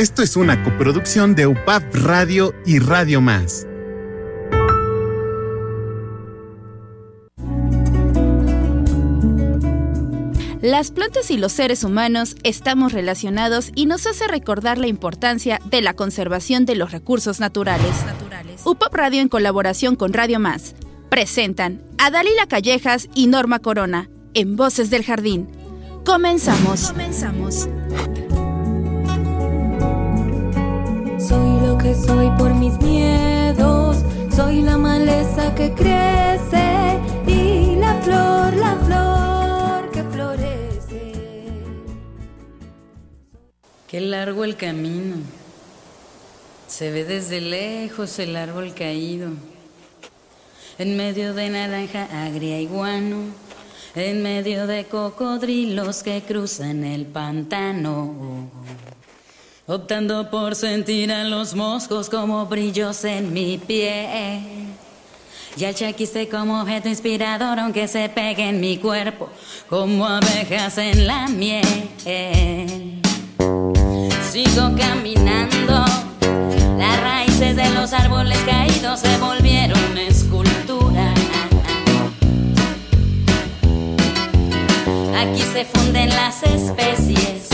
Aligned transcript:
Esto 0.00 0.22
es 0.22 0.34
una 0.34 0.64
coproducción 0.64 1.34
de 1.34 1.46
UPAP 1.46 1.94
Radio 1.94 2.54
y 2.64 2.78
Radio 2.78 3.20
Más. 3.20 3.66
Las 10.62 10.90
plantas 10.90 11.30
y 11.30 11.36
los 11.36 11.52
seres 11.52 11.84
humanos 11.84 12.36
estamos 12.44 12.94
relacionados 12.94 13.72
y 13.74 13.84
nos 13.84 14.06
hace 14.06 14.26
recordar 14.26 14.78
la 14.78 14.86
importancia 14.86 15.60
de 15.66 15.82
la 15.82 15.92
conservación 15.92 16.64
de 16.64 16.76
los 16.76 16.92
recursos 16.92 17.38
naturales. 17.38 17.94
UPAP 18.64 18.94
Radio 18.94 19.20
en 19.20 19.28
colaboración 19.28 19.96
con 19.96 20.14
Radio 20.14 20.40
Más 20.40 20.76
presentan 21.10 21.82
a 21.98 22.10
Dalila 22.10 22.46
Callejas 22.46 23.10
y 23.14 23.26
Norma 23.26 23.58
Corona 23.58 24.08
en 24.32 24.56
Voces 24.56 24.88
del 24.88 25.04
Jardín. 25.04 25.46
Comenzamos. 26.06 26.90
Comenzamos. 26.90 27.68
Soy 31.94 32.30
por 32.38 32.54
mis 32.54 32.78
miedos, 32.80 33.98
soy 34.34 34.62
la 34.62 34.76
maleza 34.76 35.54
que 35.54 35.72
crece 35.72 37.00
y 37.26 37.76
la 37.76 37.94
flor, 38.02 38.54
la 38.54 38.76
flor 38.76 39.90
que 39.90 40.04
florece. 40.04 41.12
Qué 43.88 44.00
largo 44.00 44.44
el 44.44 44.56
camino. 44.56 45.16
Se 46.68 46.90
ve 46.90 47.04
desde 47.04 47.40
lejos 47.40 48.18
el 48.18 48.36
árbol 48.36 48.72
caído. 48.74 49.30
En 50.78 50.96
medio 50.96 51.34
de 51.34 51.50
naranja 51.50 52.08
agria 52.24 52.60
y 52.60 52.66
guano, 52.66 53.24
en 53.94 54.22
medio 54.22 54.66
de 54.66 54.84
cocodrilos 54.84 56.02
que 56.02 56.22
cruzan 56.22 56.84
el 56.84 57.06
pantano 57.06 58.48
optando 59.70 60.28
por 60.30 60.56
sentir 60.56 61.12
a 61.12 61.22
los 61.22 61.54
moscos 61.54 62.10
como 62.10 62.44
brillos 62.46 63.04
en 63.04 63.32
mi 63.32 63.56
pie. 63.56 64.48
Y 65.56 65.64
al 65.64 65.74
chaquiste 65.74 66.28
como 66.28 66.60
objeto 66.60 66.88
inspirador, 66.88 67.60
aunque 67.60 67.86
se 67.86 68.08
pegue 68.08 68.48
en 68.48 68.60
mi 68.60 68.78
cuerpo, 68.78 69.28
como 69.68 70.06
abejas 70.06 70.76
en 70.78 71.06
la 71.06 71.28
miel. 71.28 71.64
Sigo 74.30 74.74
caminando, 74.76 75.84
las 76.76 77.00
raíces 77.00 77.54
de 77.54 77.70
los 77.70 77.92
árboles 77.92 78.38
caídos 78.38 78.98
se 79.00 79.16
volvieron 79.18 79.98
escultura. 79.98 81.14
Aquí 85.16 85.42
se 85.42 85.64
funden 85.64 86.08
las 86.08 86.42
especies 86.42 87.49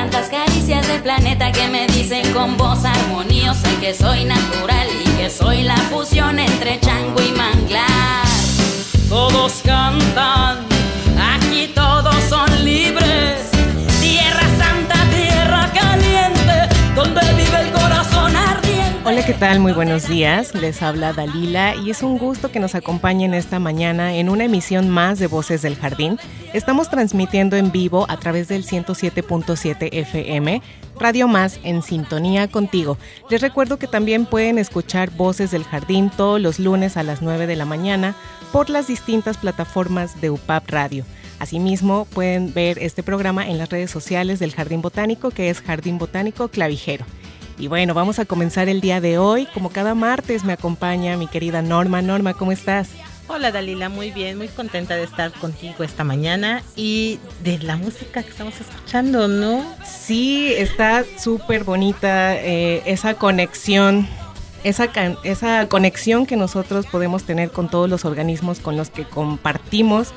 tantas 0.00 0.30
caricias 0.30 0.88
del 0.88 1.02
planeta 1.02 1.52
que 1.52 1.68
me 1.68 1.86
dicen 1.88 2.32
con 2.32 2.56
voz 2.56 2.86
armoniosa 2.86 3.68
que 3.80 3.92
soy 3.92 4.24
natural 4.24 4.88
y 5.04 5.08
que 5.18 5.28
soy 5.28 5.62
la 5.62 5.76
fusión 5.76 6.38
entre 6.38 6.80
chango 6.80 7.20
y 7.20 7.32
manglar. 7.32 8.24
Todos 9.10 9.60
cantan, 9.62 10.69
Hola, 19.10 19.26
¿qué 19.26 19.34
tal? 19.34 19.58
Muy 19.58 19.72
buenos 19.72 20.06
días. 20.06 20.54
Les 20.54 20.82
habla 20.82 21.12
Dalila 21.12 21.74
y 21.74 21.90
es 21.90 22.04
un 22.04 22.16
gusto 22.16 22.52
que 22.52 22.60
nos 22.60 22.76
acompañen 22.76 23.34
esta 23.34 23.58
mañana 23.58 24.14
en 24.14 24.28
una 24.28 24.44
emisión 24.44 24.88
más 24.88 25.18
de 25.18 25.26
Voces 25.26 25.62
del 25.62 25.74
Jardín. 25.74 26.16
Estamos 26.52 26.90
transmitiendo 26.90 27.56
en 27.56 27.72
vivo 27.72 28.06
a 28.08 28.18
través 28.18 28.46
del 28.46 28.64
107.7 28.64 29.88
FM, 29.90 30.62
Radio 30.96 31.26
Más 31.26 31.58
en 31.64 31.82
sintonía 31.82 32.46
contigo. 32.46 32.98
Les 33.30 33.40
recuerdo 33.40 33.80
que 33.80 33.88
también 33.88 34.26
pueden 34.26 34.58
escuchar 34.58 35.10
Voces 35.10 35.50
del 35.50 35.64
Jardín 35.64 36.12
todos 36.16 36.40
los 36.40 36.60
lunes 36.60 36.96
a 36.96 37.02
las 37.02 37.20
9 37.20 37.48
de 37.48 37.56
la 37.56 37.64
mañana 37.64 38.14
por 38.52 38.70
las 38.70 38.86
distintas 38.86 39.38
plataformas 39.38 40.20
de 40.20 40.30
UPAP 40.30 40.70
Radio. 40.70 41.04
Asimismo, 41.40 42.04
pueden 42.04 42.54
ver 42.54 42.78
este 42.78 43.02
programa 43.02 43.48
en 43.48 43.58
las 43.58 43.70
redes 43.70 43.90
sociales 43.90 44.38
del 44.38 44.54
Jardín 44.54 44.82
Botánico, 44.82 45.32
que 45.32 45.50
es 45.50 45.62
Jardín 45.62 45.98
Botánico 45.98 46.46
Clavijero. 46.46 47.04
Y 47.60 47.68
bueno, 47.68 47.92
vamos 47.92 48.18
a 48.18 48.24
comenzar 48.24 48.70
el 48.70 48.80
día 48.80 49.02
de 49.02 49.18
hoy. 49.18 49.46
Como 49.52 49.68
cada 49.68 49.94
martes 49.94 50.44
me 50.44 50.54
acompaña 50.54 51.18
mi 51.18 51.26
querida 51.26 51.60
Norma. 51.60 52.00
Norma, 52.00 52.32
¿cómo 52.32 52.52
estás? 52.52 52.88
Hola 53.28 53.52
Dalila, 53.52 53.90
muy 53.90 54.10
bien, 54.10 54.38
muy 54.38 54.48
contenta 54.48 54.96
de 54.96 55.04
estar 55.04 55.30
contigo 55.30 55.84
esta 55.84 56.02
mañana 56.02 56.62
y 56.74 57.20
de 57.44 57.58
la 57.58 57.76
música 57.76 58.22
que 58.22 58.30
estamos 58.30 58.58
escuchando, 58.58 59.28
¿no? 59.28 59.62
Sí, 59.84 60.54
está 60.56 61.04
súper 61.18 61.62
bonita 61.64 62.34
eh, 62.34 62.82
esa 62.86 63.14
conexión, 63.14 64.08
esa, 64.64 64.90
esa 65.22 65.68
conexión 65.68 66.24
que 66.24 66.36
nosotros 66.36 66.86
podemos 66.86 67.24
tener 67.24 67.50
con 67.50 67.68
todos 67.70 67.90
los 67.90 68.06
organismos 68.06 68.58
con 68.58 68.76
los 68.76 68.88
que 68.88 69.04
compartimos 69.04 70.08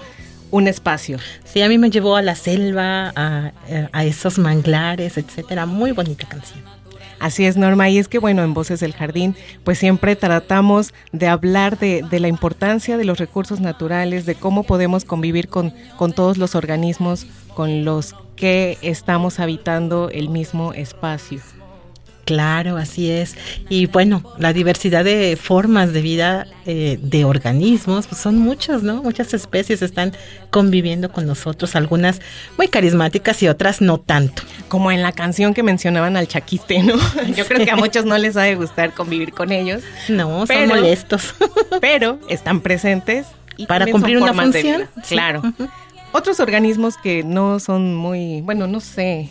un 0.49 0.67
espacio. 0.67 1.19
Sí, 1.43 1.61
a 1.61 1.67
mí 1.67 1.77
me 1.77 1.91
llevó 1.91 2.15
a 2.15 2.21
la 2.21 2.35
selva, 2.35 3.11
a, 3.15 3.51
a 3.91 4.03
esos 4.05 4.39
manglares, 4.39 5.17
etcétera. 5.17 5.65
Muy 5.65 5.91
bonita 5.91 6.25
canción. 6.27 6.82
Así 7.23 7.45
es, 7.45 7.55
Norma. 7.55 7.89
Y 7.89 7.99
es 7.99 8.09
que, 8.09 8.19
bueno, 8.19 8.43
en 8.43 8.53
Voces 8.53 8.81
del 8.81 8.91
Jardín, 8.91 9.33
pues 9.63 9.77
siempre 9.77 10.17
tratamos 10.17 10.93
de 11.13 11.29
hablar 11.29 11.79
de, 11.79 12.05
la 12.19 12.27
importancia 12.27 12.97
de 12.97 13.05
los 13.05 13.17
recursos 13.17 13.61
naturales, 13.61 14.25
de 14.25 14.35
cómo 14.35 14.63
podemos 14.63 15.05
convivir 15.05 15.47
con, 15.47 15.73
con 15.95 16.11
todos 16.11 16.37
los 16.37 16.53
organismos 16.53 17.25
con 17.55 17.85
los 17.85 18.13
que 18.35 18.77
estamos 18.81 19.39
habitando 19.39 20.09
el 20.09 20.27
mismo 20.27 20.73
espacio. 20.73 21.39
Claro, 22.25 22.77
así 22.77 23.11
es. 23.11 23.35
Y 23.67 23.87
bueno, 23.87 24.23
la 24.37 24.53
diversidad 24.53 25.03
de 25.03 25.37
formas 25.41 25.91
de 25.91 26.01
vida 26.01 26.47
eh, 26.65 26.97
de 27.01 27.25
organismos, 27.25 28.07
pues 28.07 28.21
son 28.21 28.37
muchos, 28.37 28.81
¿no? 28.81 29.03
Muchas 29.03 29.33
especies 29.33 29.81
están 29.81 30.13
conviviendo 30.49 31.11
con 31.11 31.27
nosotros, 31.27 31.75
algunas 31.75 32.21
muy 32.57 32.69
carismáticas 32.69 33.43
y 33.43 33.49
otras 33.49 33.81
no 33.81 33.99
tanto. 33.99 34.43
Como 34.69 34.91
en 34.91 35.01
la 35.01 35.11
canción 35.11 35.53
que 35.53 35.63
mencionaban 35.63 36.15
al 36.15 36.27
chaquiste, 36.27 36.81
¿no? 36.81 36.95
Yo 37.35 37.45
creo 37.45 37.65
que 37.65 37.71
a 37.71 37.75
muchos 37.75 38.05
no 38.05 38.17
les 38.17 38.37
ha 38.37 38.43
de 38.43 38.55
gustar 38.55 38.93
convivir 38.93 39.33
con 39.33 39.51
ellos. 39.51 39.83
No, 40.07 40.47
son 40.47 40.67
molestos. 40.67 41.35
pero 41.81 42.19
están 42.29 42.61
presentes. 42.61 43.27
Y 43.57 43.67
Para 43.67 43.85
cumplir 43.87 44.17
una 44.17 44.33
función. 44.33 44.87
Claro. 45.07 45.41
Otros 46.13 46.39
organismos 46.39 46.95
que 46.97 47.23
no 47.23 47.59
son 47.59 47.95
muy, 47.95 48.41
bueno, 48.41 48.67
no 48.67 48.79
sé, 48.79 49.29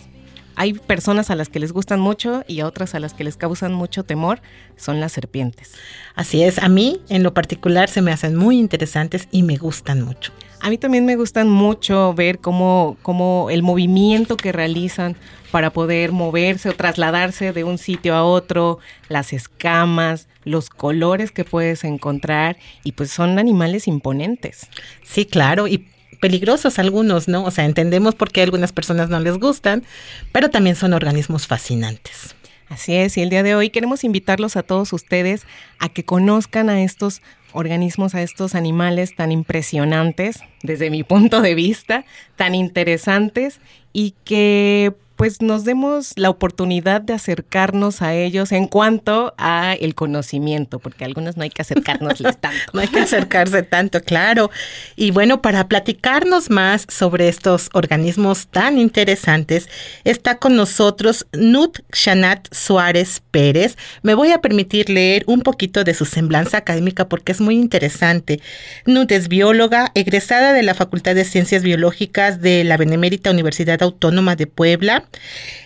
hay 0.56 0.74
personas 0.74 1.30
a 1.30 1.36
las 1.36 1.48
que 1.48 1.58
les 1.58 1.72
gustan 1.72 2.00
mucho 2.00 2.44
y 2.46 2.60
a 2.60 2.66
otras 2.66 2.94
a 2.94 3.00
las 3.00 3.14
que 3.14 3.24
les 3.24 3.36
causan 3.36 3.72
mucho 3.72 4.04
temor, 4.04 4.40
son 4.76 5.00
las 5.00 5.12
serpientes. 5.12 5.72
Así 6.14 6.42
es, 6.42 6.58
a 6.58 6.68
mí 6.68 7.00
en 7.08 7.22
lo 7.22 7.34
particular 7.34 7.88
se 7.88 8.02
me 8.02 8.12
hacen 8.12 8.36
muy 8.36 8.58
interesantes 8.58 9.28
y 9.30 9.42
me 9.42 9.56
gustan 9.56 10.02
mucho. 10.02 10.32
A 10.60 10.70
mí 10.70 10.78
también 10.78 11.04
me 11.04 11.16
gustan 11.16 11.48
mucho 11.48 12.14
ver 12.14 12.38
cómo, 12.38 12.96
cómo 13.02 13.48
el 13.50 13.64
movimiento 13.64 14.36
que 14.36 14.52
realizan 14.52 15.16
para 15.50 15.70
poder 15.70 16.12
moverse 16.12 16.68
o 16.68 16.74
trasladarse 16.74 17.52
de 17.52 17.64
un 17.64 17.78
sitio 17.78 18.14
a 18.14 18.24
otro, 18.24 18.78
las 19.08 19.32
escamas, 19.32 20.28
los 20.44 20.70
colores 20.70 21.32
que 21.32 21.44
puedes 21.44 21.82
encontrar 21.82 22.56
y 22.84 22.92
pues 22.92 23.10
son 23.10 23.40
animales 23.40 23.88
imponentes. 23.88 24.68
Sí, 25.02 25.26
claro, 25.26 25.66
y 25.66 25.88
peligrosos 26.22 26.78
algunos, 26.78 27.26
¿no? 27.26 27.42
O 27.42 27.50
sea, 27.50 27.64
entendemos 27.64 28.14
por 28.14 28.30
qué 28.30 28.42
a 28.42 28.44
algunas 28.44 28.70
personas 28.70 29.08
no 29.10 29.18
les 29.18 29.38
gustan, 29.38 29.82
pero 30.30 30.50
también 30.50 30.76
son 30.76 30.92
organismos 30.92 31.48
fascinantes. 31.48 32.36
Así 32.68 32.94
es, 32.94 33.18
y 33.18 33.22
el 33.22 33.28
día 33.28 33.42
de 33.42 33.56
hoy 33.56 33.70
queremos 33.70 34.04
invitarlos 34.04 34.56
a 34.56 34.62
todos 34.62 34.92
ustedes 34.92 35.42
a 35.80 35.88
que 35.88 36.04
conozcan 36.04 36.70
a 36.70 36.80
estos 36.84 37.22
organismos, 37.52 38.14
a 38.14 38.22
estos 38.22 38.54
animales 38.54 39.16
tan 39.16 39.32
impresionantes, 39.32 40.38
desde 40.62 40.90
mi 40.90 41.02
punto 41.02 41.40
de 41.40 41.56
vista, 41.56 42.04
tan 42.36 42.54
interesantes 42.54 43.60
y 43.92 44.14
que 44.24 44.92
pues 45.22 45.40
nos 45.40 45.62
demos 45.62 46.14
la 46.16 46.30
oportunidad 46.30 47.00
de 47.00 47.12
acercarnos 47.12 48.02
a 48.02 48.12
ellos 48.12 48.50
en 48.50 48.66
cuanto 48.66 49.34
a 49.38 49.74
el 49.74 49.94
conocimiento, 49.94 50.80
porque 50.80 51.04
a 51.04 51.06
algunos 51.06 51.36
no 51.36 51.44
hay 51.44 51.50
que 51.50 51.62
acercarnos 51.62 52.18
tanto. 52.40 52.48
no 52.72 52.80
hay 52.80 52.88
que 52.88 52.98
acercarse 52.98 53.62
tanto, 53.62 54.00
claro. 54.00 54.50
Y 54.96 55.12
bueno, 55.12 55.40
para 55.40 55.68
platicarnos 55.68 56.50
más 56.50 56.86
sobre 56.88 57.28
estos 57.28 57.70
organismos 57.72 58.48
tan 58.48 58.80
interesantes, 58.80 59.68
está 60.02 60.38
con 60.38 60.56
nosotros 60.56 61.24
Nut 61.32 61.78
Shanat 61.92 62.52
Suárez 62.52 63.22
Pérez. 63.30 63.76
Me 64.02 64.14
voy 64.14 64.32
a 64.32 64.40
permitir 64.40 64.90
leer 64.90 65.22
un 65.28 65.42
poquito 65.42 65.84
de 65.84 65.94
su 65.94 66.04
semblanza 66.04 66.56
académica 66.56 67.08
porque 67.08 67.30
es 67.30 67.40
muy 67.40 67.54
interesante. 67.54 68.40
Nut 68.86 69.12
es 69.12 69.28
bióloga, 69.28 69.92
egresada 69.94 70.52
de 70.52 70.64
la 70.64 70.74
Facultad 70.74 71.14
de 71.14 71.24
Ciencias 71.24 71.62
Biológicas 71.62 72.40
de 72.40 72.64
la 72.64 72.76
Benemérita 72.76 73.30
Universidad 73.30 73.80
Autónoma 73.84 74.34
de 74.34 74.48
Puebla. 74.48 75.04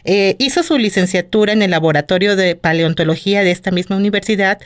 Eh, 0.05 0.37
hizo 0.39 0.63
su 0.63 0.79
licenciatura 0.79 1.53
en 1.53 1.63
el 1.63 1.71
Laboratorio 1.71 2.37
de 2.37 2.57
Paleontología 2.57 3.43
de 3.43 3.51
esta 3.51 3.71
misma 3.71 3.97
universidad 3.97 4.59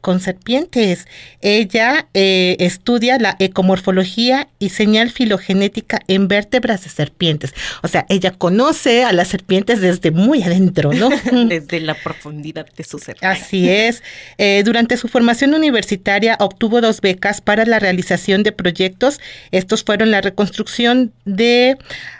con 0.00 0.20
serpientes. 0.20 1.06
Ella 1.40 2.08
eh, 2.14 2.56
estudia 2.60 3.18
la 3.18 3.36
ecomorfología 3.38 4.48
y 4.58 4.70
señal 4.70 5.10
filogenética 5.10 6.00
en 6.06 6.28
vértebras 6.28 6.84
de 6.84 6.90
serpientes. 6.90 7.52
O 7.82 7.88
sea, 7.88 8.06
ella 8.08 8.30
conoce 8.30 9.04
a 9.04 9.12
las 9.12 9.28
serpientes 9.28 9.80
desde 9.80 10.10
muy 10.10 10.42
adentro, 10.42 10.92
¿no? 10.92 11.10
desde 11.48 11.80
la 11.80 11.94
profundidad 11.94 12.66
de 12.76 12.84
su 12.84 12.98
ser. 12.98 13.16
Así 13.22 13.68
es. 13.68 14.02
Eh, 14.38 14.62
durante 14.64 14.96
su 14.96 15.08
formación 15.08 15.54
universitaria 15.54 16.36
obtuvo 16.38 16.80
dos 16.80 17.00
becas 17.00 17.40
para 17.40 17.66
la 17.66 17.78
realización 17.78 18.42
de 18.42 18.52
proyectos. 18.52 19.20
Estos 19.50 19.82
fueron 19.82 20.10
la 20.10 20.20
reconstrucción 20.20 21.12
de 21.24 21.76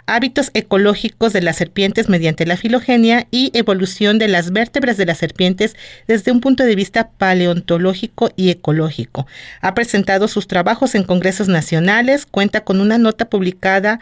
hábitos 0.08 0.50
ecológicos 0.54 1.32
de 1.32 1.42
las 1.42 1.56
serpientes 1.56 2.08
mediante 2.08 2.46
la 2.46 2.56
filogenia 2.56 3.28
y 3.30 3.50
evolución 3.52 4.18
de 4.18 4.26
las 4.26 4.50
vértebras 4.52 4.96
de 4.96 5.06
las 5.06 5.18
serpientes 5.18 5.76
desde 6.08 6.32
un 6.32 6.40
punto 6.40 6.64
de 6.64 6.74
vista 6.74 7.10
paleontológico 7.10 8.30
y 8.34 8.48
ecológico. 8.48 9.26
Ha 9.60 9.74
presentado 9.74 10.26
sus 10.26 10.48
trabajos 10.48 10.94
en 10.94 11.04
congresos 11.04 11.48
nacionales, 11.48 12.26
cuenta 12.26 12.64
con 12.64 12.80
una 12.80 12.96
nota 12.96 13.28
publicada 13.28 14.00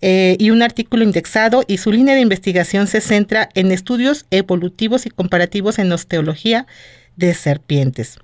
eh, 0.00 0.36
y 0.38 0.50
un 0.50 0.62
artículo 0.62 1.02
indexado 1.02 1.64
y 1.66 1.78
su 1.78 1.90
línea 1.90 2.14
de 2.14 2.20
investigación 2.20 2.86
se 2.86 3.00
centra 3.00 3.48
en 3.54 3.72
estudios 3.72 4.26
evolutivos 4.30 5.06
y 5.06 5.10
comparativos 5.10 5.80
en 5.80 5.90
osteología 5.90 6.66
de 7.16 7.34
serpientes. 7.34 8.16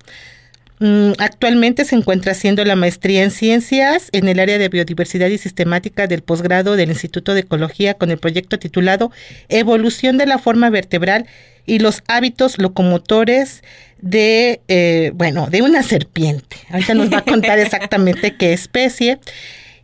Mm, 0.79 1.13
actualmente 1.19 1.85
se 1.85 1.95
encuentra 1.95 2.33
haciendo 2.33 2.65
la 2.65 2.75
maestría 2.75 3.23
en 3.23 3.31
ciencias 3.31 4.09
en 4.11 4.27
el 4.27 4.39
área 4.39 4.57
de 4.57 4.67
biodiversidad 4.67 5.27
y 5.27 5.37
sistemática 5.37 6.07
del 6.07 6.21
posgrado 6.21 6.75
del 6.75 6.89
Instituto 6.89 7.33
de 7.33 7.41
Ecología 7.41 7.93
con 7.93 8.11
el 8.11 8.17
proyecto 8.17 8.59
titulado 8.59 9.11
Evolución 9.47 10.17
de 10.17 10.25
la 10.25 10.37
forma 10.37 10.69
vertebral 10.69 11.27
y 11.65 11.79
los 11.79 12.03
hábitos 12.07 12.57
locomotores 12.57 13.63
de, 14.01 14.61
eh, 14.67 15.11
bueno, 15.15 15.47
de 15.47 15.61
una 15.61 15.81
serpiente. 15.81 16.57
Ahorita 16.69 16.93
nos 16.93 17.11
va 17.11 17.19
a 17.19 17.25
contar 17.25 17.57
exactamente 17.59 18.35
qué 18.35 18.53
especie. 18.53 19.19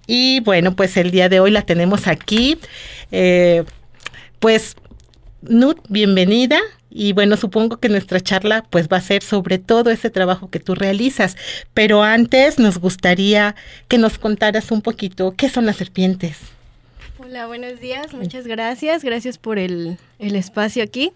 Y 0.07 0.41
bueno, 0.41 0.75
pues 0.75 0.97
el 0.97 1.11
día 1.11 1.29
de 1.29 1.39
hoy 1.39 1.51
la 1.51 1.61
tenemos 1.61 2.07
aquí. 2.07 2.59
Eh, 3.11 3.63
pues, 4.39 4.75
Nut, 5.41 5.79
bienvenida. 5.87 6.59
Y 6.93 7.13
bueno, 7.13 7.37
supongo 7.37 7.77
que 7.77 7.87
nuestra 7.87 8.19
charla 8.19 8.65
pues 8.69 8.89
va 8.89 8.97
a 8.97 9.01
ser 9.01 9.23
sobre 9.23 9.59
todo 9.59 9.89
ese 9.91 10.09
trabajo 10.09 10.49
que 10.49 10.59
tú 10.59 10.75
realizas. 10.75 11.37
Pero 11.73 12.03
antes 12.03 12.59
nos 12.59 12.79
gustaría 12.79 13.55
que 13.87 13.97
nos 13.97 14.17
contaras 14.17 14.71
un 14.71 14.81
poquito 14.81 15.33
qué 15.37 15.47
son 15.49 15.65
las 15.65 15.77
serpientes. 15.77 16.37
Hola, 17.17 17.47
buenos 17.47 17.79
días, 17.79 18.13
muchas 18.13 18.45
gracias. 18.45 19.03
Gracias 19.05 19.37
por 19.37 19.57
el, 19.57 19.97
el 20.19 20.35
espacio 20.35 20.83
aquí. 20.83 21.11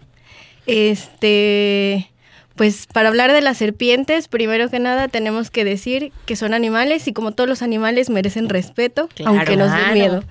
Este, 0.66 2.10
pues 2.54 2.86
para 2.86 3.08
hablar 3.08 3.32
de 3.32 3.42
las 3.42 3.58
serpientes, 3.58 4.28
primero 4.28 4.70
que 4.70 4.78
nada 4.78 5.08
tenemos 5.08 5.50
que 5.50 5.64
decir 5.64 6.12
que 6.24 6.36
son 6.36 6.54
animales 6.54 7.06
y 7.06 7.12
como 7.12 7.32
todos 7.32 7.48
los 7.48 7.60
animales 7.60 8.08
merecen 8.08 8.48
respeto, 8.48 9.08
aunque 9.24 9.56
nos 9.56 9.70
den 9.72 9.92
miedo. 9.92 10.24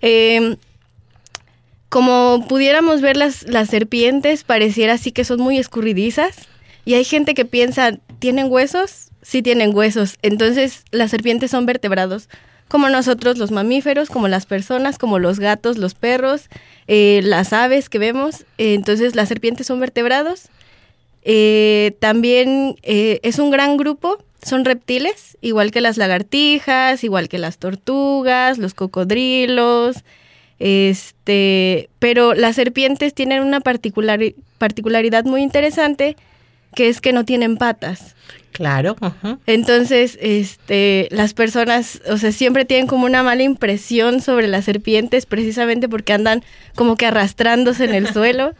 eh, 0.00 0.56
como 1.88 2.44
pudiéramos 2.48 3.00
ver 3.00 3.16
las, 3.16 3.44
las 3.44 3.68
serpientes, 3.68 4.44
pareciera 4.44 4.94
así 4.94 5.12
que 5.12 5.24
son 5.24 5.40
muy 5.40 5.58
escurridizas. 5.58 6.36
Y 6.84 6.94
hay 6.94 7.04
gente 7.04 7.34
que 7.34 7.44
piensa, 7.44 7.98
¿tienen 8.18 8.50
huesos? 8.50 9.08
Sí 9.22 9.42
tienen 9.42 9.74
huesos. 9.74 10.18
Entonces 10.22 10.84
las 10.90 11.10
serpientes 11.10 11.50
son 11.50 11.66
vertebrados, 11.66 12.28
como 12.68 12.88
nosotros 12.88 13.38
los 13.38 13.50
mamíferos, 13.50 14.08
como 14.08 14.28
las 14.28 14.46
personas, 14.46 14.98
como 14.98 15.18
los 15.18 15.38
gatos, 15.38 15.78
los 15.78 15.94
perros, 15.94 16.48
eh, 16.88 17.20
las 17.22 17.52
aves 17.52 17.88
que 17.88 17.98
vemos. 17.98 18.44
Eh, 18.58 18.74
entonces 18.74 19.14
las 19.14 19.28
serpientes 19.28 19.66
son 19.66 19.80
vertebrados. 19.80 20.48
Eh, 21.22 21.96
también 22.00 22.76
es 22.82 23.40
un 23.40 23.50
gran 23.50 23.76
grupo, 23.76 24.22
son 24.44 24.64
reptiles, 24.64 25.36
igual 25.40 25.72
que 25.72 25.80
las 25.80 25.96
lagartijas, 25.96 27.02
igual 27.02 27.28
que 27.28 27.38
las 27.38 27.58
tortugas, 27.58 28.58
los 28.58 28.74
cocodrilos, 28.74 30.04
este, 30.58 31.88
pero 31.98 32.34
las 32.34 32.56
serpientes 32.56 33.14
tienen 33.14 33.42
una 33.42 33.60
particular, 33.60 34.20
particularidad 34.58 35.24
muy 35.24 35.42
interesante, 35.42 36.16
que 36.74 36.88
es 36.88 37.00
que 37.00 37.12
no 37.12 37.24
tienen 37.24 37.56
patas. 37.56 38.14
Claro. 38.52 38.96
Entonces, 39.46 40.16
este, 40.18 41.08
las 41.10 41.34
personas, 41.34 42.00
o 42.08 42.16
sea, 42.16 42.32
siempre 42.32 42.64
tienen 42.64 42.86
como 42.86 43.04
una 43.04 43.22
mala 43.22 43.42
impresión 43.42 44.22
sobre 44.22 44.48
las 44.48 44.64
serpientes, 44.64 45.26
precisamente 45.26 45.90
porque 45.90 46.14
andan 46.14 46.42
como 46.74 46.96
que 46.96 47.04
arrastrándose 47.04 47.84
en 47.84 47.94
el 47.94 48.08
suelo. 48.14 48.54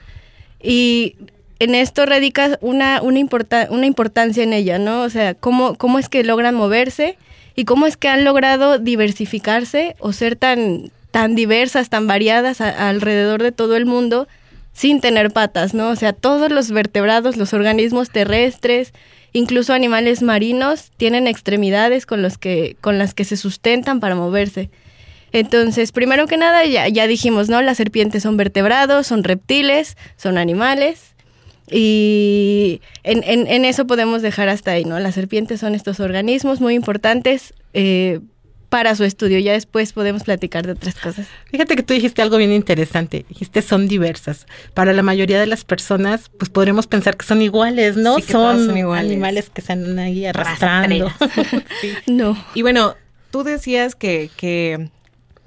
Y 0.63 1.17
en 1.61 1.75
esto 1.75 2.05
radica 2.05 2.59
una, 2.61 3.01
una, 3.01 3.19
importa, 3.19 3.69
una 3.71 3.87
importancia 3.87 4.43
en 4.43 4.53
ella, 4.53 4.79
¿no? 4.79 5.01
O 5.01 5.09
sea, 5.09 5.33
cómo, 5.33 5.77
cómo 5.77 5.99
es 5.99 6.11
que 6.11 6.25
logran 6.25 6.55
moverse 6.55 7.17
y 7.55 7.65
cómo 7.65 7.87
es 7.87 7.97
que 7.97 8.09
han 8.09 8.25
logrado 8.25 8.79
diversificarse 8.79 9.97
o 9.99 10.13
ser 10.13 10.37
tan, 10.37 10.91
tan 11.17 11.35
diversas, 11.35 11.89
tan 11.89 12.07
variadas 12.07 12.61
alrededor 12.61 13.43
de 13.43 13.51
todo 13.51 13.75
el 13.77 13.87
mundo 13.87 14.29
sin 14.75 15.01
tener 15.01 15.31
patas, 15.31 15.73
¿no? 15.73 15.89
O 15.89 15.97
sea, 15.97 16.13
todos 16.13 16.53
los 16.53 16.71
vertebrados, 16.71 17.39
los 17.39 17.55
organismos 17.55 18.11
terrestres, 18.11 18.93
incluso 19.33 19.73
animales 19.73 20.21
marinos, 20.21 20.91
tienen 20.99 21.27
extremidades 21.27 22.05
con, 22.05 22.21
los 22.21 22.37
que, 22.37 22.77
con 22.83 22.99
las 22.99 23.15
que 23.15 23.25
se 23.25 23.39
sustentan 23.39 23.99
para 23.99 24.15
moverse. 24.15 24.69
Entonces, 25.33 25.91
primero 25.91 26.27
que 26.27 26.37
nada, 26.37 26.67
ya, 26.67 26.87
ya 26.87 27.07
dijimos, 27.07 27.49
¿no? 27.49 27.63
Las 27.63 27.79
serpientes 27.79 28.23
son 28.23 28.37
vertebrados, 28.37 29.07
son 29.07 29.25
reptiles, 29.25 29.97
son 30.19 30.37
animales. 30.37 31.15
Y 31.71 32.83
en, 33.05 33.25
en, 33.25 33.47
en, 33.47 33.65
eso 33.65 33.87
podemos 33.87 34.21
dejar 34.21 34.51
hasta 34.51 34.73
ahí, 34.73 34.85
¿no? 34.85 35.01
Las 35.01 35.15
serpientes 35.15 35.61
son 35.61 35.75
estos 35.75 35.99
organismos 35.99 36.61
muy 36.61 36.75
importantes 36.75 37.55
eh, 37.73 38.21
para 38.69 38.95
su 38.95 39.05
estudio. 39.05 39.39
Ya 39.39 39.53
después 39.53 39.93
podemos 39.93 40.25
platicar 40.25 40.67
de 40.67 40.73
otras 40.73 40.95
cosas. 40.97 41.27
Fíjate 41.51 41.77
que 41.77 41.83
tú 41.83 41.95
dijiste 41.95 42.23
algo 42.23 42.37
bien 42.37 42.53
interesante. 42.53 43.25
Dijiste 43.29 43.63
son 43.63 43.89
diversas. 43.89 44.47
Para 44.75 44.93
la 44.93 45.03
mayoría 45.03 45.41
de 45.41 45.47
las 45.47 45.65
personas, 45.65 46.31
pues 46.39 46.51
podremos 46.51 46.87
pensar 46.87 47.17
que 47.17 47.25
son 47.25 47.43
iguales, 47.43 47.97
¿no? 47.97 48.17
Sí, 48.17 48.23
que 48.23 48.33
son, 48.33 48.67
son 48.67 48.77
iguales. 48.77 49.11
animales 49.11 49.51
que 49.51 49.63
se 49.63 49.73
andan 49.73 49.99
ahí 49.99 50.27
arrastrando. 50.27 51.11
sí. 51.81 51.93
No. 52.07 52.37
Y 52.55 52.63
bueno, 52.63 52.95
tú 53.31 53.43
decías 53.43 53.95
que, 53.95 54.31
que, 54.37 54.91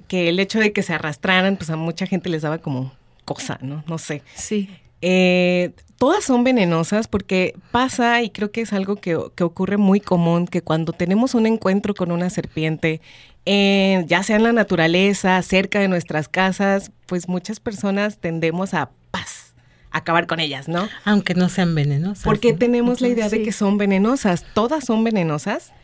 que 0.08 0.28
el 0.28 0.38
hecho 0.40 0.58
de 0.58 0.72
que 0.72 0.82
se 0.82 0.94
arrastraran, 0.94 1.56
pues 1.56 1.70
a 1.70 1.76
mucha 1.76 2.06
gente 2.06 2.28
les 2.28 2.42
daba 2.42 2.58
como 2.58 2.92
cosa, 3.24 3.58
¿no? 3.62 3.84
No 3.86 3.98
sé. 3.98 4.22
Sí. 4.34 4.68
Eh, 5.02 5.72
todas 6.00 6.24
son 6.24 6.44
venenosas 6.44 7.08
porque 7.08 7.54
pasa, 7.72 8.22
y 8.22 8.30
creo 8.30 8.50
que 8.50 8.62
es 8.62 8.72
algo 8.72 8.96
que, 8.96 9.18
que, 9.34 9.44
ocurre 9.44 9.76
muy 9.76 10.00
común, 10.00 10.46
que 10.46 10.62
cuando 10.62 10.94
tenemos 10.94 11.34
un 11.34 11.44
encuentro 11.44 11.92
con 11.92 12.10
una 12.10 12.30
serpiente, 12.30 13.02
eh, 13.44 14.02
ya 14.06 14.22
sea 14.22 14.36
en 14.36 14.44
la 14.44 14.54
naturaleza, 14.54 15.40
cerca 15.42 15.78
de 15.78 15.88
nuestras 15.88 16.26
casas, 16.26 16.90
pues 17.04 17.28
muchas 17.28 17.60
personas 17.60 18.16
tendemos 18.16 18.72
a 18.72 18.88
paz, 19.10 19.52
acabar 19.90 20.26
con 20.26 20.40
ellas, 20.40 20.68
¿no? 20.68 20.88
Aunque 21.04 21.34
no 21.34 21.50
sean 21.50 21.74
venenosas. 21.74 22.24
Porque 22.24 22.54
¿no? 22.54 22.58
tenemos 22.58 23.02
la 23.02 23.08
idea 23.08 23.28
sí. 23.28 23.36
de 23.36 23.44
que 23.44 23.52
son 23.52 23.76
venenosas. 23.76 24.46
¿Todas 24.54 24.86
son 24.86 25.04
venenosas? 25.04 25.74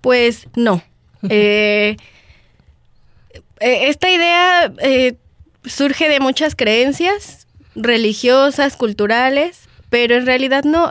Pues 0.00 0.46
no. 0.54 0.80
eh, 1.28 1.96
esta 3.58 4.08
idea 4.12 4.72
eh, 4.78 5.16
surge 5.64 6.08
de 6.08 6.20
muchas 6.20 6.54
creencias 6.54 7.45
religiosas, 7.76 8.76
culturales, 8.76 9.68
pero 9.90 10.16
en 10.16 10.26
realidad 10.26 10.64
no. 10.64 10.90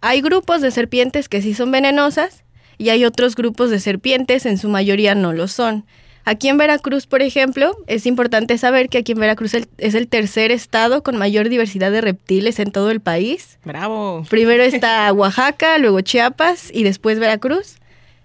Hay 0.00 0.20
grupos 0.20 0.60
de 0.60 0.70
serpientes 0.70 1.28
que 1.28 1.42
sí 1.42 1.54
son 1.54 1.70
venenosas 1.70 2.42
y 2.78 2.88
hay 2.90 3.04
otros 3.04 3.36
grupos 3.36 3.70
de 3.70 3.80
serpientes, 3.80 4.46
en 4.46 4.58
su 4.58 4.68
mayoría 4.68 5.14
no 5.14 5.32
lo 5.32 5.48
son. 5.48 5.84
Aquí 6.24 6.48
en 6.48 6.58
Veracruz, 6.58 7.06
por 7.06 7.22
ejemplo, 7.22 7.76
es 7.86 8.04
importante 8.04 8.58
saber 8.58 8.88
que 8.88 8.98
aquí 8.98 9.12
en 9.12 9.20
Veracruz 9.20 9.54
es 9.54 9.94
el 9.94 10.08
tercer 10.08 10.50
estado 10.50 11.04
con 11.04 11.16
mayor 11.16 11.48
diversidad 11.48 11.92
de 11.92 12.00
reptiles 12.00 12.58
en 12.58 12.72
todo 12.72 12.90
el 12.90 12.98
país. 12.98 13.58
¡Bravo! 13.64 14.24
Primero 14.28 14.62
está 14.64 15.12
Oaxaca, 15.12 15.78
luego 15.78 16.00
Chiapas 16.00 16.70
y 16.74 16.82
después 16.82 17.20
Veracruz. 17.20 17.76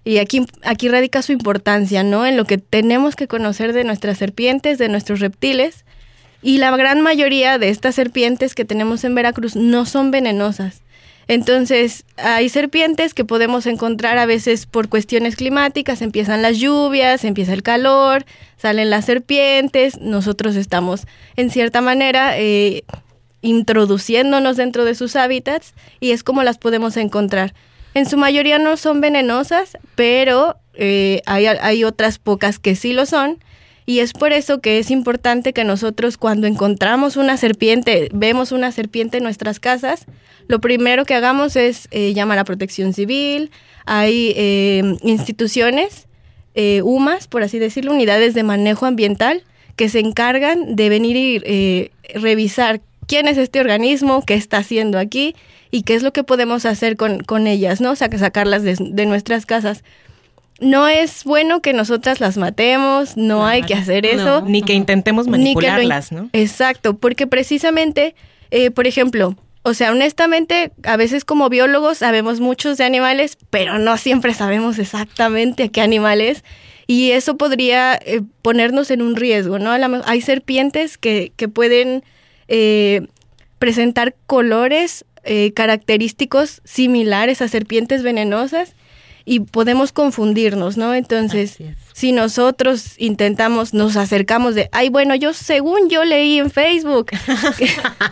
Y 0.04 0.18
aquí, 0.18 0.44
aquí 0.62 0.88
radica 0.88 1.22
su 1.22 1.30
importancia, 1.30 2.02
¿no? 2.02 2.26
En 2.26 2.36
lo 2.36 2.44
que 2.44 2.58
tenemos 2.58 3.14
que 3.14 3.28
conocer 3.28 3.72
de 3.72 3.84
nuestras 3.84 4.18
serpientes, 4.18 4.78
de 4.78 4.88
nuestros 4.88 5.20
reptiles, 5.20 5.84
y 6.42 6.58
la 6.58 6.76
gran 6.76 7.00
mayoría 7.00 7.58
de 7.58 7.68
estas 7.68 7.94
serpientes 7.94 8.54
que 8.54 8.64
tenemos 8.64 9.04
en 9.04 9.14
Veracruz 9.14 9.56
no 9.56 9.86
son 9.86 10.10
venenosas. 10.10 10.82
Entonces, 11.28 12.04
hay 12.16 12.48
serpientes 12.48 13.14
que 13.14 13.24
podemos 13.24 13.66
encontrar 13.66 14.18
a 14.18 14.26
veces 14.26 14.66
por 14.66 14.88
cuestiones 14.88 15.36
climáticas, 15.36 16.02
empiezan 16.02 16.42
las 16.42 16.58
lluvias, 16.58 17.24
empieza 17.24 17.52
el 17.52 17.62
calor, 17.62 18.24
salen 18.56 18.90
las 18.90 19.04
serpientes, 19.04 20.00
nosotros 20.00 20.56
estamos 20.56 21.06
en 21.36 21.50
cierta 21.50 21.80
manera 21.80 22.38
eh, 22.38 22.82
introduciéndonos 23.40 24.56
dentro 24.56 24.84
de 24.84 24.96
sus 24.96 25.14
hábitats 25.14 25.74
y 26.00 26.10
es 26.10 26.24
como 26.24 26.42
las 26.42 26.58
podemos 26.58 26.96
encontrar. 26.96 27.54
En 27.94 28.06
su 28.06 28.16
mayoría 28.16 28.58
no 28.58 28.76
son 28.76 29.00
venenosas, 29.00 29.78
pero 29.94 30.56
eh, 30.74 31.22
hay, 31.26 31.46
hay 31.46 31.84
otras 31.84 32.18
pocas 32.18 32.58
que 32.58 32.74
sí 32.74 32.92
lo 32.92 33.06
son 33.06 33.38
Y 33.92 34.00
es 34.00 34.14
por 34.14 34.32
eso 34.32 34.62
que 34.62 34.78
es 34.78 34.90
importante 34.90 35.52
que 35.52 35.64
nosotros 35.64 36.16
cuando 36.16 36.46
encontramos 36.46 37.18
una 37.18 37.36
serpiente, 37.36 38.08
vemos 38.14 38.50
una 38.50 38.72
serpiente 38.72 39.18
en 39.18 39.22
nuestras 39.22 39.60
casas, 39.60 40.06
lo 40.48 40.62
primero 40.62 41.04
que 41.04 41.12
hagamos 41.12 41.56
es 41.56 41.88
eh, 41.90 42.14
llamar 42.14 42.38
a 42.38 42.44
protección 42.44 42.94
civil. 42.94 43.50
Hay 43.84 44.32
eh, 44.34 44.96
instituciones, 45.02 46.06
eh, 46.54 46.80
UMAS, 46.82 47.28
por 47.28 47.42
así 47.42 47.58
decirlo, 47.58 47.92
unidades 47.92 48.32
de 48.32 48.44
manejo 48.44 48.86
ambiental, 48.86 49.42
que 49.76 49.90
se 49.90 49.98
encargan 49.98 50.74
de 50.74 50.88
venir 50.88 51.16
y 51.18 51.42
eh, 51.44 51.90
revisar 52.14 52.80
quién 53.06 53.28
es 53.28 53.36
este 53.36 53.60
organismo, 53.60 54.22
qué 54.24 54.32
está 54.32 54.56
haciendo 54.56 54.98
aquí 54.98 55.36
y 55.70 55.82
qué 55.82 55.96
es 55.96 56.02
lo 56.02 56.14
que 56.14 56.24
podemos 56.24 56.64
hacer 56.64 56.96
con, 56.96 57.22
con 57.24 57.46
ellas, 57.46 57.82
¿no? 57.82 57.90
O 57.90 57.96
sea, 57.96 58.08
que 58.08 58.16
sacarlas 58.16 58.62
de, 58.62 58.74
de 58.74 59.04
nuestras 59.04 59.44
casas. 59.44 59.84
No 60.62 60.88
es 60.88 61.24
bueno 61.24 61.60
que 61.60 61.72
nosotras 61.72 62.20
las 62.20 62.36
matemos, 62.38 63.16
no 63.16 63.46
hay 63.46 63.62
que 63.62 63.74
hacer 63.74 64.06
eso. 64.06 64.42
Ni 64.46 64.62
que 64.62 64.72
intentemos 64.74 65.26
Ni 65.26 65.32
que 65.32 65.36
lo 65.36 65.40
in- 65.40 65.54
manipularlas, 65.54 66.12
¿no? 66.12 66.30
Exacto, 66.32 66.96
porque 66.96 67.26
precisamente, 67.26 68.14
eh, 68.50 68.70
por 68.70 68.86
ejemplo, 68.86 69.36
o 69.64 69.74
sea, 69.74 69.90
honestamente, 69.92 70.72
a 70.84 70.96
veces 70.96 71.24
como 71.24 71.48
biólogos 71.48 71.98
sabemos 71.98 72.40
muchos 72.40 72.78
de 72.78 72.84
animales, 72.84 73.36
pero 73.50 73.78
no 73.78 73.96
siempre 73.96 74.34
sabemos 74.34 74.78
exactamente 74.78 75.64
a 75.64 75.68
qué 75.68 75.80
animales. 75.80 76.42
Y 76.88 77.12
eso 77.12 77.36
podría 77.36 77.94
eh, 77.94 78.22
ponernos 78.42 78.90
en 78.90 79.02
un 79.02 79.14
riesgo, 79.16 79.58
¿no? 79.58 79.70
Hay 80.04 80.20
serpientes 80.20 80.98
que, 80.98 81.32
que 81.36 81.48
pueden 81.48 82.02
eh, 82.48 83.06
presentar 83.58 84.14
colores 84.26 85.04
eh, 85.24 85.52
característicos 85.54 86.60
similares 86.64 87.40
a 87.40 87.48
serpientes 87.48 88.02
venenosas 88.02 88.74
y 89.24 89.40
podemos 89.40 89.92
confundirnos, 89.92 90.76
¿no? 90.76 90.94
Entonces. 90.94 91.58
Si 91.94 92.12
nosotros 92.12 92.94
intentamos, 92.98 93.74
nos 93.74 93.96
acercamos 93.96 94.54
de, 94.54 94.68
ay, 94.72 94.88
bueno, 94.88 95.14
yo 95.14 95.32
según 95.34 95.88
yo 95.90 96.04
leí 96.04 96.38
en 96.38 96.50
Facebook, 96.50 97.10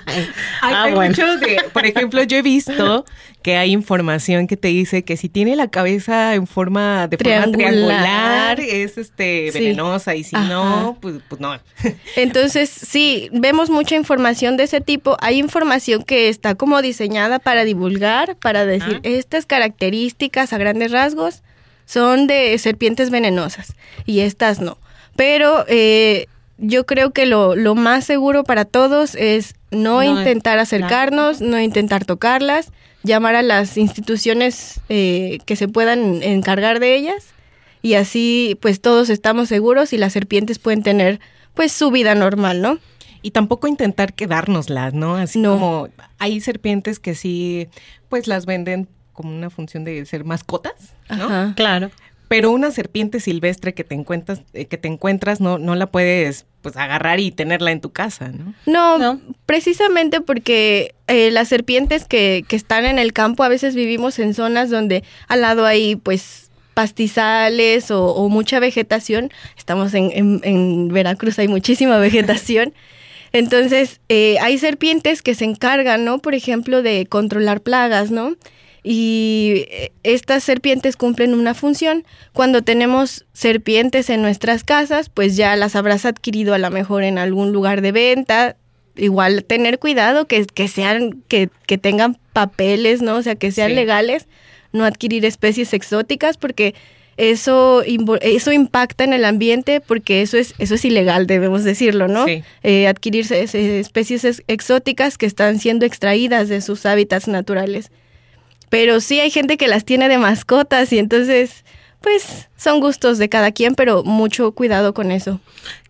Hay, 0.06 0.26
Ah, 0.62 0.84
hay 0.84 0.94
bueno. 0.94 1.10
mucho 1.10 1.36
de, 1.38 1.58
por 1.72 1.86
ejemplo, 1.86 2.22
yo 2.22 2.36
he 2.38 2.42
visto 2.42 3.04
que 3.42 3.56
hay 3.56 3.72
información 3.72 4.46
que 4.46 4.56
te 4.58 4.68
dice 4.68 5.02
que 5.02 5.16
si 5.16 5.28
tiene 5.30 5.56
la 5.56 5.68
cabeza 5.68 6.34
en 6.34 6.46
forma 6.46 7.08
de 7.08 7.16
forma 7.16 7.46
Triangular. 7.52 8.56
triangular 8.56 8.60
es 8.60 8.98
este 8.98 9.50
Sí. 9.52 9.58
venenosa 9.60 10.14
y 10.14 10.24
si 10.24 10.36
Ajá. 10.36 10.46
no, 10.48 10.98
pues, 11.00 11.16
pues 11.28 11.40
no. 11.40 11.58
Entonces, 12.16 12.68
sí, 12.68 13.30
vemos 13.32 13.70
mucha 13.70 13.94
información 13.96 14.56
de 14.58 14.64
ese 14.64 14.80
tipo. 14.82 15.16
Hay 15.20 15.38
información 15.38 16.02
que 16.02 16.28
está 16.28 16.54
como 16.54 16.82
diseñada 16.82 17.38
para 17.38 17.64
divulgar, 17.64 18.36
para 18.36 18.66
decir, 18.66 18.88
Ajá. 18.96 19.00
estas 19.04 19.46
características 19.46 20.52
a 20.52 20.58
grandes 20.58 20.92
rasgos 20.92 21.42
son 21.90 22.26
de 22.28 22.56
serpientes 22.58 23.10
venenosas 23.10 23.74
y 24.06 24.20
estas 24.20 24.60
no. 24.60 24.78
Pero 25.16 25.64
eh, 25.66 26.26
yo 26.56 26.86
creo 26.86 27.10
que 27.10 27.26
lo, 27.26 27.56
lo 27.56 27.74
más 27.74 28.04
seguro 28.04 28.44
para 28.44 28.64
todos 28.64 29.14
es 29.16 29.54
no, 29.72 30.02
No, 30.02 30.02
intentar 30.04 30.58
acercarnos, 30.60 31.40
no 31.40 31.58
intentar 31.58 32.04
tocarlas, 32.04 32.70
llamar 33.02 33.34
a 33.34 33.42
las 33.42 33.76
instituciones 33.76 34.80
eh, 34.88 35.38
que 35.46 35.56
se 35.56 35.66
puedan 35.66 36.22
encargar 36.22 36.78
de 36.78 36.94
ellas 36.94 37.24
y 37.82 37.94
así 37.94 38.56
pues 38.60 38.80
todos 38.80 39.10
estamos 39.10 39.48
seguros 39.48 39.92
y 39.92 39.98
las 39.98 40.12
serpientes 40.12 40.58
pueden 40.60 40.82
tener 40.84 41.18
pues 41.54 41.72
su 41.72 41.90
vida 41.90 42.14
normal, 42.14 42.62
¿no? 42.62 42.78
Y 43.22 43.32
tampoco 43.32 43.66
intentar 43.66 44.12
quedárnoslas, 44.14 44.94
¿no? 44.94 45.16
Así 45.16 45.38
No. 45.40 45.54
como 45.54 45.88
hay 46.18 46.40
serpientes 46.40 47.00
que 47.00 47.14
sí, 47.16 47.66
pues 48.08 48.26
las 48.28 48.46
venden 48.46 48.86
como 49.20 49.36
una 49.36 49.50
función 49.50 49.84
de 49.84 50.04
ser 50.06 50.24
mascotas, 50.24 50.94
¿no? 51.08 51.24
Ajá. 51.24 51.52
Claro. 51.56 51.90
Pero 52.28 52.52
una 52.52 52.70
serpiente 52.70 53.18
silvestre 53.18 53.74
que 53.74 53.82
te 53.82 53.94
encuentras, 53.96 54.42
eh, 54.52 54.66
que 54.66 54.78
te 54.78 54.86
encuentras, 54.88 55.40
no, 55.40 55.58
no 55.58 55.74
la 55.74 55.86
puedes 55.86 56.46
pues 56.62 56.76
agarrar 56.76 57.18
y 57.20 57.32
tenerla 57.32 57.72
en 57.72 57.80
tu 57.80 57.90
casa, 57.90 58.28
¿no? 58.28 58.54
No, 58.66 58.98
No. 58.98 59.20
precisamente 59.46 60.20
porque 60.20 60.94
eh, 61.08 61.30
las 61.32 61.48
serpientes 61.48 62.04
que, 62.04 62.44
que 62.46 62.54
están 62.54 62.84
en 62.84 62.98
el 63.00 63.12
campo 63.12 63.42
a 63.42 63.48
veces 63.48 63.74
vivimos 63.74 64.18
en 64.20 64.34
zonas 64.34 64.70
donde 64.70 65.02
al 65.26 65.40
lado 65.40 65.66
hay 65.66 65.96
pues 65.96 66.50
pastizales 66.74 67.90
o, 67.90 68.06
o 68.14 68.28
mucha 68.28 68.60
vegetación. 68.60 69.30
Estamos 69.56 69.94
en, 69.94 70.10
en- 70.12 70.40
en 70.44 70.88
Veracruz, 70.88 71.38
hay 71.38 71.48
muchísima 71.48 71.98
vegetación. 71.98 72.74
Entonces, 73.32 74.00
eh, 74.08 74.36
hay 74.40 74.58
serpientes 74.58 75.22
que 75.22 75.34
se 75.34 75.44
encargan, 75.44 76.04
¿no? 76.04 76.18
Por 76.18 76.34
ejemplo, 76.34 76.82
de 76.82 77.06
controlar 77.06 77.60
plagas, 77.60 78.10
¿no? 78.10 78.36
Y 78.82 79.66
eh, 79.70 79.92
estas 80.02 80.42
serpientes 80.44 80.96
cumplen 80.96 81.34
una 81.34 81.54
función. 81.54 82.04
Cuando 82.32 82.62
tenemos 82.62 83.26
serpientes 83.32 84.10
en 84.10 84.22
nuestras 84.22 84.64
casas, 84.64 85.08
pues 85.10 85.36
ya 85.36 85.54
las 85.56 85.76
habrás 85.76 86.04
adquirido 86.06 86.54
a 86.54 86.58
lo 86.58 86.70
mejor 86.70 87.02
en 87.02 87.18
algún 87.18 87.52
lugar 87.52 87.82
de 87.82 87.92
venta. 87.92 88.56
Igual 88.96 89.44
tener 89.44 89.78
cuidado 89.78 90.26
que, 90.26 90.44
que 90.46 90.66
sean, 90.68 91.22
que, 91.28 91.48
que 91.66 91.78
tengan 91.78 92.18
papeles, 92.32 93.02
¿no? 93.02 93.16
O 93.16 93.22
sea, 93.22 93.34
que 93.34 93.52
sean 93.52 93.70
Sí. 93.70 93.74
legales, 93.76 94.26
no 94.72 94.84
adquirir 94.84 95.24
especies 95.24 95.72
exóticas, 95.74 96.36
porque 96.36 96.74
eso, 97.16 97.82
eso 98.22 98.52
impacta 98.52 99.04
en 99.04 99.12
el 99.12 99.24
ambiente, 99.26 99.80
porque 99.80 100.22
eso 100.22 100.38
es, 100.38 100.54
eso 100.58 100.74
es 100.74 100.84
ilegal, 100.84 101.26
debemos 101.26 101.64
decirlo, 101.64 102.08
¿no? 102.08 102.24
Sí. 102.26 102.42
eh, 102.62 102.86
adquirirse 102.88 103.42
ese- 103.42 103.78
especies 103.78 104.24
ex- 104.24 104.42
exóticas 104.48 105.18
que 105.18 105.26
están 105.26 105.58
siendo 105.58 105.84
extraídas 105.86 106.48
de 106.48 106.60
sus 106.62 106.86
hábitats 106.86 107.28
naturales. 107.28 107.90
Pero 108.70 109.00
sí 109.00 109.20
hay 109.20 109.30
gente 109.30 109.56
que 109.58 109.68
las 109.68 109.84
tiene 109.84 110.08
de 110.08 110.16
mascotas 110.16 110.90
y 110.92 110.98
entonces, 110.98 111.64
pues 112.00 112.48
son 112.56 112.80
gustos 112.80 113.18
de 113.18 113.28
cada 113.28 113.52
quien, 113.52 113.74
pero 113.74 114.02
mucho 114.04 114.52
cuidado 114.52 114.94
con 114.94 115.10
eso. 115.10 115.38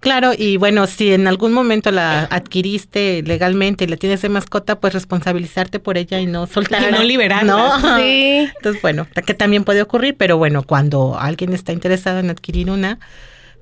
Claro, 0.00 0.32
y 0.36 0.56
bueno, 0.56 0.86
si 0.88 1.12
en 1.12 1.28
algún 1.28 1.52
momento 1.52 1.90
la 1.92 2.24
adquiriste 2.24 3.22
legalmente 3.24 3.84
y 3.84 3.86
la 3.86 3.96
tienes 3.96 4.22
de 4.22 4.28
mascota, 4.28 4.80
pues 4.80 4.94
responsabilizarte 4.94 5.78
por 5.78 5.98
ella 5.98 6.18
y 6.20 6.26
no 6.26 6.46
soltarla. 6.46 6.88
Y 6.88 6.92
no 6.92 7.02
liberarla. 7.04 7.52
¿no? 7.52 7.98
Sí. 7.98 8.48
Entonces, 8.56 8.82
bueno, 8.82 9.06
que 9.26 9.34
también 9.34 9.62
puede 9.64 9.82
ocurrir, 9.82 10.16
pero 10.16 10.36
bueno, 10.38 10.62
cuando 10.64 11.18
alguien 11.18 11.52
está 11.52 11.72
interesado 11.72 12.18
en 12.18 12.30
adquirir 12.30 12.70
una, 12.70 12.98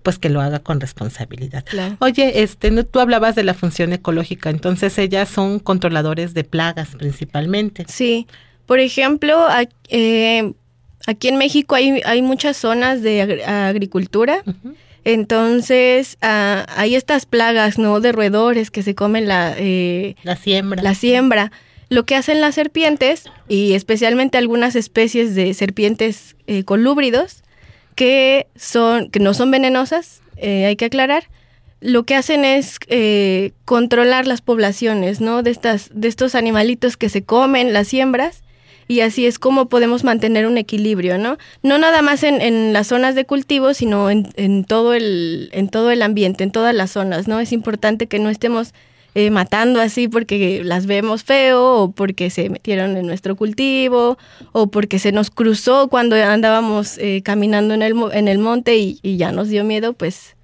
pues 0.04 0.18
que 0.18 0.28
lo 0.30 0.40
haga 0.40 0.60
con 0.60 0.80
responsabilidad. 0.80 1.64
Claro. 1.66 1.96
Oye, 1.98 2.42
este, 2.42 2.70
no- 2.70 2.84
tú 2.84 3.00
hablabas 3.00 3.34
de 3.34 3.42
la 3.42 3.52
función 3.54 3.92
ecológica, 3.92 4.48
entonces 4.48 4.96
ellas 4.96 5.28
son 5.28 5.58
controladores 5.58 6.34
de 6.34 6.44
plagas 6.44 6.90
principalmente. 6.96 7.84
Sí. 7.88 8.26
Por 8.68 8.78
ejemplo, 8.78 9.46
eh, 9.88 10.52
aquí 11.06 11.26
en 11.28 11.36
México 11.38 11.74
hay, 11.74 12.00
hay 12.04 12.22
muchas 12.22 12.56
zonas 12.56 13.02
de 13.02 13.22
agri- 13.24 13.42
agricultura. 13.44 14.44
Entonces, 15.04 16.18
ah, 16.20 16.66
hay 16.76 16.94
estas 16.94 17.24
plagas, 17.24 17.78
¿no? 17.78 18.00
De 18.00 18.12
roedores 18.12 18.70
que 18.70 18.82
se 18.82 18.94
comen 18.94 19.26
la, 19.26 19.54
eh, 19.56 20.16
La 20.22 20.36
siembra. 20.36 20.82
la 20.82 20.94
siembra. 20.94 21.50
Lo 21.88 22.04
que 22.04 22.14
hacen 22.14 22.42
las 22.42 22.54
serpientes, 22.54 23.24
y 23.48 23.72
especialmente 23.72 24.36
algunas 24.36 24.76
especies 24.76 25.34
de 25.34 25.54
serpientes 25.54 26.36
eh, 26.46 26.64
colúbridos, 26.64 27.42
que, 27.94 28.46
son, 28.54 29.08
que 29.10 29.18
no 29.18 29.32
son 29.32 29.50
venenosas, 29.50 30.20
eh, 30.36 30.66
hay 30.66 30.76
que 30.76 30.84
aclarar, 30.84 31.24
lo 31.80 32.04
que 32.04 32.14
hacen 32.14 32.44
es 32.44 32.76
eh, 32.88 33.52
controlar 33.64 34.26
las 34.26 34.42
poblaciones, 34.42 35.22
¿no? 35.22 35.42
De, 35.42 35.50
estas, 35.50 35.90
de 35.94 36.08
estos 36.08 36.34
animalitos 36.34 36.98
que 36.98 37.08
se 37.08 37.22
comen 37.22 37.72
las 37.72 37.88
siembras, 37.88 38.42
y 38.88 39.00
así 39.00 39.26
es 39.26 39.38
como 39.38 39.68
podemos 39.68 40.02
mantener 40.02 40.46
un 40.46 40.56
equilibrio, 40.56 41.18
¿no? 41.18 41.36
No 41.62 41.76
nada 41.76 42.00
más 42.00 42.22
en, 42.22 42.40
en 42.40 42.72
las 42.72 42.86
zonas 42.86 43.14
de 43.14 43.26
cultivo, 43.26 43.74
sino 43.74 44.10
en, 44.10 44.64
todo 44.64 44.94
el, 44.94 45.50
en 45.52 45.68
todo 45.68 45.90
el 45.90 46.00
ambiente, 46.00 46.42
en 46.42 46.50
todas 46.50 46.74
las 46.74 46.92
zonas, 46.92 47.28
¿no? 47.28 47.38
Es 47.38 47.52
importante 47.52 48.06
que 48.06 48.18
no 48.18 48.30
estemos 48.30 48.72
eh, 49.14 49.30
matando 49.30 49.80
así 49.80 50.08
porque 50.08 50.62
las 50.64 50.86
vemos 50.86 51.22
feo 51.22 51.82
o 51.82 51.90
porque 51.92 52.30
se 52.30 52.48
metieron 52.48 52.96
en 52.96 53.06
nuestro 53.06 53.36
cultivo 53.36 54.16
o 54.52 54.68
porque 54.68 54.98
se 54.98 55.12
nos 55.12 55.30
cruzó 55.30 55.88
cuando 55.88 56.16
andábamos 56.16 56.96
eh, 56.96 57.20
caminando 57.22 57.74
en 57.74 57.82
el, 57.82 57.94
en 58.12 58.26
el 58.26 58.38
monte 58.38 58.78
y, 58.78 59.00
y 59.02 59.18
ya 59.18 59.32
nos 59.32 59.48
dio 59.48 59.64
miedo, 59.64 59.92
pues 59.92 60.37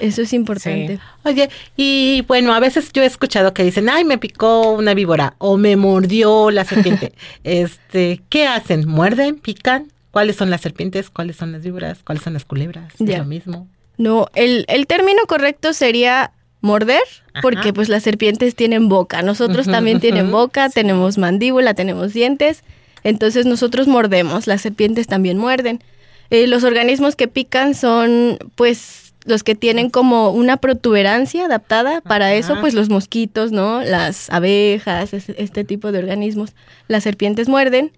eso 0.00 0.22
es 0.22 0.32
importante. 0.32 0.98
Oye, 1.24 1.48
y 1.76 2.24
bueno, 2.28 2.52
a 2.54 2.60
veces 2.60 2.90
yo 2.92 3.02
he 3.02 3.06
escuchado 3.06 3.54
que 3.54 3.64
dicen, 3.64 3.88
ay, 3.88 4.04
me 4.04 4.18
picó 4.18 4.72
una 4.72 4.94
víbora 4.94 5.34
o 5.38 5.56
me 5.56 5.76
mordió 5.76 6.50
la 6.50 6.64
serpiente. 6.64 7.12
este, 7.44 8.22
¿qué 8.28 8.46
hacen? 8.46 8.86
¿Muerden? 8.88 9.36
¿Pican? 9.36 9.90
¿Cuáles 10.10 10.36
son 10.36 10.50
las 10.50 10.60
serpientes? 10.60 11.10
¿Cuáles 11.10 11.36
son 11.36 11.52
las 11.52 11.62
víboras? 11.62 11.98
¿Cuáles 12.04 12.22
son 12.24 12.32
las 12.34 12.44
culebras? 12.44 12.92
¿Es 12.98 13.06
Ya. 13.06 13.18
lo 13.18 13.24
mismo? 13.24 13.68
No, 13.98 14.26
el, 14.34 14.64
el 14.68 14.86
término 14.86 15.22
correcto 15.26 15.72
sería 15.72 16.32
morder, 16.60 17.02
Ajá. 17.32 17.40
porque 17.42 17.72
pues 17.72 17.88
las 17.88 18.02
serpientes 18.02 18.54
tienen 18.54 18.88
boca. 18.88 19.22
Nosotros 19.22 19.66
también 19.66 20.00
tienen 20.00 20.26
ujú, 20.28 20.36
boca, 20.36 20.68
tenemos 20.68 21.16
mandíbula, 21.18 21.74
tenemos 21.74 22.12
dientes. 22.12 22.62
Entonces 23.04 23.46
nosotros 23.46 23.86
mordemos, 23.88 24.46
las 24.46 24.62
serpientes 24.62 25.06
también 25.06 25.38
muerden. 25.38 25.82
Eh, 26.30 26.46
los 26.46 26.64
organismos 26.64 27.14
que 27.14 27.28
pican 27.28 27.74
son 27.74 28.38
pues 28.56 29.05
los 29.26 29.42
que 29.42 29.54
tienen 29.54 29.90
como 29.90 30.30
una 30.30 30.56
protuberancia 30.56 31.44
adaptada 31.46 32.00
para 32.00 32.32
eso, 32.34 32.56
pues 32.60 32.74
los 32.74 32.88
mosquitos, 32.88 33.52
¿no? 33.52 33.82
Las 33.82 34.30
abejas, 34.30 35.12
es- 35.12 35.28
este 35.30 35.64
tipo 35.64 35.92
de 35.92 35.98
organismos. 35.98 36.54
Las 36.88 37.02
serpientes 37.04 37.48
muerden. 37.48 37.92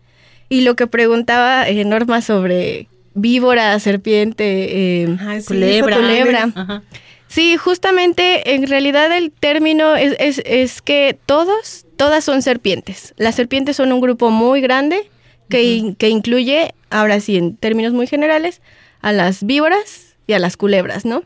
Y 0.49 0.63
lo 0.63 0.75
que 0.77 0.87
preguntaba 0.87 1.69
eh, 1.69 1.85
Norma 1.85 2.23
sobre 2.23 2.89
víbora, 3.15 3.79
serpiente, 3.81 5.03
eh, 5.03 5.09
Ajá, 5.21 5.41
sí, 5.41 5.47
Culebra. 5.49 5.97
culebra. 5.97 6.51
Ajá. 6.55 6.83
Sí, 7.27 7.59
justamente 7.59 8.55
en 8.55 8.67
realidad 8.67 9.15
el 9.15 9.31
término 9.31 9.97
es, 9.97 10.17
es, 10.19 10.41
es 10.47 10.81
que 10.81 11.19
todos, 11.27 11.85
todas 11.99 12.25
son 12.25 12.41
serpientes. 12.41 13.13
Las 13.19 13.35
serpientes 13.35 13.77
son 13.77 13.93
un 13.93 14.01
grupo 14.01 14.31
muy 14.31 14.63
grande 14.63 15.11
que, 15.51 15.63
in- 15.65 15.95
que 15.95 16.09
incluye, 16.09 16.75
ahora 16.89 17.21
sí, 17.21 17.37
en 17.37 17.57
términos 17.57 17.93
muy 17.93 18.07
generales, 18.07 18.63
a 19.03 19.13
las 19.13 19.45
víboras 19.45 20.08
y 20.29 20.35
a 20.35 20.39
las 20.39 20.57
culebras, 20.57 21.05
¿no? 21.05 21.25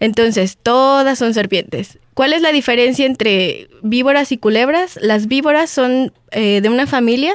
Entonces, 0.00 0.56
todas 0.62 1.18
son 1.18 1.34
serpientes. 1.34 1.98
¿Cuál 2.14 2.32
es 2.32 2.40
la 2.40 2.52
diferencia 2.52 3.04
entre 3.04 3.68
víboras 3.82 4.32
y 4.32 4.38
culebras? 4.38 4.98
Las 5.02 5.26
víboras 5.26 5.68
son 5.68 6.12
eh, 6.30 6.60
de 6.62 6.68
una 6.70 6.86
familia, 6.86 7.34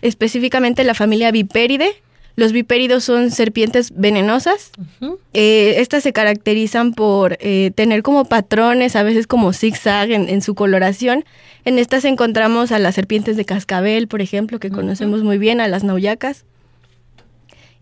específicamente 0.00 0.84
la 0.84 0.94
familia 0.94 1.30
Viperidae. 1.30 2.02
Los 2.36 2.52
vipéridos 2.52 3.02
son 3.02 3.30
serpientes 3.30 3.92
venenosas. 3.96 4.70
Eh, 5.32 5.76
estas 5.78 6.02
se 6.02 6.12
caracterizan 6.12 6.92
por 6.92 7.38
eh, 7.40 7.70
tener 7.74 8.02
como 8.02 8.26
patrones, 8.26 8.94
a 8.94 9.02
veces 9.02 9.26
como 9.26 9.54
zigzag 9.54 10.10
en, 10.10 10.28
en 10.28 10.42
su 10.42 10.54
coloración. 10.54 11.24
En 11.64 11.78
estas 11.78 12.04
encontramos 12.04 12.72
a 12.72 12.78
las 12.78 12.94
serpientes 12.94 13.38
de 13.38 13.46
cascabel, 13.46 14.06
por 14.06 14.20
ejemplo, 14.20 14.60
que 14.60 14.70
conocemos 14.70 15.22
muy 15.22 15.38
bien, 15.38 15.62
a 15.62 15.68
las 15.68 15.82
nauyacas. 15.82 16.44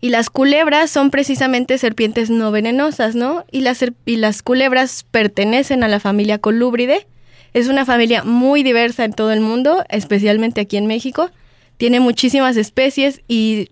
Y 0.05 0.09
las 0.09 0.29
culebras 0.29 0.91
son 0.91 1.09
precisamente 1.09 1.79
serpientes 1.79 2.29
no 2.29 2.51
venenosas, 2.51 3.15
¿no? 3.15 3.43
Y 3.51 3.61
las, 3.61 3.83
y 4.05 4.17
las 4.17 4.43
culebras 4.43 5.03
pertenecen 5.09 5.83
a 5.83 5.87
la 5.87 5.99
familia 5.99 6.37
Colúbride. 6.37 7.07
Es 7.55 7.69
una 7.69 7.85
familia 7.85 8.23
muy 8.23 8.61
diversa 8.61 9.03
en 9.03 9.13
todo 9.13 9.31
el 9.31 9.39
mundo, 9.39 9.83
especialmente 9.89 10.61
aquí 10.61 10.77
en 10.77 10.85
México. 10.85 11.31
Tiene 11.77 11.99
muchísimas 12.01 12.55
especies 12.55 13.21
y 13.27 13.69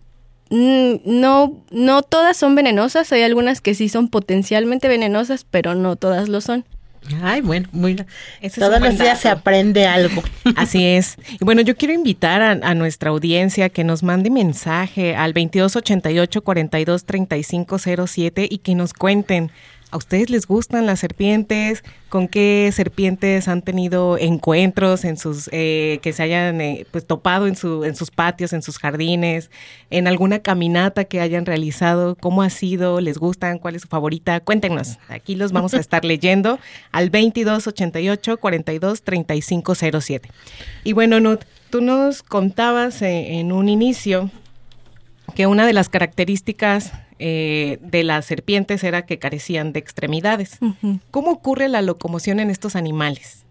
no, 0.50 1.64
no 1.70 2.02
todas 2.02 2.36
son 2.36 2.56
venenosas. 2.56 3.12
Hay 3.12 3.22
algunas 3.22 3.62
que 3.62 3.76
sí 3.76 3.88
son 3.88 4.08
potencialmente 4.08 4.88
venenosas, 4.88 5.46
pero 5.48 5.76
no 5.76 5.98
todas 5.98 6.30
lo 6.30 6.42
son. 6.42 6.66
Ay, 7.22 7.42
bueno, 7.42 7.68
muy 7.72 7.94
Ese 7.94 8.06
es 8.42 8.54
Todos 8.56 8.80
los 8.80 8.98
días 8.98 9.20
se 9.20 9.30
aprende 9.30 9.86
algo. 9.86 10.24
Así 10.56 10.86
es. 10.86 11.18
Y 11.40 11.44
bueno, 11.44 11.62
yo 11.62 11.76
quiero 11.76 11.94
invitar 11.94 12.42
a, 12.42 12.52
a 12.52 12.76
nuestra 12.76 13.10
audiencia 13.10 13.70
que 13.70 13.84
nos 13.84 14.04
mande 14.04 14.30
mensaje 14.30 15.16
al 15.16 15.34
2288 15.34 16.42
42 16.42 17.06
3507 17.06 18.48
y 18.50 18.58
que 18.60 18.76
nos 18.76 18.94
cuenten. 18.94 19.52
¿A 19.94 19.98
ustedes 19.98 20.32
les 20.32 20.48
gustan 20.48 20.88
las 20.88 21.02
serpientes? 21.02 21.84
¿Con 22.10 22.28
qué 22.28 22.72
serpientes 22.74 23.48
han 23.48 23.62
tenido 23.62 24.18
encuentros 24.18 25.06
en 25.06 25.18
sus 25.18 25.52
eh, 25.52 26.00
que 26.02 26.14
se 26.14 26.24
hayan 26.24 26.62
eh, 26.62 26.88
pues 26.90 27.06
topado 27.06 27.46
en 27.46 27.56
su 27.56 27.84
en 27.84 27.96
sus 27.96 28.10
patios, 28.10 28.54
en 28.54 28.64
sus 28.64 28.80
jardines, 28.80 29.52
en 29.92 30.08
alguna 30.08 30.40
caminata 30.40 31.04
que 31.04 31.22
hayan 31.22 31.46
realizado? 31.46 32.16
¿Cómo 32.16 32.42
ha 32.42 32.50
sido? 32.50 33.02
¿Les 33.02 33.20
gustan? 33.20 33.60
¿Cuál 33.60 33.76
es 33.76 33.84
su 33.84 33.88
favorita? 33.88 34.40
Cuéntenos. 34.40 34.98
Aquí 35.10 35.36
los 35.36 35.52
vamos 35.52 35.76
a 35.76 35.80
estar 35.80 36.04
leyendo 36.04 36.58
al 36.92 37.12
2288 37.12 38.38
42 38.38 39.04
3507. 39.04 40.30
Y 40.84 40.94
bueno, 40.94 41.20
Nut, 41.20 41.44
tú 41.70 41.82
nos 41.82 42.24
contabas 42.24 43.00
eh, 43.04 43.40
en 43.40 43.52
un 43.52 43.70
inicio 43.70 44.32
que 45.36 45.48
una 45.48 45.66
de 45.66 45.74
las 45.74 45.90
características 45.90 46.92
eh, 47.20 47.78
de 47.82 48.04
las 48.04 48.26
serpientes 48.26 48.84
era 48.84 49.06
que 49.06 49.20
carecían 49.20 49.74
de 49.74 49.80
extremidades. 49.80 50.60
¿Cómo 51.12 51.32
ocurre 51.32 51.70
la 51.70 51.82
locomoción 51.82 52.40
en 52.40 52.50
estos 52.50 52.76
animales? 52.76 53.44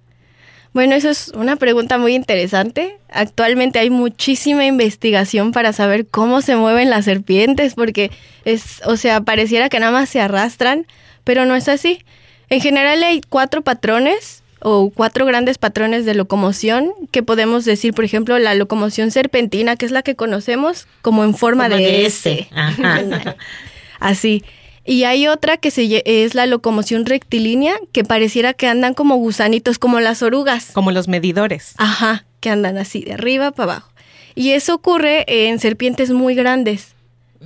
Bueno, 0.74 0.94
eso 0.94 1.10
es 1.10 1.28
una 1.34 1.56
pregunta 1.56 1.98
muy 1.98 2.14
interesante. 2.14 2.98
Actualmente 3.10 3.78
hay 3.78 3.90
muchísima 3.90 4.64
investigación 4.64 5.52
para 5.52 5.72
saber 5.72 6.06
cómo 6.06 6.40
se 6.40 6.56
mueven 6.56 6.88
las 6.88 7.04
serpientes, 7.04 7.74
porque 7.74 8.10
es, 8.44 8.80
o 8.86 8.96
sea, 8.96 9.20
pareciera 9.20 9.68
que 9.68 9.80
nada 9.80 9.92
más 9.92 10.08
se 10.08 10.20
arrastran, 10.20 10.86
pero 11.24 11.44
no 11.44 11.54
es 11.56 11.68
así. 11.68 12.04
En 12.48 12.60
general 12.60 13.02
hay 13.02 13.20
cuatro 13.20 13.62
patrones 13.62 14.41
o 14.62 14.90
cuatro 14.90 15.26
grandes 15.26 15.58
patrones 15.58 16.04
de 16.04 16.14
locomoción 16.14 16.92
que 17.10 17.22
podemos 17.22 17.64
decir, 17.64 17.94
por 17.94 18.04
ejemplo, 18.04 18.38
la 18.38 18.54
locomoción 18.54 19.10
serpentina, 19.10 19.76
que 19.76 19.86
es 19.86 19.92
la 19.92 20.02
que 20.02 20.14
conocemos 20.14 20.86
como 21.02 21.24
en 21.24 21.34
forma 21.34 21.64
Como 21.64 21.76
de, 21.76 21.82
de 21.82 22.06
S. 22.06 22.32
S, 22.32 22.48
ajá. 22.54 23.36
Así. 24.00 24.44
Y 24.84 25.04
hay 25.04 25.28
otra 25.28 25.56
que 25.58 25.70
se, 25.70 26.02
es 26.04 26.34
la 26.34 26.46
locomoción 26.46 27.06
rectilínea, 27.06 27.74
que 27.92 28.02
pareciera 28.02 28.52
que 28.52 28.66
andan 28.66 28.94
como 28.94 29.16
gusanitos, 29.16 29.78
como 29.78 30.00
las 30.00 30.22
orugas. 30.22 30.70
Como 30.72 30.90
los 30.90 31.06
medidores. 31.06 31.74
Ajá, 31.78 32.24
que 32.40 32.50
andan 32.50 32.78
así, 32.78 33.02
de 33.02 33.12
arriba 33.12 33.52
para 33.52 33.72
abajo. 33.74 33.92
Y 34.34 34.50
eso 34.50 34.74
ocurre 34.74 35.24
en 35.28 35.60
serpientes 35.60 36.10
muy 36.10 36.34
grandes. 36.34 36.94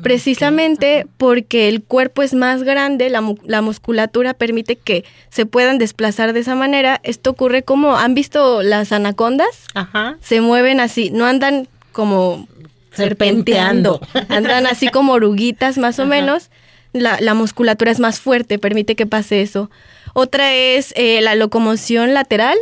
Precisamente 0.03 1.07
porque 1.17 1.69
el 1.69 1.83
cuerpo 1.83 2.23
es 2.23 2.35
más 2.35 2.63
grande, 2.63 3.11
la, 3.11 3.23
la 3.45 3.63
musculatura 3.63 4.35
permite 4.35 4.77
que 4.77 5.05
se 5.31 5.47
puedan 5.47 5.79
desplazar 5.79 6.33
de 6.33 6.41
esa 6.41 6.55
manera. 6.55 7.01
Esto 7.03 7.31
ocurre 7.31 7.63
como, 7.63 7.97
¿han 7.97 8.15
visto 8.15 8.63
las 8.63 8.93
anacondas? 8.93 9.49
Ajá. 9.75 10.17
Se 10.21 10.41
mueven 10.41 10.81
así, 10.81 11.11
no 11.11 11.27
andan 11.27 11.69
como 11.93 12.47
serpenteando, 12.93 14.01
Serpenteando. 14.13 14.35
andan 14.35 14.67
así 14.67 14.89
como 14.89 15.13
oruguitas 15.15 15.79
más 15.79 15.99
o 15.99 16.07
menos. 16.07 16.51
La, 16.93 17.19
la 17.21 17.35
musculatura 17.35 17.91
es 17.91 18.01
más 18.01 18.21
fuerte, 18.21 18.59
permite 18.59 18.97
que 18.97 19.07
pase 19.07 19.43
eso. 19.43 19.71
Otra 20.15 20.55
es 20.55 20.95
eh, 20.97 21.21
la 21.21 21.35
locomoción 21.35 22.15
lateral. 22.15 22.57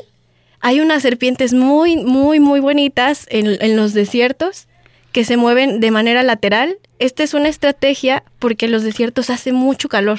Hay 0.61 0.81
unas 0.81 1.03
serpientes 1.03 1.53
muy, 1.55 1.97
muy, 1.97 2.40
muy 2.40 2.59
bonitas 2.59 3.27
en, 3.31 3.62
en 3.62 3.77
los 3.77 3.92
desiertos 3.92 4.66
que 5.14 5.24
se 5.24 5.38
mueven 5.38 5.81
de 5.81 5.90
manera 5.90 6.22
lateral. 6.22 6.77
Esta 6.98 7.22
es 7.22 7.33
una 7.33 7.48
estrategia 7.48 8.24
porque 8.38 8.66
en 8.66 8.72
los 8.72 8.83
desiertos 8.83 9.31
hace 9.31 9.53
mucho 9.53 9.88
calor. 9.88 10.18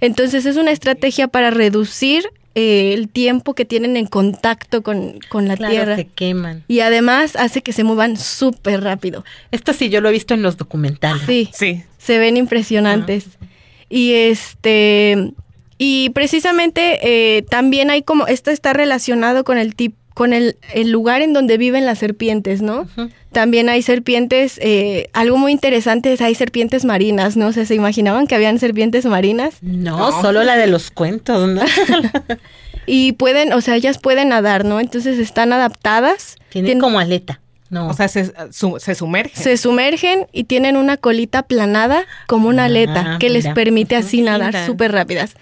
Entonces 0.00 0.46
es 0.46 0.56
una 0.56 0.70
estrategia 0.70 1.26
para 1.28 1.50
reducir 1.50 2.24
eh, 2.54 2.92
el 2.94 3.08
tiempo 3.08 3.54
que 3.54 3.64
tienen 3.64 3.96
en 3.96 4.06
contacto 4.06 4.82
con, 4.82 5.18
con 5.28 5.48
la 5.48 5.56
Claro, 5.56 5.72
tierra. 5.72 5.96
se 5.96 6.06
queman. 6.06 6.64
Y 6.68 6.80
además 6.80 7.34
hace 7.36 7.62
que 7.62 7.72
se 7.72 7.82
muevan 7.84 8.16
súper 8.16 8.82
rápido. 8.82 9.24
Esto 9.50 9.72
sí, 9.72 9.88
yo 9.90 10.00
lo 10.00 10.08
he 10.08 10.12
visto 10.12 10.34
en 10.34 10.42
los 10.42 10.56
documentales. 10.56 11.22
Sí, 11.26 11.50
Sí. 11.52 11.82
se 11.98 12.18
ven 12.18 12.36
impresionantes. 12.36 13.26
Y 13.90 14.12
este 14.14 15.32
y 15.78 16.10
precisamente 16.10 16.98
eh, 17.02 17.42
también 17.42 17.90
hay 17.90 18.02
como 18.02 18.26
esto 18.26 18.50
está 18.50 18.72
relacionado 18.72 19.44
con 19.44 19.58
el 19.58 19.74
tip, 19.74 19.94
con 20.18 20.32
el, 20.32 20.56
el 20.74 20.90
lugar 20.90 21.22
en 21.22 21.32
donde 21.32 21.58
viven 21.58 21.86
las 21.86 22.00
serpientes, 22.00 22.60
¿no? 22.60 22.88
También 23.30 23.68
hay 23.68 23.82
serpientes, 23.82 24.58
eh, 24.60 25.10
algo 25.12 25.38
muy 25.38 25.52
interesante 25.52 26.12
es 26.12 26.20
hay 26.20 26.34
serpientes 26.34 26.84
marinas, 26.84 27.36
¿no? 27.36 27.46
O 27.46 27.52
sea, 27.52 27.64
se 27.64 27.76
imaginaban 27.76 28.26
que 28.26 28.34
habían 28.34 28.58
serpientes 28.58 29.04
marinas 29.06 29.58
No, 29.62 30.20
solo 30.20 30.42
la 30.42 30.56
de 30.56 30.66
los 30.66 30.90
cuentos, 30.90 31.48
¿no? 31.48 31.62
y 32.86 33.12
pueden, 33.12 33.52
o 33.52 33.60
sea, 33.60 33.76
ellas 33.76 33.98
pueden 33.98 34.30
nadar, 34.30 34.64
¿no? 34.64 34.80
Entonces 34.80 35.20
están 35.20 35.52
adaptadas. 35.52 36.34
Tienen 36.48 36.78
Tien- 36.78 36.80
como 36.80 36.98
aleta. 36.98 37.40
No. 37.70 37.86
O 37.86 37.92
sea, 37.92 38.08
se, 38.08 38.32
su- 38.50 38.80
se 38.80 38.96
sumergen. 38.96 39.40
se 39.40 39.56
sumergen 39.56 40.26
y 40.32 40.44
tienen 40.44 40.76
una 40.76 40.96
colita 40.96 41.42
planada 41.44 42.06
como 42.26 42.48
una 42.48 42.64
aleta 42.64 43.04
Ah, 43.14 43.16
que 43.20 43.28
les 43.30 43.46
permite 43.48 43.94
así 43.94 44.22
nadar 44.22 44.66
súper 44.66 44.90
rápidas. 44.90 45.34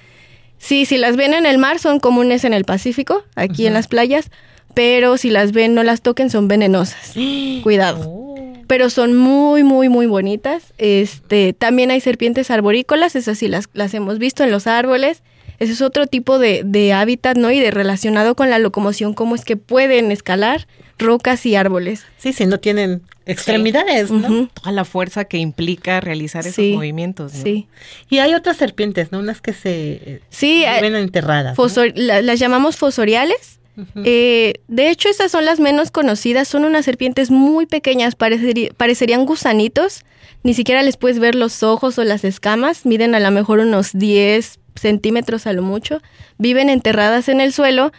Sí, 0.58 0.84
si 0.84 0.98
las 0.98 1.16
ven 1.16 1.32
en 1.34 1.46
el 1.46 1.56
mar 1.56 1.78
son 1.78 1.98
comunes 2.00 2.44
en 2.44 2.52
el 2.52 2.64
Pacífico, 2.64 3.22
aquí 3.36 3.66
en 3.66 3.74
las 3.74 3.86
playas, 3.88 4.30
pero 4.76 5.16
si 5.16 5.30
las 5.30 5.52
ven 5.52 5.74
no 5.74 5.82
las 5.82 6.02
toquen 6.02 6.28
son 6.28 6.48
venenosas. 6.48 7.14
Cuidado. 7.62 8.04
Oh. 8.06 8.52
Pero 8.68 8.90
son 8.90 9.16
muy, 9.16 9.62
muy, 9.64 9.88
muy 9.88 10.04
bonitas. 10.06 10.74
Este, 10.76 11.52
también 11.54 11.90
hay 11.90 12.00
serpientes 12.00 12.50
arborícolas, 12.50 13.16
esas 13.16 13.38
sí 13.38 13.48
las, 13.48 13.68
las 13.72 13.94
hemos 13.94 14.18
visto 14.18 14.44
en 14.44 14.50
los 14.50 14.66
árboles. 14.66 15.22
Ese 15.58 15.72
es 15.72 15.80
otro 15.80 16.06
tipo 16.06 16.38
de, 16.38 16.62
de 16.64 16.92
hábitat, 16.92 17.38
¿no? 17.38 17.50
Y 17.50 17.58
de 17.60 17.70
relacionado 17.70 18.34
con 18.34 18.50
la 18.50 18.58
locomoción, 18.58 19.14
cómo 19.14 19.34
es 19.34 19.44
que 19.46 19.56
pueden 19.56 20.12
escalar 20.12 20.66
rocas 20.98 21.46
y 21.46 21.54
árboles. 21.56 22.04
Sí, 22.18 22.34
si 22.34 22.44
no 22.44 22.58
tienen 22.60 23.00
extremidades, 23.24 24.10
¿no? 24.10 24.48
Toda 24.48 24.72
la 24.72 24.84
fuerza 24.84 25.24
que 25.24 25.38
implica 25.38 26.00
realizar 26.00 26.42
esos 26.42 26.56
Sí, 26.56 26.72
movimientos. 26.74 27.32
¿no? 27.34 27.42
Sí. 27.42 27.68
Y 28.10 28.18
hay 28.18 28.34
otras 28.34 28.56
serpientes, 28.58 29.12
¿no? 29.12 29.18
Unas 29.20 29.40
que 29.40 29.52
se 29.54 29.92
eh, 30.04 30.20
Sí, 30.28 30.64
eh, 30.64 30.74
viven 30.82 30.96
enterradas. 30.96 31.56
¿no? 31.56 31.64
Fosor- 31.64 31.92
la- 31.94 32.20
las 32.20 32.38
llamamos 32.38 32.76
fosoriales. 32.76 33.58
Eh, 34.04 34.54
de 34.68 34.90
hecho, 34.90 35.08
estas 35.08 35.30
son 35.30 35.44
las 35.44 35.60
menos 35.60 35.90
conocidas. 35.90 36.48
Son 36.48 36.64
unas 36.64 36.84
serpientes 36.84 37.30
muy 37.30 37.66
pequeñas, 37.66 38.14
parecerían 38.14 39.26
gusanitos. 39.26 40.04
Ni 40.42 40.54
siquiera 40.54 40.82
les 40.82 40.96
puedes 40.96 41.18
ver 41.18 41.34
los 41.34 41.62
ojos 41.62 41.98
o 41.98 42.04
las 42.04 42.24
escamas. 42.24 42.86
Miden 42.86 43.14
a 43.14 43.20
lo 43.20 43.30
mejor 43.30 43.58
unos 43.58 43.92
10 43.92 44.58
centímetros 44.76 45.46
a 45.46 45.52
lo 45.52 45.62
mucho. 45.62 46.00
Viven 46.38 46.68
enterradas 46.68 47.28
en 47.28 47.40
el 47.40 47.52
suelo 47.52 47.92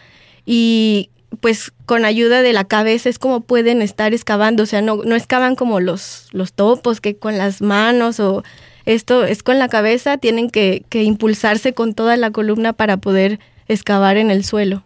y 0.46 1.10
pues 1.40 1.72
con 1.84 2.04
ayuda 2.04 2.40
de 2.40 2.54
la 2.54 2.64
cabeza 2.64 3.08
es 3.08 3.18
como 3.18 3.42
pueden 3.42 3.82
estar 3.82 4.14
excavando. 4.14 4.62
O 4.62 4.66
sea, 4.66 4.82
no, 4.82 5.02
no 5.04 5.14
excavan 5.14 5.56
como 5.56 5.80
los, 5.80 6.28
los 6.32 6.52
topos 6.52 7.00
que 7.00 7.16
con 7.16 7.38
las 7.38 7.60
manos 7.60 8.18
o 8.18 8.42
esto 8.86 9.24
es 9.24 9.42
con 9.42 9.58
la 9.58 9.68
cabeza. 9.68 10.18
Tienen 10.18 10.50
que, 10.50 10.84
que 10.88 11.02
impulsarse 11.02 11.74
con 11.74 11.94
toda 11.94 12.16
la 12.16 12.30
columna 12.30 12.72
para 12.72 12.96
poder 12.96 13.38
excavar 13.68 14.16
en 14.16 14.30
el 14.30 14.44
suelo. 14.44 14.82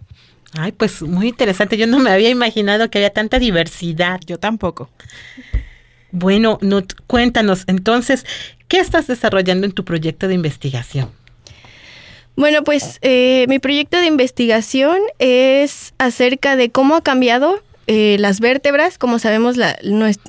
Ay, 0.55 0.73
pues 0.73 1.03
muy 1.03 1.29
interesante. 1.29 1.77
Yo 1.77 1.87
no 1.87 1.99
me 1.99 2.11
había 2.11 2.29
imaginado 2.29 2.91
que 2.91 2.99
había 2.99 3.11
tanta 3.11 3.39
diversidad. 3.39 4.21
Yo 4.27 4.39
tampoco. 4.39 4.91
Bueno, 6.11 6.59
Nut, 6.61 6.93
cuéntanos 7.07 7.65
entonces, 7.67 8.27
¿qué 8.69 8.79
estás 8.79 9.07
desarrollando 9.07 9.67
en 9.67 9.73
tu 9.73 9.85
proyecto 9.85 10.29
de 10.29 10.35
investigación? 10.35 11.11
Bueno, 12.37 12.65
pues 12.65 12.99
eh, 13.03 13.47
mi 13.49 13.59
proyecto 13.59 13.99
de 13.99 14.07
investigación 14.07 14.99
es 15.19 15.95
acerca 15.99 16.57
de 16.57 16.71
cómo 16.71 16.97
ha 16.97 17.03
cambiado 17.03 17.63
eh, 17.87 18.17
las 18.19 18.41
vértebras. 18.41 18.99
Como 18.99 19.19
sabemos, 19.19 19.57
la, 19.57 19.77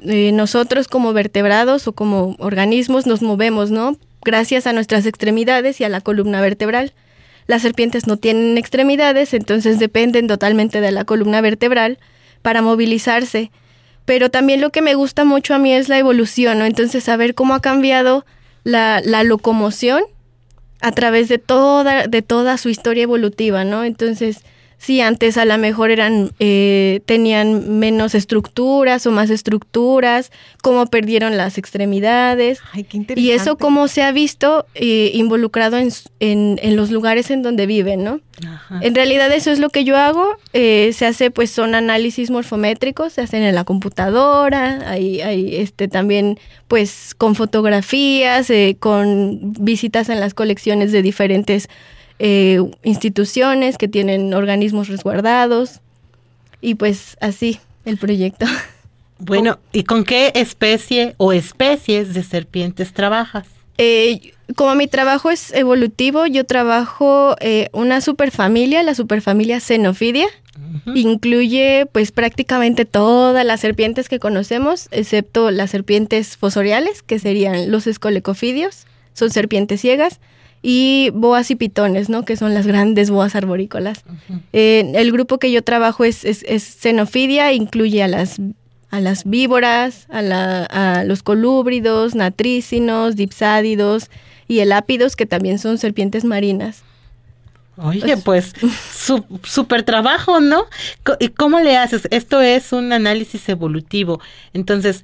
eh, 0.06 0.32
nosotros 0.34 0.88
como 0.88 1.14
vertebrados 1.14 1.88
o 1.88 1.94
como 1.94 2.36
organismos 2.40 3.06
nos 3.06 3.22
movemos, 3.22 3.72
¿no? 3.72 3.98
Gracias 4.24 4.68
a 4.68 4.74
nuestras 4.74 5.06
extremidades 5.06 5.82
y 5.82 5.84
a 5.84 5.90
la 5.90 6.02
columna 6.02 6.42
vertebral. 6.42 6.94
Las 7.48 7.62
serpientes 7.62 8.08
no 8.08 8.18
tienen 8.18 8.58
extremidades, 8.58 9.34
entonces 9.34 9.80
dependen 9.80 10.28
totalmente 10.28 10.82
de 10.82 10.92
la 10.92 11.06
columna 11.06 11.42
vertebral 11.42 12.00
para 12.42 12.62
movilizarse. 12.62 13.52
Pero 14.06 14.30
también 14.30 14.62
lo 14.62 14.72
que 14.72 14.82
me 14.82 14.96
gusta 14.96 15.24
mucho 15.24 15.54
a 15.54 15.60
mí 15.60 15.74
es 15.74 15.90
la 15.90 15.98
evolución, 15.98 16.60
¿no? 16.60 16.66
Entonces 16.66 17.04
saber 17.04 17.36
cómo 17.36 17.54
ha 17.54 17.62
cambiado 17.62 18.26
la, 18.64 19.02
la 19.04 19.24
locomoción 19.24 20.04
a 20.82 20.92
través 20.92 21.30
de 21.30 21.38
toda, 21.38 22.08
de 22.08 22.22
toda 22.22 22.58
su 22.58 22.70
historia 22.70 23.04
evolutiva, 23.04 23.64
¿no? 23.64 23.86
Entonces, 23.86 24.44
sí, 24.84 25.00
antes 25.02 25.38
a 25.38 25.46
lo 25.46 25.58
mejor 25.58 25.92
eran, 25.92 26.32
eh, 26.40 27.00
tenían 27.06 27.80
menos 27.80 28.16
estructuras 28.16 29.06
o 29.08 29.12
más 29.12 29.30
estructuras, 29.30 30.32
cómo 30.62 30.86
perdieron 30.88 31.38
las 31.38 31.58
extremidades. 31.58 32.60
Ay, 32.74 32.84
qué 32.84 32.98
Y 32.98 33.00
interesante. 33.00 33.36
eso 33.36 33.58
cómo 33.58 33.88
se 33.88 34.04
ha 34.04 34.12
visto 34.12 34.66
eh, 34.76 35.12
involucrado 35.14 35.78
en, 35.78 35.90
en, 36.20 36.60
en 36.62 36.76
los 36.76 36.92
lugares 36.92 37.32
en 37.32 37.42
donde 37.44 37.66
viven, 37.66 38.04
¿no? 38.04 38.20
Ajá. 38.46 38.80
En 38.82 38.94
realidad 38.96 39.32
eso 39.32 39.52
es 39.52 39.60
lo 39.60 39.70
que 39.70 39.84
yo 39.86 39.96
hago. 39.96 40.28
eh, 40.54 40.92
se 40.94 41.06
hace, 41.06 41.32
pues, 41.32 41.50
son 41.50 41.76
análisis 41.76 42.30
morfométricos, 42.30 43.14
se 43.14 43.22
hacen 43.22 43.44
en 43.44 43.56
la 43.56 43.64
computadora, 43.64 44.90
hay, 44.90 45.22
hay 45.22 45.56
este, 45.56 45.88
también, 45.88 46.40
pues, 46.68 47.14
con 47.18 47.36
fotografías, 47.36 48.50
eh, 48.50 48.76
con 48.80 49.40
visitas 49.60 50.10
en 50.10 50.20
las 50.20 50.34
colecciones 50.34 50.92
de 50.92 51.02
diferentes 51.02 51.70
eh, 52.26 52.58
instituciones 52.84 53.78
que 53.78 53.90
tienen 53.90 54.34
organismos 54.34 54.88
resguardados. 54.88 55.82
Y 56.62 56.76
pues 56.76 57.18
así 57.20 57.60
el 57.86 57.98
proyecto. 57.98 58.46
Bueno, 59.20 59.60
¿y 59.72 59.84
con 59.84 60.04
qué 60.04 60.34
especie 60.36 61.16
o 61.16 61.32
especies 61.32 62.14
de 62.14 62.24
serpientes 62.24 62.92
trabajas? 62.92 63.48
Eh, 63.78 64.34
como 64.58 64.76
mi 64.76 64.88
trabajo 64.88 65.30
es 65.30 65.54
evolutivo, 65.54 66.26
yo 66.26 66.44
trabajo 66.44 67.38
eh, 67.40 67.70
una 67.72 68.02
superfamilia, 68.02 68.84
la 68.84 68.96
superfamilia 68.96 69.62
Xenofidia. 69.62 70.28
Incluye 70.94 71.88
pues 71.90 72.12
prácticamente 72.12 72.84
todas 72.84 73.46
las 73.46 73.62
serpientes 73.62 74.10
que 74.10 74.20
conocemos, 74.20 74.90
excepto 74.92 75.52
las 75.52 75.72
serpientes 75.72 76.36
fosoriales, 76.36 77.02
que 77.02 77.18
serían 77.18 77.72
los 77.72 77.88
escolecofidios, 77.88 78.88
son 79.14 79.30
serpientes 79.30 79.80
ciegas, 79.80 80.20
y 80.66 81.12
boas 81.14 81.52
y 81.52 81.56
pitones, 81.56 82.08
¿no? 82.10 82.24
Que 82.24 82.38
son 82.38 82.54
las 82.54 82.66
grandes 82.66 83.10
boas 83.12 83.36
arborícolas. 83.36 84.04
Eh, 84.54 84.92
el 84.96 85.12
grupo 85.12 85.38
que 85.38 85.52
yo 85.52 85.62
trabajo 85.64 86.06
es, 86.06 86.24
es, 86.26 86.44
es 86.48 86.64
Xenofidia, 86.64 87.52
incluye 87.54 88.02
a 88.02 88.08
las, 88.08 88.38
a 88.90 89.02
las 89.02 89.26
víboras, 89.26 90.08
a, 90.10 90.22
la- 90.22 90.64
a 90.66 91.04
los 91.04 91.22
colúbridos, 91.22 92.16
natrícinos, 92.16 93.16
dipsádidos 93.18 94.10
y 94.48 94.60
elápidos, 94.60 95.16
que 95.18 95.26
también 95.26 95.60
son 95.60 95.78
serpientes 95.78 96.24
marinas. 96.24 96.82
Oye, 97.76 98.16
pues 98.18 98.54
su, 98.96 99.26
súper 99.44 99.84
trabajo, 99.84 100.40
¿no? 100.40 100.66
¿Y 101.20 101.30
cómo 101.30 101.60
le 101.60 101.76
haces? 101.76 102.08
Esto 102.12 102.40
es 102.42 102.72
un 102.72 102.94
análisis 102.94 103.50
evolutivo. 103.50 104.22
Entonces, 104.54 105.04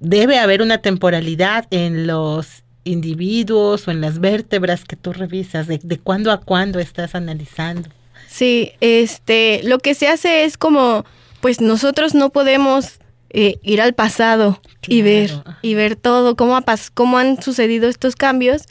debe 0.00 0.38
haber 0.38 0.62
una 0.62 0.78
temporalidad 0.78 1.66
en 1.70 2.06
los 2.06 2.64
individuos 2.86 3.86
o 3.86 3.90
en 3.90 4.00
las 4.00 4.18
vértebras 4.20 4.84
que 4.84 4.96
tú 4.96 5.12
revisas, 5.12 5.66
de, 5.66 5.78
de 5.82 5.98
cuándo 5.98 6.30
a 6.32 6.40
cuándo 6.40 6.78
estás 6.78 7.14
analizando. 7.14 7.88
Sí, 8.28 8.72
este, 8.80 9.60
lo 9.64 9.78
que 9.78 9.94
se 9.94 10.08
hace 10.08 10.44
es 10.44 10.56
como, 10.56 11.04
pues 11.40 11.60
nosotros 11.60 12.14
no 12.14 12.30
podemos 12.30 12.98
eh, 13.30 13.58
ir 13.62 13.80
al 13.80 13.92
pasado 13.94 14.60
y 14.86 15.02
ver 15.02 15.30
y 15.62 15.74
ver 15.74 15.96
todo 15.96 16.36
cómo 16.36 16.56
ha 16.56 16.62
pas- 16.64 16.90
cómo 16.94 17.18
han 17.18 17.42
sucedido 17.42 17.88
estos 17.88 18.14
cambios. 18.14 18.62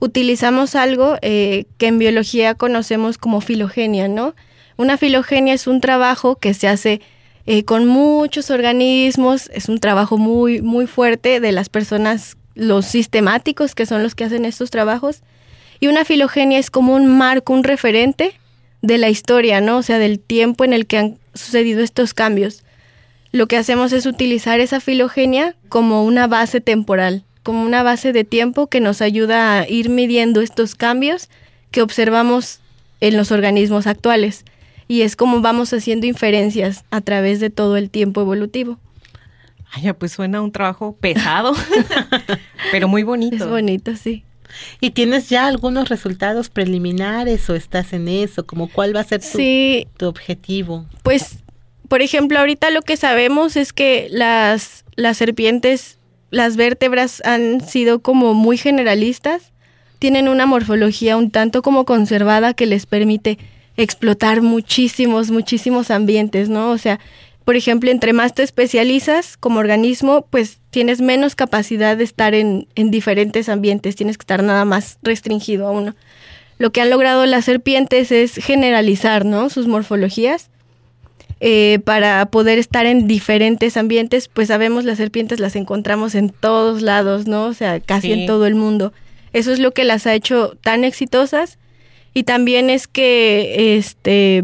Utilizamos 0.00 0.74
algo 0.74 1.16
eh, 1.22 1.66
que 1.76 1.88
en 1.88 1.98
biología 1.98 2.54
conocemos 2.54 3.18
como 3.18 3.40
filogenia, 3.40 4.08
¿no? 4.08 4.34
Una 4.76 4.96
filogenia 4.96 5.52
es 5.54 5.66
un 5.66 5.80
trabajo 5.80 6.36
que 6.36 6.54
se 6.54 6.68
hace 6.68 7.00
eh, 7.46 7.64
con 7.64 7.86
muchos 7.86 8.50
organismos, 8.50 9.50
es 9.52 9.68
un 9.68 9.78
trabajo 9.78 10.16
muy 10.16 10.62
muy 10.62 10.86
fuerte 10.86 11.40
de 11.40 11.50
las 11.52 11.68
personas, 11.68 12.36
los 12.58 12.86
sistemáticos 12.86 13.74
que 13.74 13.86
son 13.86 14.02
los 14.02 14.14
que 14.14 14.24
hacen 14.24 14.44
estos 14.44 14.70
trabajos. 14.70 15.22
Y 15.80 15.86
una 15.86 16.04
filogenia 16.04 16.58
es 16.58 16.70
como 16.70 16.94
un 16.94 17.16
marco, 17.16 17.52
un 17.54 17.64
referente 17.64 18.34
de 18.82 18.98
la 18.98 19.08
historia, 19.08 19.60
¿no? 19.60 19.78
O 19.78 19.82
sea, 19.82 19.98
del 19.98 20.18
tiempo 20.18 20.64
en 20.64 20.72
el 20.72 20.86
que 20.86 20.98
han 20.98 21.18
sucedido 21.34 21.82
estos 21.82 22.14
cambios. 22.14 22.64
Lo 23.30 23.46
que 23.46 23.56
hacemos 23.56 23.92
es 23.92 24.06
utilizar 24.06 24.58
esa 24.58 24.80
filogenia 24.80 25.54
como 25.68 26.04
una 26.04 26.26
base 26.26 26.60
temporal, 26.60 27.24
como 27.44 27.64
una 27.64 27.84
base 27.84 28.12
de 28.12 28.24
tiempo 28.24 28.66
que 28.66 28.80
nos 28.80 29.02
ayuda 29.02 29.60
a 29.60 29.68
ir 29.68 29.88
midiendo 29.88 30.40
estos 30.40 30.74
cambios 30.74 31.28
que 31.70 31.82
observamos 31.82 32.58
en 33.00 33.16
los 33.16 33.30
organismos 33.30 33.86
actuales. 33.86 34.44
Y 34.88 35.02
es 35.02 35.14
como 35.14 35.42
vamos 35.42 35.72
haciendo 35.72 36.06
inferencias 36.06 36.84
a 36.90 37.02
través 37.02 37.38
de 37.38 37.50
todo 37.50 37.76
el 37.76 37.88
tiempo 37.90 38.20
evolutivo. 38.22 38.78
Ay, 39.72 39.82
ya, 39.82 39.94
pues 39.94 40.12
suena 40.12 40.40
un 40.40 40.52
trabajo 40.52 40.96
pesado, 40.96 41.52
pero 42.72 42.88
muy 42.88 43.02
bonito. 43.02 43.36
Es 43.36 43.48
bonito, 43.48 43.94
sí. 43.96 44.24
¿Y 44.80 44.90
tienes 44.90 45.28
ya 45.28 45.46
algunos 45.46 45.88
resultados 45.88 46.48
preliminares 46.48 47.48
o 47.50 47.54
estás 47.54 47.92
en 47.92 48.08
eso? 48.08 48.46
Como 48.46 48.68
cuál 48.68 48.96
va 48.96 49.00
a 49.00 49.04
ser 49.04 49.20
tu, 49.20 49.38
Sí, 49.38 49.86
tu 49.96 50.06
objetivo? 50.06 50.86
Pues, 51.02 51.38
por 51.88 52.02
ejemplo, 52.02 52.38
ahorita 52.38 52.70
lo 52.70 52.82
que 52.82 52.96
sabemos 52.96 53.56
es 53.56 53.72
que 53.72 54.08
las, 54.10 54.84
las 54.96 55.16
serpientes, 55.18 55.98
las 56.30 56.56
vértebras 56.56 57.22
han 57.24 57.60
sido 57.60 58.00
como 58.00 58.34
muy 58.34 58.56
generalistas, 58.56 59.52
tienen 59.98 60.28
una 60.28 60.46
morfología 60.46 61.16
un 61.16 61.30
tanto 61.30 61.60
como 61.62 61.84
conservada 61.84 62.54
que 62.54 62.66
les 62.66 62.86
permite 62.86 63.38
explotar 63.76 64.42
muchísimos, 64.42 65.30
muchísimos 65.30 65.90
ambientes, 65.90 66.48
¿no? 66.48 66.70
O 66.70 66.78
sea, 66.78 66.98
por 67.48 67.56
ejemplo, 67.56 67.90
entre 67.90 68.12
más 68.12 68.34
te 68.34 68.42
especializas 68.42 69.38
como 69.38 69.58
organismo, 69.58 70.26
pues 70.28 70.58
tienes 70.68 71.00
menos 71.00 71.34
capacidad 71.34 71.96
de 71.96 72.04
estar 72.04 72.34
en, 72.34 72.68
en 72.74 72.90
diferentes 72.90 73.48
ambientes, 73.48 73.96
tienes 73.96 74.18
que 74.18 74.22
estar 74.24 74.42
nada 74.42 74.66
más 74.66 74.98
restringido 75.02 75.66
a 75.66 75.70
uno. 75.70 75.96
Lo 76.58 76.72
que 76.72 76.82
han 76.82 76.90
logrado 76.90 77.24
las 77.24 77.46
serpientes 77.46 78.12
es 78.12 78.34
generalizar, 78.34 79.24
¿no? 79.24 79.48
Sus 79.48 79.66
morfologías 79.66 80.50
eh, 81.40 81.78
para 81.86 82.26
poder 82.26 82.58
estar 82.58 82.84
en 82.84 83.08
diferentes 83.08 83.78
ambientes, 83.78 84.28
pues 84.28 84.48
sabemos 84.48 84.84
las 84.84 84.98
serpientes 84.98 85.40
las 85.40 85.56
encontramos 85.56 86.14
en 86.14 86.28
todos 86.28 86.82
lados, 86.82 87.26
¿no? 87.26 87.46
O 87.46 87.54
sea, 87.54 87.80
casi 87.80 88.08
Sí. 88.08 88.12
en 88.12 88.26
todo 88.26 88.46
el 88.46 88.56
mundo. 88.56 88.92
Eso 89.32 89.54
es 89.54 89.58
lo 89.58 89.72
que 89.72 89.84
las 89.84 90.06
ha 90.06 90.12
hecho 90.12 90.54
tan 90.60 90.84
exitosas. 90.84 91.56
Y 92.12 92.24
también 92.24 92.68
es 92.68 92.86
que, 92.88 93.78
este, 93.78 94.42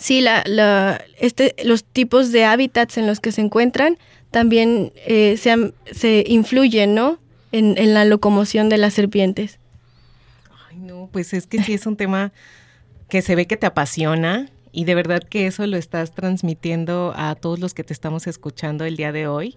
sí, 0.00 0.20
la, 0.20 0.42
la, 0.46 1.04
este, 1.20 1.54
los 1.64 1.84
tipos 1.84 2.32
de 2.32 2.44
hábitats 2.44 2.98
en 2.98 3.06
los 3.06 3.20
que 3.20 3.30
se 3.30 3.40
encuentran 3.42 3.96
también 4.32 4.92
eh, 5.06 5.36
se, 5.38 5.50
han- 5.52 5.74
se 5.92 6.24
influyen, 6.26 6.94
¿no? 6.94 7.18
En, 7.52 7.76
en 7.78 7.94
la 7.94 8.04
locomoción 8.04 8.68
de 8.68 8.78
las 8.78 8.94
serpientes. 8.94 9.58
Ay, 10.68 10.78
no, 10.78 11.08
pues 11.12 11.32
es 11.34 11.46
que 11.46 11.62
sí 11.62 11.72
es 11.74 11.86
un 11.86 11.96
tema 11.96 12.32
que 13.08 13.22
se 13.22 13.34
ve 13.34 13.46
que 13.46 13.56
te 13.56 13.66
apasiona 13.66 14.48
y 14.72 14.84
de 14.84 14.94
verdad 14.94 15.20
que 15.22 15.46
eso 15.48 15.66
lo 15.66 15.76
estás 15.76 16.12
transmitiendo 16.14 17.12
a 17.16 17.34
todos 17.34 17.58
los 17.58 17.74
que 17.74 17.82
te 17.82 17.92
estamos 17.92 18.28
escuchando 18.28 18.84
el 18.84 18.96
día 18.96 19.10
de 19.10 19.26
hoy. 19.26 19.54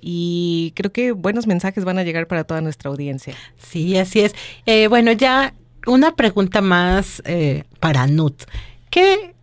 Y 0.00 0.72
creo 0.74 0.92
que 0.92 1.12
buenos 1.12 1.46
mensajes 1.46 1.84
van 1.84 1.98
a 1.98 2.02
llegar 2.02 2.26
para 2.26 2.42
toda 2.44 2.60
nuestra 2.60 2.90
audiencia. 2.90 3.34
Sí, 3.58 3.96
así 3.96 4.20
es. 4.20 4.34
Eh, 4.66 4.88
bueno, 4.88 5.12
ya 5.12 5.54
una 5.86 6.16
pregunta 6.16 6.60
más 6.60 7.22
eh, 7.26 7.62
para 7.78 8.08
Nut. 8.08 8.42
¿Qué 8.90 9.35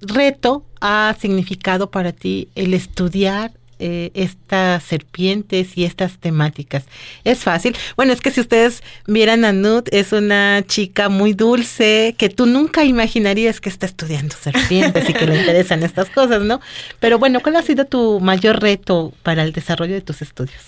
reto 0.00 0.64
ha 0.80 1.14
significado 1.18 1.90
para 1.90 2.12
ti 2.12 2.48
el 2.54 2.74
estudiar 2.74 3.52
eh, 3.80 4.10
estas 4.14 4.82
serpientes 4.82 5.76
y 5.76 5.84
estas 5.84 6.18
temáticas? 6.18 6.84
¿Es 7.24 7.40
fácil? 7.40 7.76
Bueno, 7.96 8.12
es 8.12 8.20
que 8.20 8.30
si 8.30 8.40
ustedes 8.40 8.82
vieran 9.06 9.44
a 9.44 9.52
Nut, 9.52 9.88
es 9.92 10.12
una 10.12 10.64
chica 10.66 11.08
muy 11.08 11.32
dulce 11.32 12.14
que 12.18 12.28
tú 12.28 12.46
nunca 12.46 12.84
imaginarías 12.84 13.60
que 13.60 13.68
está 13.68 13.86
estudiando 13.86 14.34
serpientes 14.34 15.08
y 15.08 15.12
que 15.12 15.26
le 15.26 15.36
interesan 15.40 15.82
estas 15.82 16.10
cosas, 16.10 16.42
¿no? 16.42 16.60
Pero 16.98 17.18
bueno, 17.18 17.40
¿cuál 17.40 17.56
ha 17.56 17.62
sido 17.62 17.84
tu 17.84 18.18
mayor 18.20 18.60
reto 18.60 19.12
para 19.22 19.44
el 19.44 19.52
desarrollo 19.52 19.94
de 19.94 20.00
tus 20.00 20.22
estudios? 20.22 20.62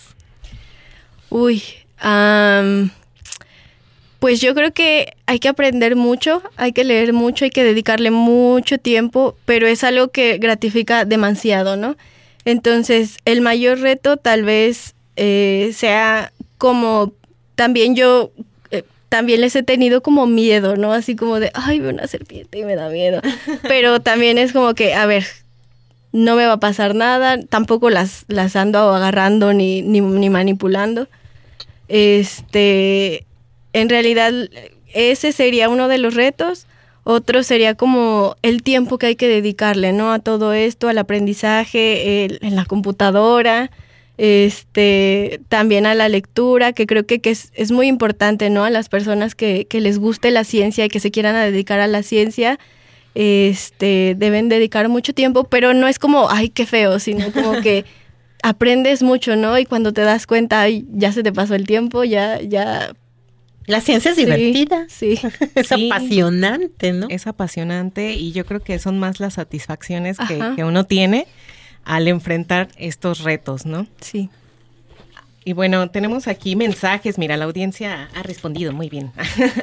Uy, 1.31 1.63
pues 4.21 4.41
yo 4.41 4.55
creo 4.55 4.73
que 4.73 5.15
hay 5.25 5.39
que 5.39 5.49
aprender 5.49 5.97
mucho, 5.97 6.43
hay 6.57 6.73
que 6.73 6.85
leer 6.85 7.15
mucho, 7.15 7.47
hay 7.47 7.51
que 7.51 7.65
dedicarle 7.65 8.11
mucho 8.11 8.77
tiempo, 8.77 9.35
pero 9.47 9.67
es 9.67 9.83
algo 9.83 10.09
que 10.09 10.37
gratifica 10.37 11.07
demasiado, 11.07 11.77
¿no? 11.77 11.97
Entonces, 12.45 13.17
el 13.25 13.41
mayor 13.41 13.81
reto 13.81 14.19
tal 14.19 14.45
vez 14.45 14.95
eh, 15.17 15.73
sea 15.75 16.33
como 16.59 17.13
también 17.55 17.97
yo 17.97 18.31
eh, 18.71 18.85
también 19.09 19.41
les 19.41 19.57
he 19.57 19.63
tenido 19.63 20.03
como 20.03 20.27
miedo, 20.27 20.77
¿no? 20.77 20.93
Así 20.93 21.17
como 21.17 21.41
de, 21.41 21.51
ay, 21.55 21.81
veo 21.81 21.91
una 21.91 22.07
serpiente 22.07 22.59
y 22.59 22.65
me 22.65 22.77
da 22.77 22.91
miedo. 22.91 23.23
Pero 23.63 24.01
también 24.01 24.37
es 24.37 24.53
como 24.53 24.75
que, 24.75 24.93
a 24.93 25.07
ver, 25.07 25.25
no 26.13 26.37
me 26.37 26.45
va 26.45 26.55
a 26.55 26.61
pasar 26.61 26.95
nada, 26.95 27.41
tampoco 27.41 27.89
las, 27.89 28.27
las 28.29 28.55
ando 28.55 28.93
agarrando 28.93 29.55
ni, 29.55 29.81
ni, 29.81 30.03
ni 30.03 30.29
manipulando. 30.29 31.09
Este, 31.89 33.25
en 33.73 33.89
realidad, 33.89 34.33
ese 34.93 35.33
sería 35.33 35.69
uno 35.69 35.89
de 35.89 35.99
los 35.99 36.15
retos. 36.15 36.67
Otro 37.05 37.43
sería 37.43 37.75
como 37.75 38.37
el 38.43 38.63
tiempo 38.63 38.99
que 38.99 39.07
hay 39.07 39.17
que 39.17 39.29
dedicarle, 39.29 39.93
¿no? 39.93 40.13
A 40.13 40.19
todo 40.19 40.53
esto, 40.53 40.89
al 40.89 40.99
aprendizaje 40.99 42.25
en 42.41 42.57
la 42.57 42.67
computadora, 42.67 43.71
este, 44.21 45.41
también 45.49 45.87
a 45.87 45.95
la 45.95 46.11
lectura, 46.11 46.75
que 46.75 46.87
creo 46.87 47.07
que, 47.07 47.21
que 47.21 47.31
es, 47.31 47.53
es, 47.55 47.73
muy 47.73 47.87
importante, 47.87 48.51
¿no? 48.51 48.65
A 48.65 48.71
las 48.71 48.91
personas 48.91 49.35
que, 49.35 49.67
que, 49.67 49.81
les 49.81 49.99
guste 49.99 50.31
la 50.31 50.45
ciencia 50.45 50.85
y 50.85 50.91
que 50.91 51.01
se 51.01 51.11
quieran 51.11 51.35
dedicar 51.37 51.81
a 51.81 51.87
la 51.87 52.03
ciencia, 52.03 52.59
este, 53.15 54.15
deben 54.19 54.51
dedicar 54.51 54.91
mucho 54.91 55.15
tiempo, 55.15 55.45
pero 55.45 55.73
no 55.73 55.89
es 55.89 55.99
como, 55.99 56.29
ay, 56.29 56.51
qué 56.51 56.67
feo, 56.67 56.99
sino 56.99 57.33
como 57.33 57.63
que 57.63 57.87
aprendes 58.43 59.03
mucho, 59.03 59.37
¿no? 59.37 59.59
Y 59.59 59.65
cuando 59.65 59.95
te 59.95 60.03
das 60.03 60.27
cuenta, 60.27 60.61
ay, 60.61 60.85
ya 60.93 61.13
se 61.13 61.23
te 61.23 61.33
pasó 61.33 61.55
el 61.55 61.67
tiempo, 61.67 62.05
ya, 62.05 62.43
ya 62.43 62.93
la 63.71 63.81
ciencia 63.81 64.11
es 64.11 64.17
divertida. 64.17 64.87
Sí. 64.89 65.19
es 65.55 65.69
Sí. 65.69 65.91
apasionante, 65.91 66.93
¿no? 66.93 67.07
Es 67.09 67.27
apasionante 67.27 68.13
y 68.13 68.33
yo 68.33 68.45
creo 68.45 68.61
que 68.61 68.79
son 68.79 68.99
más 68.99 69.21
las 69.21 69.35
satisfacciones 69.35 70.19
que, 70.29 70.41
que 70.57 70.65
uno 70.65 70.85
tiene 70.85 71.27
al 71.85 72.09
enfrentar 72.09 72.69
estos 72.77 73.21
retos, 73.21 73.65
¿no? 73.67 73.87
Sí. 74.01 74.29
Y 75.43 75.55
bueno, 75.55 75.91
tenemos 75.91 76.29
aquí 76.29 76.55
mensajes. 76.55 77.17
Mira, 77.17 77.39
la 77.39 77.47
audiencia 77.47 78.11
ha 78.15 78.23
respondido 78.23 78.73
muy 78.73 78.91
bien. 78.91 79.11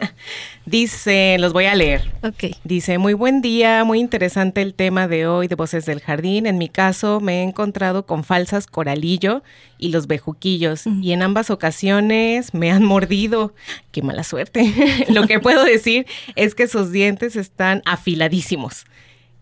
Dice, 0.66 1.38
los 1.40 1.54
voy 1.54 1.66
a 1.66 1.76
leer. 1.76 2.12
Ok. 2.24 2.56
Dice, 2.64 2.98
muy 2.98 3.14
buen 3.14 3.42
día, 3.42 3.84
muy 3.84 4.00
interesante 4.00 4.64
el 4.64 4.74
tema 4.74 5.08
de 5.08 5.28
hoy 5.28 5.48
de 5.48 5.54
Voces 5.54 5.86
del 5.86 6.02
Jardín. 6.02 6.48
En 6.48 6.58
mi 6.58 6.68
caso 6.68 7.20
me 7.20 7.42
he 7.42 7.44
encontrado 7.44 8.08
con 8.08 8.24
falsas 8.24 8.66
coralillo 8.66 9.44
y 9.78 9.90
los 9.90 10.08
bejuquillos 10.08 10.88
y 10.88 11.12
en 11.12 11.22
ambas 11.22 11.52
ocasiones 11.52 12.56
me 12.56 12.72
han 12.72 12.84
mordido. 12.84 13.54
Qué 13.92 14.02
mala 14.02 14.24
suerte. 14.24 15.06
Lo 15.10 15.28
que 15.28 15.40
puedo 15.40 15.64
decir 15.64 16.08
es 16.36 16.56
que 16.56 16.68
sus 16.68 16.92
dientes 16.92 17.36
están 17.36 17.84
afiladísimos. 17.86 18.86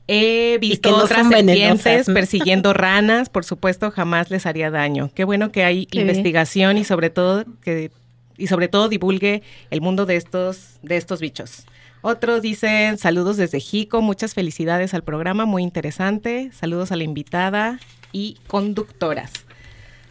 He 0.07 0.57
visto 0.59 0.91
no 0.91 0.97
otras 0.97 1.27
serpientes 1.29 2.05
persiguiendo 2.05 2.73
ranas, 2.73 3.29
por 3.29 3.43
supuesto 3.43 3.89
jamás 3.91 4.29
les 4.29 4.45
haría 4.45 4.69
daño. 4.69 5.09
Qué 5.15 5.23
bueno 5.23 5.51
que 5.51 5.63
hay 5.63 5.87
Qué 5.87 5.97
bien. 5.99 6.09
investigación 6.09 6.77
y 6.77 6.83
sobre 6.83 7.09
todo 7.09 7.45
que 7.61 7.91
y 8.37 8.47
sobre 8.47 8.67
todo 8.67 8.89
divulgue 8.89 9.41
el 9.71 9.81
mundo 9.81 10.05
de 10.05 10.15
estos 10.17 10.77
de 10.83 10.97
estos 10.97 11.21
bichos. 11.21 11.65
Otros 12.01 12.43
dicen 12.43 12.99
saludos 12.99 13.37
desde 13.37 13.59
Jico, 13.59 14.01
muchas 14.03 14.35
felicidades 14.35 14.93
al 14.93 15.03
programa, 15.03 15.45
muy 15.45 15.63
interesante. 15.63 16.51
Saludos 16.53 16.91
a 16.91 16.97
la 16.97 17.03
invitada 17.03 17.79
y 18.11 18.37
conductoras. 18.45 19.31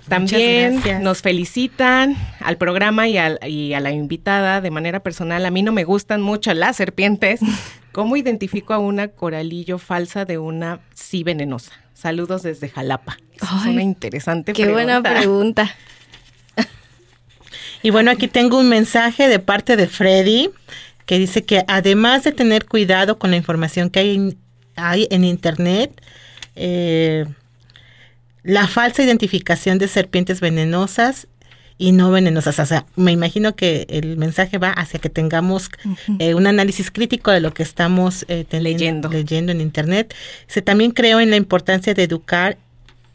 También 0.09 0.83
nos 1.03 1.23
felicitan 1.23 2.17
al 2.41 2.59
programa 2.59 3.09
y, 3.09 3.17
al- 3.17 3.39
y 3.47 3.73
a 3.73 3.81
la 3.81 3.91
invitada 3.93 4.61
de 4.61 4.71
manera 4.71 5.01
personal. 5.01 5.47
A 5.47 5.51
mí 5.51 5.63
no 5.63 5.73
me 5.73 5.85
gustan 5.85 6.21
mucho 6.21 6.53
las 6.53 6.77
serpientes. 6.77 7.41
¿Cómo 7.95 8.17
identifico 8.17 8.75
a 8.75 8.79
una 8.79 9.07
coralillo 9.07 9.79
falsa 9.79 10.25
de 10.25 10.37
una 10.37 10.81
sí 10.95 11.23
venenosa? 11.23 11.71
Saludos 11.95 12.43
desde 12.43 12.69
Jalapa. 12.69 13.19
Es 13.33 13.43
una 13.69 13.85
interesante 13.85 14.53
Qué 14.53 14.69
buena 14.69 15.01
pregunta. 15.01 15.73
Y 17.85 17.91
bueno, 17.91 18.11
aquí 18.11 18.29
tengo 18.29 18.59
un 18.59 18.71
mensaje 18.71 19.29
de 19.29 19.39
parte 19.39 19.77
de 19.77 19.87
Freddy 19.87 20.51
que 21.05 21.19
dice 21.19 21.45
que 21.45 21.65
además 21.69 22.25
de 22.25 22.33
tener 22.33 22.65
cuidado 22.65 23.19
con 23.19 23.31
la 23.31 23.37
información 23.37 23.91
que 23.91 24.01
hay 24.01 24.15
en, 24.15 24.39
hay 24.75 25.07
en 25.11 25.23
Internet, 25.23 26.01
eh, 26.57 27.27
la 28.43 28.67
falsa 28.69 29.03
identificación 29.03 29.79
de 29.79 29.87
serpientes 29.87 30.41
venenosas 30.41 31.29
y 31.79 31.93
no 31.93 32.11
venenosas. 32.11 32.59
O 32.59 32.67
sea, 32.67 32.87
me 32.97 33.13
imagino 33.13 33.57
que 33.57 33.87
el 33.89 34.17
mensaje 34.17 34.59
va 34.59 34.71
hacia 34.71 35.01
que 35.01 35.11
tengamos 35.11 35.71
eh, 36.19 36.35
un 36.35 36.47
análisis 36.47 36.91
crítico 36.91 37.31
de 37.31 37.41
lo 37.41 37.53
que 37.53 37.63
estamos 37.63 38.25
eh, 38.29 38.47
Leyendo. 38.51 39.09
leyendo 39.09 39.53
en 39.53 39.61
Internet. 39.61 40.15
Se 40.47 40.63
también 40.63 40.93
creo 40.93 41.21
en 41.21 41.31
la 41.31 41.37
importancia 41.37 41.95
de 41.95 42.03
educar 42.05 42.57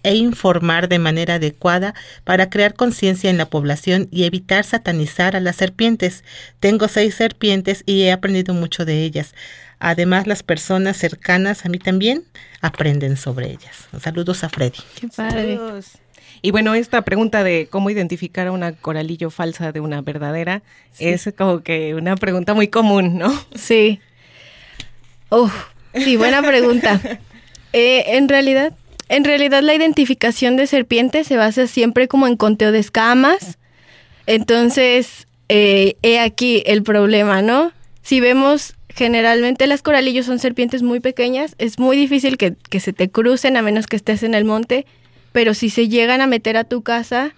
e 0.04 0.16
informar 0.16 0.88
de 0.88 1.00
manera 1.00 1.36
adecuada 1.36 1.94
para 2.24 2.50
crear 2.50 2.74
conciencia 2.74 3.30
en 3.30 3.38
la 3.38 3.50
población 3.50 4.08
y 4.12 4.24
evitar 4.24 4.64
satanizar 4.64 5.36
a 5.36 5.40
las 5.40 5.58
serpientes. 5.58 6.24
Tengo 6.60 6.88
seis 6.88 7.16
serpientes 7.16 7.84
y 7.86 8.04
he 8.04 8.12
aprendido 8.12 8.54
mucho 8.54 8.86
de 8.86 9.04
ellas. 9.04 9.34
Además, 9.80 10.28
las 10.28 10.44
personas 10.44 10.98
cercanas 10.98 11.66
a 11.66 11.70
mí 11.70 11.80
también 11.80 12.24
aprenden 12.62 13.16
sobre 13.16 13.50
ellas. 13.52 13.88
Saludos 14.02 14.44
a 14.44 14.50
Freddy. 14.50 14.80
Qué 15.00 15.08
padre. 15.08 15.56
Saludos. 15.56 15.86
Y 16.42 16.52
bueno, 16.52 16.74
esta 16.74 17.02
pregunta 17.02 17.44
de 17.44 17.68
cómo 17.70 17.90
identificar 17.90 18.48
a 18.48 18.52
una 18.52 18.74
coralillo 18.74 19.30
falsa 19.30 19.72
de 19.72 19.80
una 19.80 20.02
verdadera 20.02 20.62
es 21.00 21.30
como 21.38 21.62
que 21.62 21.96
una 21.96 22.16
pregunta 22.16 22.54
muy 22.54 22.68
común, 22.68 23.18
¿no? 23.18 23.32
Sí. 23.56 24.00
Uf, 25.30 25.54
sí, 25.94 26.16
buena 26.18 26.42
pregunta. 26.42 27.00
Eh, 27.72 28.18
en 28.18 28.28
realidad, 28.28 28.74
en 29.10 29.24
realidad 29.24 29.62
la 29.62 29.76
identificación 29.76 30.58
de 30.58 30.66
serpientes 30.66 31.28
se 31.28 31.38
basa 31.38 31.68
siempre 31.68 32.08
como 32.08 32.26
en 32.26 32.36
conteo 32.36 32.72
de 32.72 32.80
escamas. 32.80 33.60
Entonces, 34.26 35.28
eh, 35.50 35.96
he 36.02 36.20
aquí 36.20 36.64
el 36.66 36.82
problema, 36.82 37.44
¿no? 37.44 37.72
Si 38.02 38.22
vemos, 38.22 38.74
generalmente 38.88 39.68
las 39.68 39.84
coralillos 39.84 40.26
son 40.26 40.40
serpientes 40.40 40.82
muy 40.82 41.00
pequeñas, 41.00 41.54
es 41.60 41.78
muy 41.78 41.96
difícil 41.96 42.38
que, 42.38 42.56
que 42.72 42.80
se 42.80 42.92
te 42.92 43.12
crucen 43.12 43.56
a 43.56 43.62
menos 43.62 43.86
que 43.86 43.98
estés 43.98 44.24
en 44.24 44.34
el 44.34 44.46
monte, 44.46 44.88
pero 45.40 45.54
si 45.54 45.70
se 45.70 45.88
llegan 45.88 46.20
a 46.20 46.28
meter 46.28 46.58
a 46.58 46.66
tu 46.66 46.82
casa, 46.82 47.32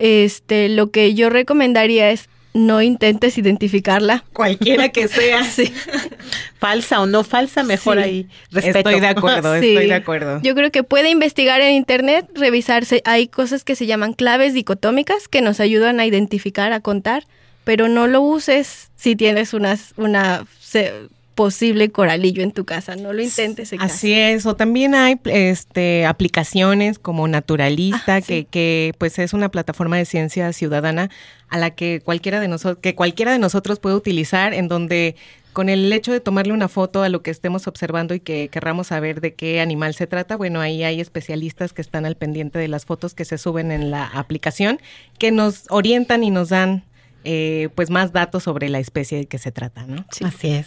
este, 0.00 0.68
lo 0.68 0.90
que 0.90 1.14
yo 1.14 1.30
recomendaría 1.30 2.10
es 2.10 2.28
no 2.52 2.82
intentes 2.82 3.38
identificarla. 3.38 4.24
Cualquiera 4.32 4.88
que 4.88 5.06
sea. 5.06 5.44
Sí. 5.56 5.72
Falsa 6.58 7.00
o 7.00 7.06
no 7.06 7.22
falsa, 7.22 7.62
mejor 7.62 7.98
Sí. 7.98 8.02
ahí. 8.02 8.28
Respeto. 8.50 8.78
Estoy 8.88 8.98
de 9.00 9.06
acuerdo, 9.06 9.54
Sí. 9.60 9.68
estoy 9.68 9.86
de 9.86 9.94
acuerdo. 9.94 10.40
Yo 10.42 10.56
creo 10.56 10.72
que 10.72 10.82
puede 10.82 11.10
investigar 11.10 11.60
en 11.60 11.74
internet, 11.74 12.26
revisarse. 12.34 13.02
Hay 13.04 13.28
cosas 13.28 13.62
que 13.62 13.76
se 13.76 13.86
llaman 13.86 14.14
claves 14.14 14.52
dicotómicas 14.52 15.28
que 15.28 15.40
nos 15.42 15.60
ayudan 15.60 16.00
a 16.00 16.06
identificar, 16.06 16.72
a 16.72 16.80
contar, 16.80 17.22
pero 17.62 17.86
no 17.86 18.08
lo 18.08 18.20
uses 18.20 18.90
si 18.96 19.14
tienes 19.14 19.54
unas, 19.54 19.92
una 19.96 20.44
se- 20.58 20.92
posible 21.34 21.90
coralillo 21.90 22.42
en 22.42 22.52
tu 22.52 22.64
casa. 22.64 22.96
No 22.96 23.12
lo 23.12 23.22
intentes 23.22 23.72
en 23.72 23.78
casa. 23.78 23.94
Así 23.94 24.12
es, 24.12 24.46
o 24.46 24.56
también 24.56 24.94
hay 24.94 25.18
este, 25.24 26.06
aplicaciones 26.06 26.98
como 26.98 27.26
Naturalista, 27.28 28.16
Ah, 28.16 28.20
que, 28.20 28.40
sí. 28.40 28.46
que 28.50 28.92
pues 28.98 29.18
es 29.18 29.32
una 29.32 29.48
plataforma 29.50 29.96
de 29.96 30.04
ciencia 30.04 30.52
ciudadana 30.52 31.10
a 31.48 31.58
la 31.58 31.70
que 31.70 32.00
cualquiera 32.04 32.40
de 32.40 32.48
nosotros, 32.48 32.78
que 32.80 32.94
cualquiera 32.94 33.32
de 33.32 33.38
nosotros 33.38 33.78
puede 33.80 33.96
utilizar, 33.96 34.54
en 34.54 34.68
donde 34.68 35.16
con 35.52 35.68
el 35.68 35.92
hecho 35.92 36.12
de 36.12 36.18
tomarle 36.18 36.52
una 36.52 36.66
foto 36.68 37.02
a 37.04 37.08
lo 37.08 37.22
que 37.22 37.30
estemos 37.30 37.68
observando 37.68 38.12
y 38.14 38.18
que 38.20 38.48
querramos 38.48 38.88
saber 38.88 39.20
de 39.20 39.34
qué 39.34 39.60
animal 39.60 39.94
se 39.94 40.08
trata, 40.08 40.36
bueno, 40.36 40.60
ahí 40.60 40.82
hay 40.82 41.00
especialistas 41.00 41.72
que 41.72 41.80
están 41.80 42.06
al 42.06 42.16
pendiente 42.16 42.58
de 42.58 42.66
las 42.66 42.84
fotos 42.86 43.14
que 43.14 43.24
se 43.24 43.38
suben 43.38 43.70
en 43.70 43.92
la 43.92 44.04
aplicación, 44.04 44.80
que 45.18 45.30
nos 45.30 45.64
orientan 45.70 46.24
y 46.24 46.30
nos 46.30 46.48
dan 46.48 46.82
eh, 47.22 47.68
pues 47.76 47.88
más 47.88 48.12
datos 48.12 48.42
sobre 48.42 48.68
la 48.68 48.80
especie 48.80 49.16
de 49.18 49.26
que 49.26 49.38
se 49.38 49.52
trata, 49.52 49.86
¿no? 49.86 50.04
Así 50.24 50.48
es. 50.48 50.66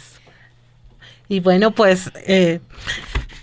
Y 1.28 1.40
bueno, 1.40 1.72
pues 1.72 2.10
eh, 2.26 2.60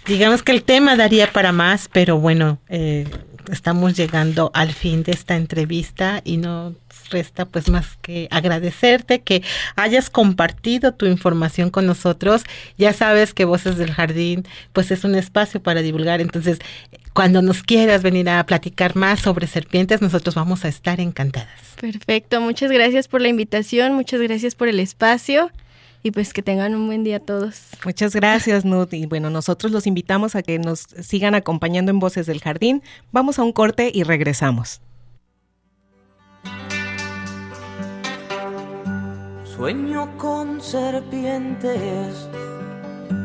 digamos 0.07 0.43
que 0.43 0.51
el 0.51 0.63
tema 0.63 0.95
daría 0.95 1.31
para 1.31 1.51
más, 1.51 1.89
pero 1.91 2.17
bueno, 2.19 2.59
eh, 2.69 3.07
estamos 3.51 3.95
llegando 3.95 4.51
al 4.53 4.73
fin 4.73 5.03
de 5.03 5.11
esta 5.11 5.35
entrevista 5.35 6.21
y 6.23 6.37
no 6.37 6.75
resta 7.11 7.45
pues 7.45 7.69
más 7.69 7.97
que 8.01 8.27
agradecerte 8.31 9.21
que 9.21 9.43
hayas 9.75 10.09
compartido 10.09 10.93
tu 10.93 11.05
información 11.05 11.69
con 11.69 11.85
nosotros. 11.85 12.43
Ya 12.77 12.93
sabes 12.93 13.33
que 13.33 13.45
Voces 13.45 13.77
del 13.77 13.93
Jardín 13.93 14.45
pues 14.73 14.91
es 14.91 15.03
un 15.03 15.15
espacio 15.15 15.61
para 15.61 15.81
divulgar, 15.81 16.21
entonces 16.21 16.59
cuando 17.13 17.41
nos 17.41 17.63
quieras 17.63 18.03
venir 18.03 18.29
a 18.29 18.45
platicar 18.45 18.95
más 18.95 19.21
sobre 19.21 19.47
serpientes, 19.47 20.01
nosotros 20.01 20.35
vamos 20.35 20.65
a 20.65 20.67
estar 20.67 20.99
encantadas. 20.99 21.47
Perfecto. 21.79 22.41
Muchas 22.41 22.71
gracias 22.71 23.07
por 23.07 23.21
la 23.21 23.29
invitación. 23.29 23.93
Muchas 23.93 24.19
gracias 24.19 24.53
por 24.53 24.67
el 24.67 24.81
espacio. 24.81 25.49
Y 26.05 26.11
pues 26.11 26.33
que 26.33 26.43
tengan 26.43 26.75
un 26.75 26.85
buen 26.85 27.03
día 27.03 27.19
todos. 27.19 27.61
Muchas 27.83 28.13
gracias, 28.13 28.63
Nut. 28.63 28.93
Y 28.93 29.07
bueno, 29.07 29.31
nosotros 29.31 29.71
los 29.71 29.87
invitamos 29.87 30.35
a 30.35 30.43
que 30.43 30.59
nos 30.59 30.81
sigan 31.01 31.33
acompañando 31.33 31.89
en 31.89 31.97
Voces 31.97 32.27
del 32.27 32.41
Jardín. 32.41 32.83
Vamos 33.11 33.39
a 33.39 33.43
un 33.43 33.51
corte 33.51 33.89
y 33.91 34.03
regresamos. 34.03 34.81
Sueño 39.45 40.15
con 40.19 40.61
serpientes, 40.61 42.29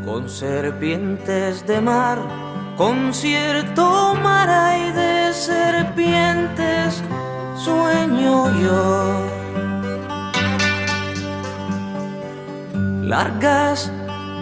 con 0.07 0.31
serpientes 0.31 1.67
de 1.67 1.83
mar, 1.83 2.19
con 2.79 3.13
cierto 3.13 4.15
mar 4.15 4.49
hay 4.49 4.91
de 4.93 5.35
serpientes, 5.35 7.03
sueño 7.63 8.59
yo. 8.63 9.50
Largas, 13.11 13.91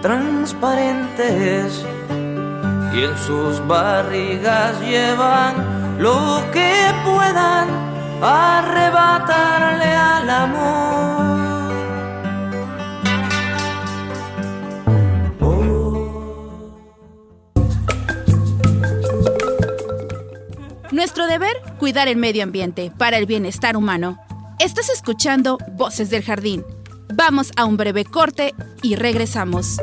transparentes, 0.02 1.82
y 2.92 3.02
en 3.02 3.16
sus 3.26 3.66
barrigas 3.66 4.78
llevan 4.82 5.98
lo 5.98 6.42
que 6.52 6.92
puedan 7.02 7.66
arrebatarle 8.22 9.86
al 9.86 10.30
amor. 10.30 11.38
Nuestro 20.92 21.26
deber, 21.26 21.56
cuidar 21.78 22.08
el 22.08 22.16
medio 22.16 22.42
ambiente 22.42 22.92
para 22.98 23.16
el 23.16 23.24
bienestar 23.24 23.78
humano. 23.78 24.18
Estás 24.58 24.90
escuchando 24.90 25.56
Voces 25.76 26.10
del 26.10 26.22
Jardín. 26.22 26.64
Vamos 27.14 27.52
a 27.56 27.64
un 27.64 27.76
breve 27.76 28.04
corte 28.04 28.54
y 28.82 28.96
regresamos. 28.96 29.78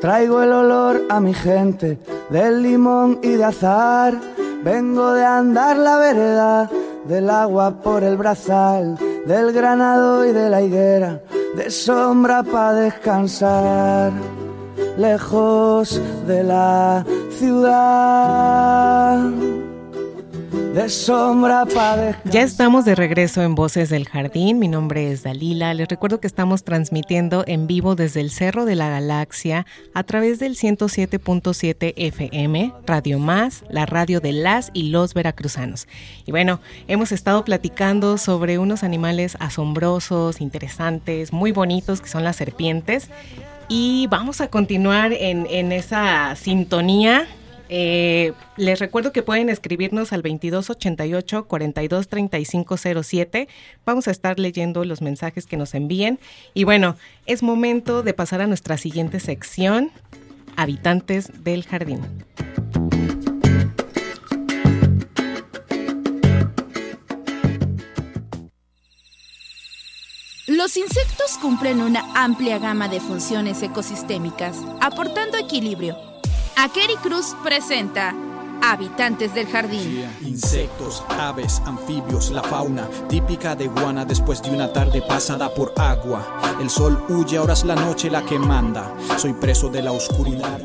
Traigo 0.00 0.42
el 0.42 0.52
olor 0.52 1.02
a 1.10 1.20
mi 1.20 1.34
gente 1.34 1.98
del 2.30 2.62
limón 2.62 3.18
y 3.22 3.32
de 3.32 3.44
azar. 3.44 4.18
Vengo 4.62 5.12
de 5.12 5.24
andar 5.24 5.76
la 5.76 5.98
vereda 5.98 6.70
del 7.06 7.30
agua 7.30 7.80
por 7.82 8.04
el 8.04 8.16
brazal, 8.16 8.96
del 9.26 9.52
granado 9.52 10.24
y 10.26 10.32
de 10.32 10.50
la 10.50 10.62
higuera, 10.62 11.22
de 11.56 11.70
sombra 11.70 12.42
para 12.42 12.74
descansar, 12.74 14.12
lejos 14.96 16.00
de 16.26 16.42
la 16.44 17.04
ciudad 17.38 19.18
de 20.74 20.88
sombra 20.88 21.64
para 21.66 22.20
Ya 22.24 22.42
estamos 22.42 22.84
de 22.84 22.94
regreso 22.94 23.42
en 23.42 23.54
Voces 23.54 23.88
del 23.88 24.08
Jardín. 24.08 24.58
Mi 24.58 24.68
nombre 24.68 25.10
es 25.10 25.22
Dalila. 25.22 25.72
Les 25.74 25.88
recuerdo 25.88 26.20
que 26.20 26.26
estamos 26.26 26.64
transmitiendo 26.64 27.44
en 27.46 27.66
vivo 27.66 27.94
desde 27.94 28.20
el 28.20 28.30
Cerro 28.30 28.64
de 28.64 28.74
la 28.74 28.88
Galaxia 28.88 29.66
a 29.94 30.02
través 30.04 30.38
del 30.38 30.56
107.7 30.56 31.94
FM, 31.96 32.72
Radio 32.86 33.18
Más, 33.18 33.64
la 33.70 33.86
radio 33.86 34.20
de 34.20 34.32
las 34.32 34.70
y 34.72 34.90
los 34.90 35.14
veracruzanos. 35.14 35.88
Y 36.26 36.30
bueno, 36.30 36.60
hemos 36.86 37.12
estado 37.12 37.44
platicando 37.44 38.18
sobre 38.18 38.58
unos 38.58 38.84
animales 38.84 39.36
asombrosos, 39.40 40.40
interesantes, 40.40 41.32
muy 41.32 41.52
bonitos 41.52 42.00
que 42.00 42.08
son 42.08 42.24
las 42.24 42.36
serpientes. 42.36 43.08
Y 43.68 44.06
vamos 44.08 44.40
a 44.40 44.48
continuar 44.48 45.12
en, 45.12 45.46
en 45.50 45.72
esa 45.72 46.34
sintonía 46.36 47.26
eh, 47.68 48.32
les 48.56 48.78
recuerdo 48.78 49.12
que 49.12 49.22
pueden 49.22 49.50
escribirnos 49.50 50.12
al 50.12 50.22
2288 50.22 51.46
423507. 51.46 53.48
Vamos 53.84 54.08
a 54.08 54.10
estar 54.10 54.38
leyendo 54.38 54.84
los 54.84 55.02
mensajes 55.02 55.46
que 55.46 55.56
nos 55.56 55.74
envíen. 55.74 56.18
Y 56.54 56.64
bueno, 56.64 56.96
es 57.26 57.42
momento 57.42 58.02
de 58.02 58.14
pasar 58.14 58.40
a 58.40 58.46
nuestra 58.46 58.78
siguiente 58.78 59.20
sección, 59.20 59.90
habitantes 60.56 61.44
del 61.44 61.64
jardín. 61.64 62.00
Los 70.46 70.78
insectos 70.78 71.36
cumplen 71.40 71.82
una 71.82 72.02
amplia 72.14 72.58
gama 72.58 72.88
de 72.88 73.00
funciones 73.00 73.62
ecosistémicas, 73.62 74.56
aportando 74.80 75.36
equilibrio 75.36 76.17
Akeri 76.60 76.96
Cruz 76.96 77.36
presenta 77.44 78.12
Habitantes 78.60 79.32
del 79.32 79.46
Jardín. 79.46 80.04
Insectos, 80.22 81.04
aves, 81.08 81.62
anfibios, 81.64 82.32
la 82.32 82.42
fauna 82.42 82.88
típica 83.08 83.54
de 83.54 83.68
Guana 83.68 84.04
después 84.04 84.42
de 84.42 84.50
una 84.50 84.72
tarde 84.72 85.00
pasada 85.00 85.54
por 85.54 85.72
agua. 85.76 86.26
El 86.60 86.68
sol 86.68 87.00
huye, 87.08 87.36
ahora 87.36 87.52
es 87.52 87.64
la 87.64 87.76
noche 87.76 88.10
la 88.10 88.26
que 88.26 88.40
manda. 88.40 88.92
Soy 89.18 89.34
preso 89.34 89.68
de 89.68 89.82
la 89.82 89.92
oscuridad. 89.92 90.58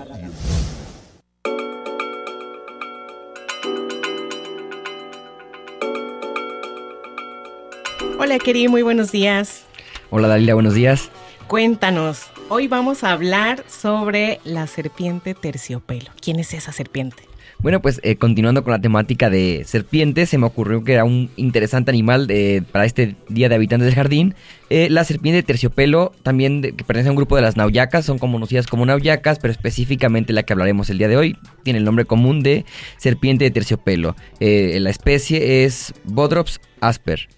Hola, 8.17 8.39
Keri, 8.39 8.67
muy 8.67 8.81
buenos 8.81 9.11
días. 9.11 9.65
Hola, 10.09 10.27
Dalila, 10.27 10.55
buenos 10.55 10.73
días. 10.73 11.11
Cuéntanos, 11.45 12.31
Hoy 12.49 12.67
vamos 12.67 13.03
a 13.03 13.11
hablar 13.11 13.63
sobre 13.67 14.39
la 14.43 14.67
serpiente 14.67 15.33
terciopelo. 15.33 16.11
¿Quién 16.21 16.39
es 16.39 16.53
esa 16.53 16.71
serpiente? 16.71 17.23
Bueno, 17.59 17.81
pues 17.81 18.01
eh, 18.03 18.17
continuando 18.17 18.63
con 18.63 18.71
la 18.71 18.81
temática 18.81 19.29
de 19.29 19.63
serpientes, 19.65 20.29
se 20.29 20.37
me 20.37 20.45
ocurrió 20.45 20.83
que 20.83 20.93
era 20.93 21.05
un 21.05 21.31
interesante 21.37 21.91
animal 21.91 22.27
eh, 22.29 22.61
para 22.71 22.83
este 22.85 23.15
Día 23.29 23.47
de 23.47 23.55
Habitantes 23.55 23.85
del 23.85 23.95
Jardín. 23.95 24.35
Eh, 24.69 24.89
la 24.89 25.05
serpiente 25.05 25.41
terciopelo, 25.43 26.11
también 26.23 26.61
que 26.61 26.83
pertenece 26.83 27.07
a 27.07 27.11
un 27.11 27.15
grupo 27.15 27.37
de 27.37 27.41
las 27.41 27.55
nauyacas, 27.55 28.05
son 28.05 28.19
conocidas 28.19 28.67
como 28.67 28.85
nauyacas, 28.85 29.39
pero 29.39 29.53
específicamente 29.53 30.33
la 30.33 30.43
que 30.43 30.51
hablaremos 30.51 30.89
el 30.89 30.97
día 30.97 31.07
de 31.07 31.15
hoy 31.15 31.37
tiene 31.63 31.79
el 31.79 31.85
nombre 31.85 32.03
común 32.03 32.43
de 32.43 32.65
serpiente 32.97 33.45
de 33.45 33.51
terciopelo. 33.51 34.17
la 34.39 34.89
especie 34.89 35.63
es 35.63 35.93
Bodrops 36.03 36.59
asper. 36.81 37.29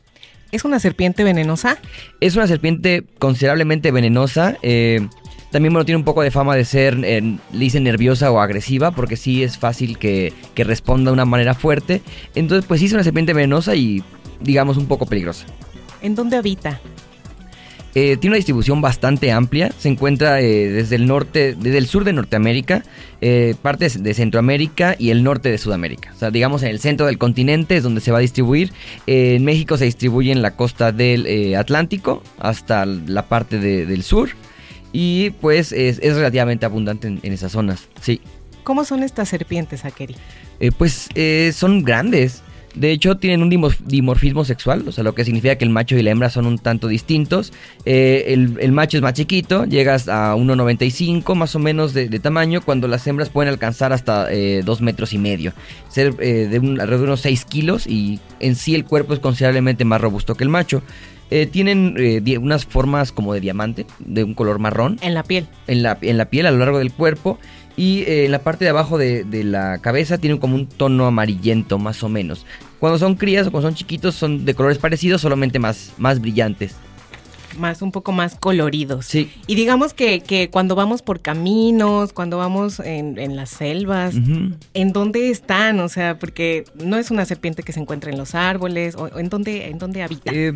¿Es 0.51 0.65
una 0.65 0.79
serpiente 0.79 1.23
venenosa? 1.23 1.77
Es 2.19 2.35
una 2.35 2.47
serpiente 2.47 3.03
considerablemente 3.19 3.91
venenosa. 3.91 4.57
Eh, 4.61 5.07
también 5.51 5.73
bueno, 5.73 5.85
tiene 5.85 5.97
un 5.97 6.03
poco 6.03 6.21
de 6.21 6.31
fama 6.31 6.55
de 6.55 6.65
ser, 6.65 6.99
eh, 7.03 7.37
le 7.53 7.79
nerviosa 7.79 8.31
o 8.31 8.39
agresiva, 8.39 8.91
porque 8.91 9.15
sí 9.15 9.43
es 9.43 9.57
fácil 9.57 9.97
que, 9.97 10.33
que 10.53 10.63
responda 10.63 11.11
de 11.11 11.13
una 11.13 11.25
manera 11.25 11.53
fuerte. 11.53 12.01
Entonces, 12.35 12.65
pues 12.67 12.79
sí 12.79 12.87
es 12.87 12.93
una 12.93 13.03
serpiente 13.03 13.33
venenosa 13.33 13.75
y, 13.75 14.03
digamos, 14.41 14.77
un 14.77 14.87
poco 14.87 15.05
peligrosa. 15.05 15.45
¿En 16.01 16.13
dónde 16.13 16.37
habita? 16.37 16.79
Eh, 17.97 18.17
tiene 18.17 18.33
una 18.33 18.35
distribución 18.35 18.81
bastante 18.81 19.31
amplia. 19.31 19.71
Se 19.79 19.87
encuentra 19.87 20.41
eh, 20.41 20.67
desde 20.67 20.97
el 20.97 21.07
norte, 21.07 21.55
desde 21.57 21.77
el 21.77 21.87
sur 21.87 22.03
de 22.03 22.11
Norteamérica, 22.11 22.83
eh, 23.21 23.55
partes 23.61 24.03
de 24.03 24.13
Centroamérica 24.13 24.97
y 24.99 25.11
el 25.11 25.23
norte 25.23 25.49
de 25.49 25.57
Sudamérica. 25.57 26.11
O 26.13 26.19
sea, 26.19 26.29
digamos 26.29 26.61
en 26.63 26.69
el 26.69 26.79
centro 26.81 27.05
del 27.05 27.17
continente 27.17 27.77
es 27.77 27.83
donde 27.83 28.01
se 28.01 28.11
va 28.11 28.17
a 28.17 28.21
distribuir. 28.21 28.73
en 29.07 29.45
México 29.45 29.77
se 29.77 29.85
distribuye 29.85 30.33
en 30.33 30.41
la 30.41 30.57
costa 30.57 30.91
del 30.91 31.55
Atlántico 31.55 32.21
hasta 32.37 32.85
la 32.85 33.27
parte 33.27 33.59
del 33.59 34.03
sur. 34.03 34.29
Y 34.91 35.29
pues 35.41 35.71
es, 35.71 35.99
relativamente 35.99 36.65
abundante 36.65 37.07
en, 37.07 37.19
esas 37.23 37.53
zonas. 37.53 37.87
Sí. 38.01 38.19
¿Cómo 38.65 38.83
son 38.83 39.03
estas 39.03 39.29
serpientes, 39.29 39.85
Akeri? 39.85 40.15
pues 40.77 41.09
son 41.53 41.83
grandes. 41.83 42.43
De 42.75 42.91
hecho, 42.91 43.15
tienen 43.15 43.41
un 43.41 43.49
dimorfismo 43.85 44.43
sexual, 44.43 44.83
o 44.87 44.91
sea, 44.91 45.03
lo 45.03 45.15
que 45.15 45.23
significa 45.23 45.55
que 45.55 45.63
el 45.63 45.71
macho 45.71 45.95
y 45.95 46.03
la 46.03 46.11
hembra 46.11 46.29
son 46.29 46.45
un 46.45 46.57
tanto 46.57 46.87
distintos. 46.87 47.53
Eh, 47.85 48.25
el, 48.27 48.71
macho 48.73 48.97
es 48.97 49.03
más 49.03 49.13
chiquito, 49.13 49.65
llegas 49.65 50.09
a 50.09 50.35
1,95 50.35 51.35
más 51.35 51.55
o 51.55 51.59
menos 51.59 51.93
de, 51.93 52.07
tamaño, 52.19 52.61
cuando 52.61 52.87
las 52.87 53.07
hembras 53.07 53.29
pueden 53.29 53.51
alcanzar 53.51 53.93
hasta 53.93 54.23
2 54.23 54.29
eh, 54.31 54.63
metros 54.81 55.13
y 55.13 55.17
medio, 55.17 55.53
ser 55.87 56.15
eh, 56.19 56.47
de 56.49 56.57
alrededor 56.57 56.99
de 56.99 57.03
unos 57.05 57.21
6 57.21 57.45
kilos 57.45 57.87
y 57.87 58.19
en 58.39 58.55
sí 58.55 58.75
el 58.75 58.83
cuerpo 58.83 59.13
es 59.13 59.19
considerablemente 59.19 59.85
más 59.85 60.01
robusto 60.01 60.35
que 60.35 60.43
el 60.43 60.49
macho. 60.49 60.81
Tienen 61.51 61.95
unas 62.41 62.65
formas 62.65 63.11
como 63.11 63.33
de 63.33 63.39
diamante, 63.39 63.85
de 63.99 64.23
un 64.23 64.33
color 64.33 64.59
marrón. 64.59 64.97
En 65.01 65.13
la 65.13 65.23
piel. 65.23 65.47
En 65.67 65.83
la, 65.83 65.97
en 66.01 66.17
la 66.17 66.25
piel, 66.25 66.45
a 66.45 66.51
lo 66.51 66.59
largo 66.59 66.79
del 66.79 66.91
cuerpo. 66.91 67.39
Y 67.77 68.03
en 68.07 68.31
la 68.31 68.39
parte 68.39 68.63
de 68.63 68.69
abajo 68.69 68.97
de, 68.97 69.25
de, 69.25 69.43
la 69.43 69.79
cabeza 69.79 70.17
tienen 70.17 70.37
como 70.37 70.55
un 70.55 70.67
tono 70.67 71.07
amarillento, 71.07 71.77
más 71.77 72.03
o 72.03 72.09
menos. 72.09 72.45
Cuando 72.79 72.97
son 72.97 73.15
crías 73.15 73.47
o 73.47 73.51
cuando 73.51 73.69
son 73.69 73.75
chiquitos 73.75 74.15
son 74.15 74.45
de 74.45 74.53
colores 74.53 74.77
parecidos, 74.77 75.21
solamente 75.21 75.59
más, 75.59 75.91
más 75.97 76.21
brillantes 76.21 76.75
más, 77.57 77.81
un 77.81 77.91
poco 77.91 78.11
más 78.11 78.35
coloridos. 78.35 79.05
Sí. 79.05 79.31
Y 79.47 79.55
digamos 79.55 79.93
que, 79.93 80.21
que 80.21 80.49
cuando 80.49 80.75
vamos 80.75 81.01
por 81.01 81.21
caminos, 81.21 82.13
cuando 82.13 82.37
vamos 82.37 82.79
en, 82.79 83.17
en 83.17 83.35
las 83.35 83.49
selvas, 83.49 84.15
¿en 84.73 84.93
dónde 84.93 85.29
están? 85.29 85.79
O 85.79 85.89
sea, 85.89 86.19
porque 86.19 86.65
no 86.75 86.97
es 86.97 87.11
una 87.11 87.25
serpiente 87.25 87.63
que 87.63 87.73
se 87.73 87.79
encuentra 87.79 88.11
en 88.11 88.17
los 88.17 88.35
árboles, 88.35 88.95
o 88.95 89.17
en 89.17 89.29
dónde, 89.29 89.67
en 89.67 89.77
dónde 89.77 90.03
habita. 90.03 90.31
Eh, 90.33 90.53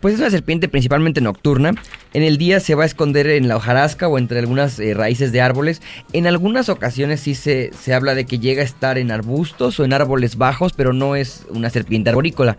pues 0.00 0.14
es 0.14 0.20
una 0.20 0.30
serpiente 0.30 0.68
principalmente 0.68 1.20
nocturna. 1.20 1.74
En 2.12 2.22
el 2.22 2.38
día 2.38 2.60
se 2.60 2.74
va 2.74 2.84
a 2.84 2.86
esconder 2.86 3.28
en 3.28 3.48
la 3.48 3.56
hojarasca 3.56 4.08
o 4.08 4.18
entre 4.18 4.38
algunas 4.38 4.78
eh, 4.78 4.94
raíces 4.94 5.32
de 5.32 5.40
árboles. 5.40 5.82
En 6.12 6.26
algunas 6.26 6.68
ocasiones 6.68 7.20
sí 7.20 7.34
se, 7.34 7.70
se 7.78 7.94
habla 7.94 8.14
de 8.14 8.26
que 8.26 8.38
llega 8.38 8.62
a 8.62 8.64
estar 8.64 8.98
en 8.98 9.10
arbustos 9.10 9.78
o 9.80 9.84
en 9.84 9.92
árboles 9.92 10.36
bajos, 10.36 10.72
pero 10.72 10.92
no 10.92 11.16
es 11.16 11.46
una 11.50 11.70
serpiente 11.70 12.10
arborícola. 12.10 12.56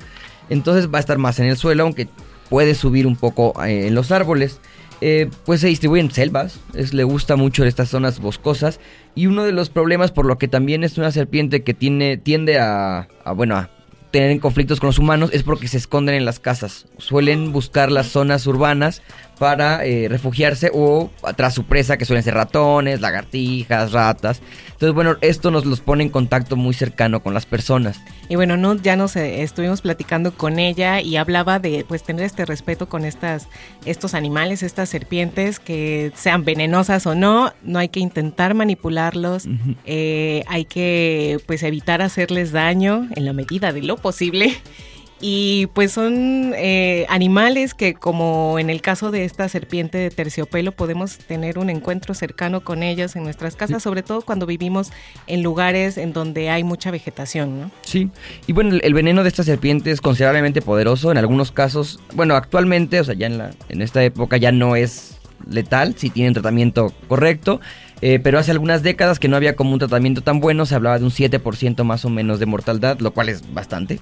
Entonces 0.49 0.91
va 0.91 0.97
a 0.97 1.01
estar 1.01 1.17
más 1.17 1.39
en 1.39 1.45
el 1.45 1.57
suelo, 1.57 1.83
aunque 1.83 2.07
puede 2.49 2.75
subir 2.75 3.07
un 3.07 3.15
poco 3.15 3.53
eh, 3.63 3.87
en 3.87 3.95
los 3.95 4.11
árboles. 4.11 4.59
Eh, 5.01 5.29
pues 5.45 5.61
se 5.61 5.67
distribuye 5.67 6.01
en 6.01 6.11
selvas, 6.11 6.59
es, 6.73 6.93
le 6.93 7.05
gusta 7.05 7.37
mucho 7.37 7.63
estas 7.63 7.87
zonas 7.87 8.19
boscosas 8.19 8.81
y 9.15 9.27
uno 9.27 9.45
de 9.45 9.53
los 9.53 9.69
problemas 9.69 10.11
por 10.11 10.25
lo 10.25 10.37
que 10.37 10.49
también 10.49 10.83
es 10.83 10.97
una 10.97 11.09
serpiente 11.11 11.63
que 11.63 11.73
tiene, 11.73 12.17
tiende 12.17 12.59
a, 12.59 13.07
a 13.23 13.31
bueno, 13.31 13.55
a 13.55 13.69
tener 14.11 14.39
conflictos 14.39 14.79
con 14.79 14.87
los 14.87 14.99
humanos 14.99 15.29
es 15.33 15.43
porque 15.43 15.67
se 15.67 15.77
esconden 15.77 16.15
en 16.15 16.25
las 16.25 16.39
casas. 16.39 16.87
Suelen 16.97 17.51
buscar 17.51 17.91
las 17.91 18.07
zonas 18.07 18.45
urbanas 18.47 19.01
para 19.39 19.85
eh, 19.85 20.07
refugiarse 20.09 20.69
o 20.73 21.09
tras 21.35 21.53
su 21.55 21.63
presa 21.63 21.97
que 21.97 22.05
suelen 22.05 22.23
ser 22.23 22.35
ratones, 22.35 22.99
lagartijas, 23.01 23.93
ratas. 23.93 24.41
Entonces, 24.79 24.93
bueno, 24.93 25.15
esto 25.21 25.49
nos 25.49 25.65
los 25.65 25.79
pone 25.79 26.03
en 26.03 26.09
contacto 26.09 26.55
muy 26.55 26.73
cercano 26.73 27.23
con 27.23 27.33
las 27.33 27.45
personas. 27.45 27.99
Y 28.27 28.35
bueno, 28.35 28.57
no, 28.57 28.75
ya 28.75 28.95
nos 28.95 29.15
eh, 29.15 29.41
estuvimos 29.41 29.81
platicando 29.81 30.33
con 30.33 30.59
ella 30.59 31.01
y 31.01 31.15
hablaba 31.15 31.59
de 31.59 31.85
pues 31.87 32.03
tener 32.03 32.25
este 32.25 32.45
respeto 32.45 32.87
con 32.87 33.05
estas, 33.05 33.47
estos 33.85 34.13
animales, 34.13 34.61
estas 34.61 34.89
serpientes, 34.89 35.59
que 35.59 36.11
sean 36.15 36.45
venenosas 36.45 37.07
o 37.07 37.15
no, 37.15 37.53
no 37.63 37.79
hay 37.79 37.89
que 37.89 38.01
intentar 38.01 38.53
manipularlos, 38.53 39.47
eh, 39.85 40.43
hay 40.47 40.65
que 40.65 41.39
pues 41.45 41.63
evitar 41.63 42.01
hacerles 42.01 42.51
daño 42.51 43.07
en 43.15 43.25
la 43.25 43.33
medida 43.33 43.73
de 43.73 43.81
lo 43.81 43.97
posible. 43.97 44.53
Y 45.21 45.67
pues 45.73 45.91
son 45.91 46.53
eh, 46.55 47.05
animales 47.09 47.73
que 47.73 47.93
como 47.93 48.57
en 48.57 48.69
el 48.69 48.81
caso 48.81 49.11
de 49.11 49.25
esta 49.25 49.49
serpiente 49.49 49.97
de 49.97 50.09
terciopelo 50.11 50.71
podemos 50.71 51.17
tener 51.17 51.59
un 51.59 51.69
encuentro 51.69 52.13
cercano 52.13 52.61
con 52.61 52.83
ellas 52.83 53.15
en 53.15 53.23
nuestras 53.23 53.55
casas, 53.55 53.83
sobre 53.83 54.01
todo 54.01 54.21
cuando 54.21 54.45
vivimos 54.45 54.91
en 55.27 55.43
lugares 55.43 55.97
en 55.97 56.13
donde 56.13 56.49
hay 56.49 56.63
mucha 56.63 56.91
vegetación, 56.91 57.59
¿no? 57.59 57.71
Sí, 57.81 58.09
y 58.47 58.53
bueno, 58.53 58.75
el, 58.75 58.81
el 58.83 58.93
veneno 58.93 59.23
de 59.23 59.29
esta 59.29 59.43
serpiente 59.43 59.91
es 59.91 59.99
considerablemente 59.99 60.61
poderoso, 60.61 61.11
en 61.11 61.17
algunos 61.17 61.51
casos, 61.51 61.99
bueno, 62.13 62.35
actualmente, 62.35 62.99
o 62.99 63.03
sea, 63.03 63.15
ya 63.15 63.27
en, 63.27 63.37
la, 63.37 63.51
en 63.67 63.81
esta 63.81 64.03
época 64.03 64.37
ya 64.37 64.51
no 64.51 64.75
es 64.75 65.19
letal 65.47 65.95
si 65.97 66.09
tienen 66.09 66.33
tratamiento 66.33 66.93
correcto. 67.07 67.59
Eh, 68.01 68.19
pero 68.19 68.39
hace 68.39 68.51
algunas 68.51 68.81
décadas 68.81 69.19
que 69.19 69.27
no 69.27 69.35
había 69.35 69.57
como 69.57 69.73
un 69.73 69.79
tratamiento 69.79 70.21
tan 70.21 70.39
bueno, 70.39 70.65
se 70.65 70.73
hablaba 70.73 70.97
de 70.99 71.03
un 71.03 71.11
7% 71.11 71.83
más 71.83 72.05
o 72.05 72.09
menos 72.09 72.39
de 72.39 72.45
mortalidad, 72.45 72.99
lo 72.99 73.11
cual 73.11 73.27
es 73.27 73.53
bastante. 73.53 73.99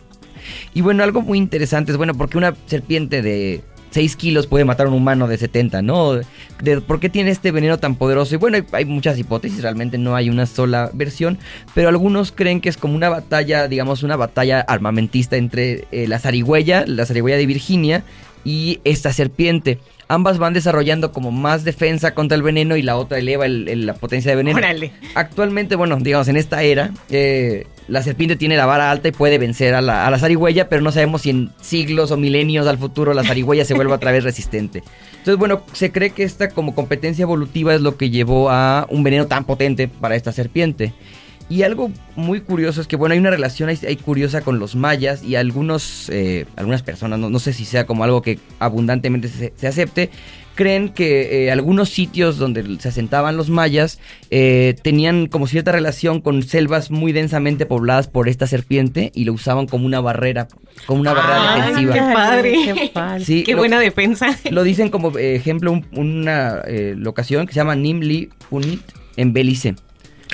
Y 0.73 0.81
bueno, 0.81 1.03
algo 1.03 1.21
muy 1.21 1.37
interesante 1.37 1.91
es, 1.91 1.97
bueno, 1.97 2.13
porque 2.13 2.37
una 2.37 2.55
serpiente 2.67 3.21
de 3.21 3.61
6 3.91 4.15
kilos 4.15 4.47
puede 4.47 4.65
matar 4.65 4.87
a 4.87 4.89
un 4.89 4.95
humano 4.95 5.27
de 5.27 5.37
70, 5.37 5.81
¿no? 5.81 6.19
De, 6.61 6.81
¿Por 6.81 6.99
qué 6.99 7.09
tiene 7.09 7.31
este 7.31 7.51
veneno 7.51 7.77
tan 7.77 7.95
poderoso? 7.95 8.35
Y 8.35 8.37
bueno, 8.37 8.57
hay, 8.71 8.85
muchas 8.85 9.17
hipótesis, 9.17 9.61
realmente 9.61 9.97
no 9.97 10.15
hay 10.15 10.29
una 10.29 10.45
sola 10.45 10.91
versión, 10.93 11.37
pero 11.73 11.89
algunos 11.89 12.31
creen 12.31 12.61
que 12.61 12.69
es 12.69 12.77
como 12.77 12.95
una 12.95 13.09
batalla, 13.09 13.67
digamos, 13.67 14.03
una 14.03 14.15
batalla 14.15 14.61
armamentista 14.61 15.37
entre 15.37 15.87
eh, 15.91 16.07
la 16.07 16.19
zarigüeya, 16.19 16.85
la 16.85 17.05
zarigüeya 17.05 17.37
de 17.37 17.45
Virginia 17.45 18.03
y 18.43 18.79
esta 18.83 19.11
serpiente 19.13 19.79
ambas 20.07 20.37
van 20.37 20.53
desarrollando 20.53 21.11
como 21.11 21.31
más 21.31 21.63
defensa 21.63 22.13
contra 22.13 22.35
el 22.35 22.43
veneno 22.43 22.77
y 22.77 22.81
la 22.81 22.97
otra 22.97 23.17
eleva 23.17 23.45
el, 23.45 23.67
el, 23.67 23.85
la 23.85 23.93
potencia 23.93 24.31
de 24.31 24.37
veneno. 24.37 24.57
Órale. 24.57 24.91
Actualmente, 25.15 25.75
bueno, 25.75 25.97
digamos, 25.97 26.27
en 26.27 26.37
esta 26.37 26.63
era, 26.63 26.91
eh, 27.09 27.67
la 27.87 28.03
serpiente 28.03 28.35
tiene 28.35 28.57
la 28.57 28.65
vara 28.65 28.91
alta 28.91 29.07
y 29.07 29.11
puede 29.11 29.37
vencer 29.37 29.75
a 29.75 29.81
la, 29.81 30.07
a 30.07 30.11
la 30.11 30.19
zarigüeya, 30.19 30.69
pero 30.69 30.81
no 30.81 30.91
sabemos 30.91 31.21
si 31.21 31.29
en 31.31 31.51
siglos 31.61 32.11
o 32.11 32.17
milenios 32.17 32.67
al 32.67 32.77
futuro 32.77 33.13
la 33.13 33.23
zarigüeya 33.23 33.65
se 33.65 33.73
vuelva 33.73 33.95
otra 33.95 34.11
vez 34.11 34.23
resistente. 34.23 34.83
Entonces, 35.11 35.37
bueno, 35.37 35.63
se 35.73 35.91
cree 35.91 36.11
que 36.11 36.23
esta 36.23 36.49
como 36.49 36.73
competencia 36.73 37.23
evolutiva 37.23 37.73
es 37.73 37.81
lo 37.81 37.97
que 37.97 38.09
llevó 38.09 38.49
a 38.49 38.87
un 38.89 39.03
veneno 39.03 39.27
tan 39.27 39.45
potente 39.45 39.87
para 39.87 40.15
esta 40.15 40.31
serpiente. 40.31 40.93
Y 41.49 41.63
algo 41.63 41.91
muy 42.17 42.41
curioso 42.41 42.81
es 42.81 42.87
que, 42.87 42.97
bueno, 42.97 43.13
hay 43.13 43.19
una 43.19 43.29
relación 43.29 43.69
ahí, 43.69 43.79
ahí 43.87 43.95
curiosa 43.95 44.41
con 44.41 44.59
los 44.59 44.75
mayas 44.75 45.23
y 45.23 45.35
algunos, 45.35 46.09
eh, 46.09 46.45
algunas 46.57 46.81
personas, 46.83 47.19
no, 47.19 47.29
no, 47.29 47.39
sé 47.39 47.53
si 47.53 47.63
sea 47.63 47.85
como 47.85 48.03
algo 48.03 48.21
que 48.21 48.37
abundantemente 48.59 49.29
se, 49.29 49.53
se 49.55 49.65
acepte, 49.67 50.09
creen 50.55 50.89
que 50.89 51.45
eh, 51.45 51.51
algunos 51.51 51.87
sitios 51.89 52.37
donde 52.37 52.79
se 52.79 52.89
asentaban 52.89 53.37
los 53.37 53.49
mayas 53.49 53.99
eh, 54.29 54.75
tenían 54.83 55.27
como 55.27 55.47
cierta 55.47 55.71
relación 55.71 56.19
con 56.19 56.43
selvas 56.43 56.91
muy 56.91 57.13
densamente 57.13 57.65
pobladas 57.65 58.07
por 58.09 58.27
esta 58.27 58.45
serpiente 58.45 59.11
y 59.15 59.23
lo 59.23 59.31
usaban 59.33 59.67
como 59.67 59.85
una 59.85 60.01
barrera, 60.01 60.49
como 60.85 60.99
una 60.99 61.13
barrera 61.13 61.53
Ay, 61.53 61.61
defensiva. 61.61 61.93
Qué 61.93 62.13
padre. 62.13 62.53
Qué, 62.65 62.89
padre. 62.93 63.23
Sí, 63.23 63.43
qué 63.43 63.51
lo- 63.53 63.59
buena 63.59 63.79
defensa. 63.79 64.37
Lo 64.51 64.63
dicen 64.63 64.89
como 64.89 65.17
eh, 65.17 65.35
ejemplo 65.35 65.71
un- 65.71 65.85
una 65.93 66.61
eh, 66.67 66.93
locación 66.97 67.45
que 67.47 67.53
se 67.53 67.59
llama 67.61 67.75
Nimli 67.75 68.29
Punit 68.49 68.81
en 69.15 69.31
Belice. 69.31 69.75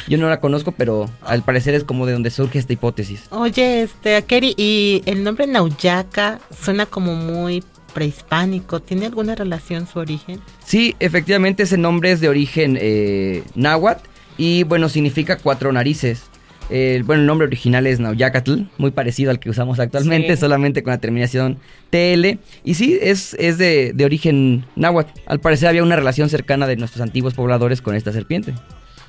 Yo 0.07 0.17
no 0.17 0.29
la 0.29 0.39
conozco, 0.39 0.71
pero 0.71 1.09
al 1.21 1.43
parecer 1.43 1.73
es 1.75 1.83
como 1.83 2.05
de 2.05 2.13
donde 2.13 2.29
surge 2.29 2.59
esta 2.59 2.73
hipótesis. 2.73 3.23
Oye, 3.29 3.83
este, 3.83 4.15
Akeri, 4.15 4.53
y 4.57 5.01
el 5.05 5.23
nombre 5.23 5.47
Nauyaca 5.47 6.39
suena 6.61 6.85
como 6.85 7.15
muy 7.15 7.63
prehispánico. 7.93 8.79
¿Tiene 8.81 9.05
alguna 9.05 9.35
relación 9.35 9.87
su 9.87 9.99
origen? 9.99 10.39
Sí, 10.65 10.95
efectivamente 10.99 11.63
ese 11.63 11.77
nombre 11.77 12.11
es 12.11 12.19
de 12.21 12.29
origen 12.29 12.77
eh, 12.81 13.43
náhuatl 13.55 14.05
y 14.37 14.63
bueno, 14.63 14.89
significa 14.89 15.37
cuatro 15.37 15.71
narices. 15.71 16.23
Eh, 16.69 17.03
bueno, 17.05 17.21
el 17.21 17.27
nombre 17.27 17.45
original 17.45 17.85
es 17.85 17.99
Nauyacatl, 17.99 18.61
muy 18.77 18.91
parecido 18.91 19.29
al 19.31 19.39
que 19.39 19.49
usamos 19.49 19.79
actualmente, 19.79 20.35
Sí. 20.35 20.39
solamente 20.39 20.81
con 20.81 20.91
la 20.91 20.97
terminación 20.97 21.59
TL. 21.91 22.39
Y 22.63 22.73
sí, 22.73 22.97
es, 23.01 23.35
es 23.37 23.57
de, 23.57 23.91
de 23.93 24.05
origen 24.05 24.65
náhuatl. 24.75 25.11
Al 25.27 25.39
parecer 25.39 25.67
había 25.69 25.83
una 25.83 25.95
relación 25.97 26.29
cercana 26.29 26.65
de 26.65 26.77
nuestros 26.77 27.01
antiguos 27.01 27.33
pobladores 27.35 27.81
con 27.81 27.95
esta 27.95 28.11
serpiente. 28.11 28.53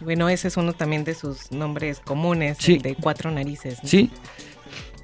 Bueno, 0.05 0.29
ese 0.29 0.49
es 0.49 0.57
uno 0.57 0.73
también 0.73 1.03
de 1.05 1.15
sus 1.15 1.51
nombres 1.51 2.01
comunes, 2.01 2.59
Sí. 2.61 2.75
el 2.75 2.83
de 2.83 2.95
cuatro 2.95 3.31
narices. 3.31 3.83
¿no? 3.83 3.89
Sí, 3.89 4.11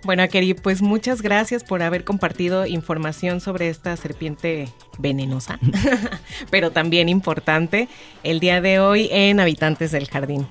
Bueno, 0.05 0.22
Akeri, 0.22 0.55
pues 0.55 0.80
muchas 0.80 1.20
gracias 1.20 1.62
por 1.64 1.82
haber 1.82 2.05
compartido 2.05 2.64
información 2.66 3.40
sobre 3.40 3.68
esta 3.68 3.94
serpiente 3.98 4.68
venenosa, 4.98 5.59
pero 6.51 6.70
también 6.70 7.09
importante, 7.11 7.88
el 8.22 8.40
día 8.40 8.61
de 8.62 8.78
hoy 8.80 9.09
en 9.11 9.40
Habitantes 9.40 9.90
del 9.90 10.09
Jardín. 10.09 10.46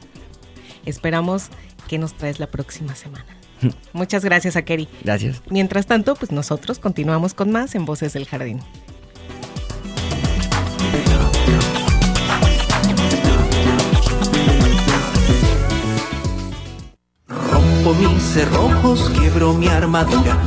Esperamos 0.85 1.47
que 1.87 1.97
nos 1.97 2.13
traes 2.13 2.39
la 2.39 2.47
próxima 2.47 2.93
semana. 2.95 3.25
Muchas 3.93 4.23
gracias, 4.23 4.55
Akeri. 4.55 4.87
gracias. 5.03 5.41
Mientras 5.49 5.85
tanto, 5.87 6.15
pues 6.15 6.31
nosotros 6.31 6.77
continuamos 6.79 7.33
con 7.33 7.51
más 7.51 7.73
en 7.75 7.85
Voces 7.85 8.13
del 8.13 8.25
Jardín. 8.27 8.59
Rompo 17.89 18.09
mis 18.09 18.21
cerrojos, 18.21 19.09
quiebro 19.17 19.53
mi 19.53 19.67
armadura, 19.67 20.37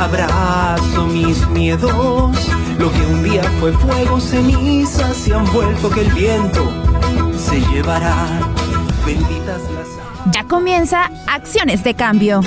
abrazo 0.00 1.06
mis 1.06 1.46
miedos. 1.48 2.34
Lo 2.78 2.90
que 2.90 3.00
un 3.00 3.22
día 3.22 3.42
fue 3.60 3.72
fuego, 3.72 4.18
cenizas 4.18 5.14
se 5.16 5.34
han 5.34 5.44
vuelto 5.52 5.90
que 5.90 6.00
el 6.00 6.10
viento 6.12 6.72
se 7.36 7.60
llevará. 7.72 8.14
Benditas 9.04 9.60
las 9.72 10.32
Ya 10.32 10.44
comienza 10.44 11.10
Acciones 11.26 11.84
de 11.84 11.94
Cambio. 11.94 12.40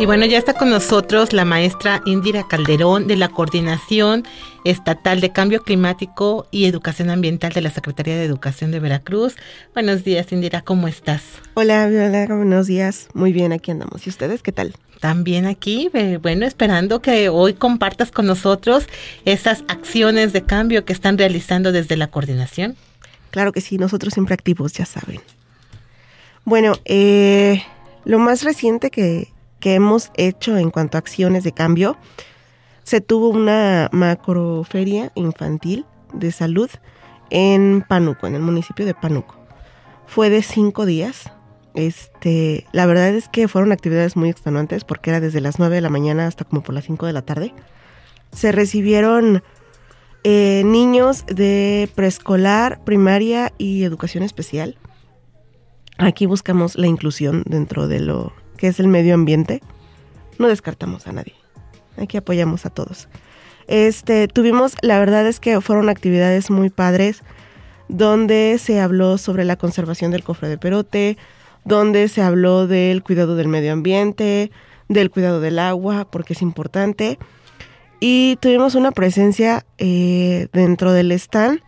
Y 0.00 0.06
bueno, 0.06 0.26
ya 0.26 0.38
está 0.38 0.52
con 0.52 0.70
nosotros 0.70 1.32
la 1.32 1.44
maestra 1.44 2.02
Indira 2.04 2.46
Calderón 2.46 3.08
de 3.08 3.16
la 3.16 3.28
Coordinación 3.30 4.22
Estatal 4.62 5.20
de 5.20 5.32
Cambio 5.32 5.64
Climático 5.64 6.46
y 6.52 6.66
Educación 6.66 7.10
Ambiental 7.10 7.52
de 7.52 7.62
la 7.62 7.70
Secretaría 7.70 8.14
de 8.14 8.24
Educación 8.24 8.70
de 8.70 8.78
Veracruz. 8.78 9.34
Buenos 9.74 10.04
días, 10.04 10.30
Indira, 10.30 10.62
¿cómo 10.62 10.86
estás? 10.86 11.22
Hola, 11.54 11.88
Viola, 11.88 12.26
buenos 12.26 12.68
días. 12.68 13.08
Muy 13.12 13.32
bien, 13.32 13.52
aquí 13.52 13.72
andamos. 13.72 14.06
¿Y 14.06 14.10
ustedes 14.10 14.40
qué 14.44 14.52
tal? 14.52 14.72
También 15.00 15.46
aquí, 15.46 15.90
eh, 15.92 16.20
bueno, 16.22 16.46
esperando 16.46 17.02
que 17.02 17.28
hoy 17.28 17.54
compartas 17.54 18.12
con 18.12 18.26
nosotros 18.26 18.86
esas 19.24 19.64
acciones 19.66 20.32
de 20.32 20.44
cambio 20.44 20.84
que 20.84 20.92
están 20.92 21.18
realizando 21.18 21.72
desde 21.72 21.96
la 21.96 22.06
coordinación. 22.06 22.76
Claro 23.32 23.50
que 23.50 23.60
sí, 23.60 23.78
nosotros 23.78 24.14
siempre 24.14 24.34
activos, 24.34 24.72
ya 24.74 24.86
saben. 24.86 25.20
Bueno, 26.44 26.74
eh, 26.84 27.64
lo 28.04 28.20
más 28.20 28.44
reciente 28.44 28.92
que, 28.92 29.32
que 29.60 29.74
hemos 29.74 30.10
hecho 30.14 30.56
en 30.56 30.70
cuanto 30.70 30.96
a 30.96 31.00
acciones 31.00 31.44
de 31.44 31.52
cambio, 31.52 31.96
se 32.84 33.00
tuvo 33.00 33.28
una 33.28 33.88
macroferia 33.92 35.12
infantil 35.14 35.84
de 36.12 36.32
salud 36.32 36.70
en 37.30 37.84
Pánuco, 37.86 38.26
en 38.26 38.34
el 38.34 38.42
municipio 38.42 38.86
de 38.86 38.94
Pánuco. 38.94 39.36
Fue 40.06 40.30
de 40.30 40.42
cinco 40.42 40.86
días. 40.86 41.30
Este, 41.74 42.66
la 42.72 42.86
verdad 42.86 43.10
es 43.10 43.28
que 43.28 43.46
fueron 43.46 43.72
actividades 43.72 44.16
muy 44.16 44.30
extenuantes 44.30 44.84
porque 44.84 45.10
era 45.10 45.20
desde 45.20 45.40
las 45.40 45.58
9 45.58 45.74
de 45.74 45.80
la 45.80 45.90
mañana 45.90 46.26
hasta 46.26 46.44
como 46.44 46.62
por 46.62 46.74
las 46.74 46.84
5 46.84 47.06
de 47.06 47.12
la 47.12 47.22
tarde. 47.22 47.54
Se 48.32 48.52
recibieron 48.52 49.42
eh, 50.24 50.62
niños 50.64 51.24
de 51.26 51.90
preescolar, 51.94 52.82
primaria 52.84 53.52
y 53.58 53.84
educación 53.84 54.24
especial. 54.24 54.76
Aquí 55.98 56.26
buscamos 56.26 56.76
la 56.76 56.86
inclusión 56.86 57.42
dentro 57.46 57.86
de 57.86 58.00
lo 58.00 58.32
que 58.58 58.66
es 58.66 58.78
el 58.78 58.88
medio 58.88 59.14
ambiente. 59.14 59.62
No 60.38 60.48
descartamos 60.48 61.06
a 61.06 61.12
nadie. 61.12 61.34
Aquí 61.96 62.18
apoyamos 62.18 62.66
a 62.66 62.70
todos. 62.70 63.08
Este, 63.66 64.28
tuvimos, 64.28 64.74
la 64.82 64.98
verdad 64.98 65.26
es 65.26 65.40
que 65.40 65.60
fueron 65.62 65.88
actividades 65.88 66.50
muy 66.50 66.68
padres 66.68 67.22
donde 67.88 68.58
se 68.60 68.80
habló 68.80 69.18
sobre 69.18 69.44
la 69.44 69.56
conservación 69.56 70.10
del 70.10 70.22
cofre 70.22 70.48
de 70.48 70.58
perote, 70.58 71.16
donde 71.64 72.08
se 72.08 72.22
habló 72.22 72.66
del 72.66 73.02
cuidado 73.02 73.34
del 73.36 73.48
medio 73.48 73.72
ambiente, 73.72 74.50
del 74.88 75.10
cuidado 75.10 75.40
del 75.40 75.58
agua, 75.58 76.06
porque 76.10 76.34
es 76.34 76.42
importante. 76.42 77.18
Y 78.00 78.36
tuvimos 78.40 78.74
una 78.74 78.92
presencia 78.92 79.66
eh, 79.78 80.48
dentro 80.52 80.92
del 80.92 81.12
stand 81.12 81.60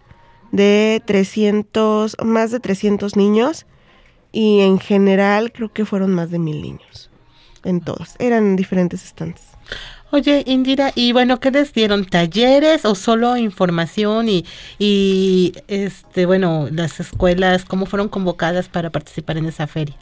de 0.52 1.02
300, 1.06 2.16
más 2.24 2.50
de 2.50 2.60
300 2.60 3.16
niños 3.16 3.66
y 4.32 4.60
en 4.60 4.78
general 4.78 5.52
creo 5.52 5.72
que 5.72 5.84
fueron 5.84 6.12
más 6.14 6.30
de 6.30 6.38
mil 6.38 6.60
niños. 6.62 7.10
En 7.64 7.80
todos. 7.80 8.14
Eran 8.18 8.56
diferentes 8.56 9.02
stands. 9.02 9.42
Oye, 10.12 10.42
Indira, 10.46 10.90
y 10.94 11.12
bueno, 11.12 11.38
¿qué 11.38 11.50
les 11.50 11.72
dieron? 11.72 12.04
¿Talleres 12.04 12.84
o 12.84 12.94
solo 12.94 13.36
información? 13.36 14.28
Y, 14.28 14.44
y 14.78 15.52
este, 15.68 16.26
bueno, 16.26 16.68
las 16.72 16.98
escuelas, 16.98 17.64
¿cómo 17.64 17.86
fueron 17.86 18.08
convocadas 18.08 18.68
para 18.68 18.90
participar 18.90 19.36
en 19.36 19.46
esa 19.46 19.66
feria? 19.66 19.94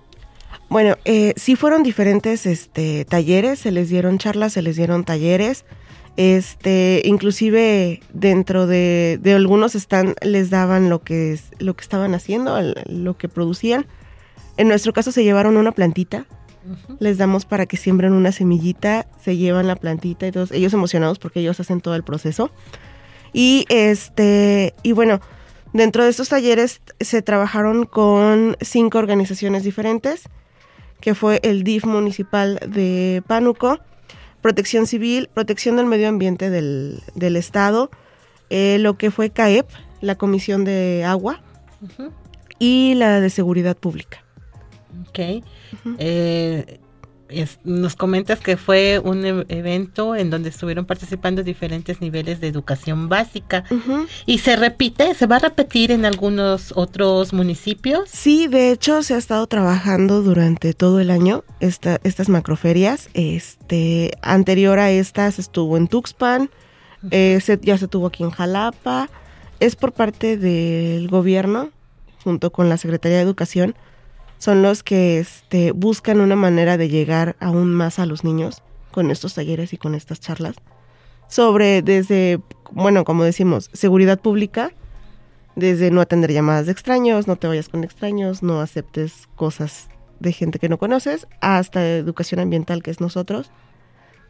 Bueno, 0.71 0.97
eh, 1.05 1.35
sí 1.37 1.57
fueron 1.57 1.83
diferentes 1.83 2.47
este, 2.47 3.05
talleres, 3.07 3.59
se 3.59 3.71
les 3.71 3.89
dieron 3.91 4.19
charlas, 4.19 4.53
se 4.55 4.63
les 4.63 4.77
dieron 4.77 5.05
talleres. 5.05 5.65
Este, 6.17 7.03
inclusive 7.05 8.01
dentro 8.13 8.67
de, 8.67 9.19
de 9.23 9.35
algunos 9.35 9.75
están, 9.75 10.15
les 10.23 10.51
daban 10.51 10.91
lo 10.91 11.03
que, 11.03 11.33
es- 11.33 11.51
lo 11.59 11.75
que 11.77 11.83
estaban 11.83 12.15
haciendo, 12.15 12.57
lo 12.87 13.17
que 13.17 13.29
producían. 13.29 13.87
En 14.59 14.69
nuestro 14.69 14.93
caso 14.93 15.13
se 15.13 15.25
llevaron 15.25 15.57
una 15.57 15.73
plantita, 15.73 16.27
les 16.99 17.17
damos 17.17 17.45
para 17.47 17.65
que 17.67 17.77
siembren 17.77 18.13
una 18.13 18.33
semillita, 18.33 19.07
se 19.23 19.37
llevan 19.37 19.69
la 19.69 19.77
plantita 19.77 20.27
y 20.27 20.33
todos, 20.33 20.51
ellos 20.51 20.75
emocionados 20.75 21.19
porque 21.19 21.41
ellos 21.41 21.61
hacen 21.61 21.81
todo 21.81 21.95
el 21.95 22.03
proceso. 22.03 22.51
Y 23.33 23.67
este, 23.69 24.75
y 24.83 24.93
bueno, 24.93 25.21
dentro 25.73 26.03
de 26.03 26.11
estos 26.11 26.29
talleres 26.29 26.81
se 27.01 27.23
trabajaron 27.23 27.85
con 27.85 28.57
cinco 28.61 28.99
organizaciones 28.99 29.63
diferentes, 29.63 30.25
que 31.01 31.15
fue 31.15 31.39
el 31.45 31.63
DIF 31.63 31.85
municipal 31.85 32.59
de 32.67 33.23
Pánuco, 33.29 33.79
Protección 34.43 34.87
Civil, 34.87 35.31
Protección 35.33 35.77
del 35.77 35.87
Medio 35.87 36.09
Ambiente 36.09 36.51
del, 36.51 37.01
del 37.15 37.37
Estado, 37.37 37.91
eh, 38.51 38.79
lo 38.81 38.99
que 38.99 39.13
fue 39.13 39.31
CAEP, 39.31 39.69
la 40.01 40.17
Comisión 40.17 40.65
de 40.65 41.05
Agua, 41.07 41.41
y 42.59 42.95
la 42.97 43.21
de 43.21 43.31
Seguridad 43.31 43.77
Pública. 43.77 44.25
Ok. 45.09 45.43
Eh, 45.99 46.81
es- 47.29 47.59
nos 47.63 47.95
comentas 47.95 48.41
que 48.41 48.57
fue 48.57 48.99
un 49.05 49.25
e- 49.27 49.45
evento 49.51 50.17
en 50.17 50.31
donde 50.31 50.49
estuvieron 50.49 50.87
participando 50.87 51.43
diferentes 51.43 52.01
niveles 52.01 52.41
de 52.41 52.49
educación 52.49 53.11
básica. 53.11 53.65
¿Y 54.25 54.39
se 54.39 54.57
repite? 54.57 55.15
¿Se 55.15 55.27
va 55.27 55.37
a 55.37 55.41
repetir 55.41 55.91
en 55.91 56.07
algunos 56.07 56.73
otros 56.75 57.35
municipios? 57.35 58.09
Sí, 58.11 58.47
de 58.49 58.71
hecho 58.73 59.03
se 59.03 59.13
ha 59.13 59.19
estado 59.19 59.47
trabajando 59.47 60.23
durante 60.23 60.73
todo 60.73 61.01
el 61.01 61.11
año 61.11 61.45
esta, 61.61 62.01
estas 62.03 62.31
macroferias. 62.31 63.11
Este, 63.13 64.13
anterior 64.23 64.79
a 64.79 64.91
estas 64.91 65.39
estuvo 65.39 65.77
en 65.77 65.87
Tuxpan, 65.89 66.49
eh, 67.11 67.41
se- 67.43 67.61
ya 67.63 67.77
se 67.77 67.89
tuvo 67.89 68.07
aquí 68.07 68.23
en 68.25 68.31
Jalapa. 68.31 69.11
Es 69.61 69.77
por 69.77 69.93
parte 69.93 70.39
del 70.39 71.09
gobierno, 71.09 71.69
junto 72.25 72.51
con 72.53 72.69
la 72.71 72.79
Secretaría 72.79 73.19
de 73.19 73.25
Educación, 73.25 73.75
son 74.39 74.63
los 74.63 74.83
que 74.83 75.19
este, 75.19 75.73
buscan 75.73 76.21
una 76.21 76.37
manera 76.37 76.77
de 76.77 76.89
llegar 76.89 77.37
aún 77.41 77.75
más 77.75 77.99
a 77.99 78.07
los 78.07 78.25
niños 78.25 78.63
con 78.91 79.11
estos 79.11 79.35
talleres 79.35 79.73
y 79.73 79.79
con 79.79 79.95
estas 79.95 80.21
charlas. 80.21 80.57
Sobre 81.29 81.83
desde, 81.83 82.41
bueno, 82.71 83.05
como 83.05 83.25
decimos, 83.25 83.71
seguridad 83.73 84.19
pública, 84.19 84.73
desde 85.57 85.91
no 85.91 86.01
atender 86.01 86.33
llamadas 86.33 86.67
de 86.67 86.73
extraños, 86.73 87.27
no 87.27 87.37
te 87.37 87.49
vayas 87.49 87.69
con 87.69 87.85
extraños, 87.85 88.43
no 88.43 88.61
aceptes 88.61 89.29
cosas 89.35 89.89
de 90.21 90.33
gente 90.33 90.59
que 90.59 90.69
no 90.69 90.79
conoces, 90.79 91.27
hasta 91.41 91.87
educación 91.87 92.41
ambiental, 92.41 92.83
que 92.83 92.91
es 92.91 93.01
nosotros, 93.01 93.51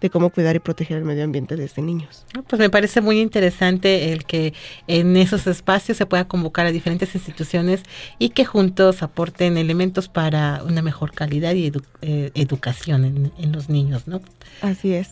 de 0.00 0.10
cómo 0.10 0.30
cuidar 0.30 0.54
y 0.56 0.58
proteger 0.60 0.98
el 0.98 1.04
medio 1.04 1.24
ambiente 1.24 1.56
desde 1.56 1.82
niños. 1.82 2.24
Ah, 2.36 2.42
Pues 2.46 2.58
me 2.60 2.70
parece 2.70 3.00
muy 3.00 3.20
interesante 3.20 4.12
el 4.12 4.24
que 4.24 4.54
en 4.86 5.16
esos 5.16 5.46
espacios 5.46 5.98
se 5.98 6.06
pueda 6.06 6.26
convocar 6.26 6.66
a 6.66 6.72
diferentes 6.72 7.14
instituciones 7.14 7.82
y 8.18 8.30
que 8.30 8.44
juntos 8.44 9.02
aporten 9.02 9.56
elementos 9.58 10.08
para 10.08 10.62
una 10.64 10.82
mejor 10.82 11.12
calidad 11.12 11.54
y 11.54 11.70
edu- 11.70 11.84
eh, 12.02 12.30
educación 12.34 13.04
en, 13.04 13.32
en 13.38 13.52
los 13.52 13.68
niños, 13.68 14.06
¿no? 14.06 14.20
Así 14.62 14.92
es. 14.94 15.10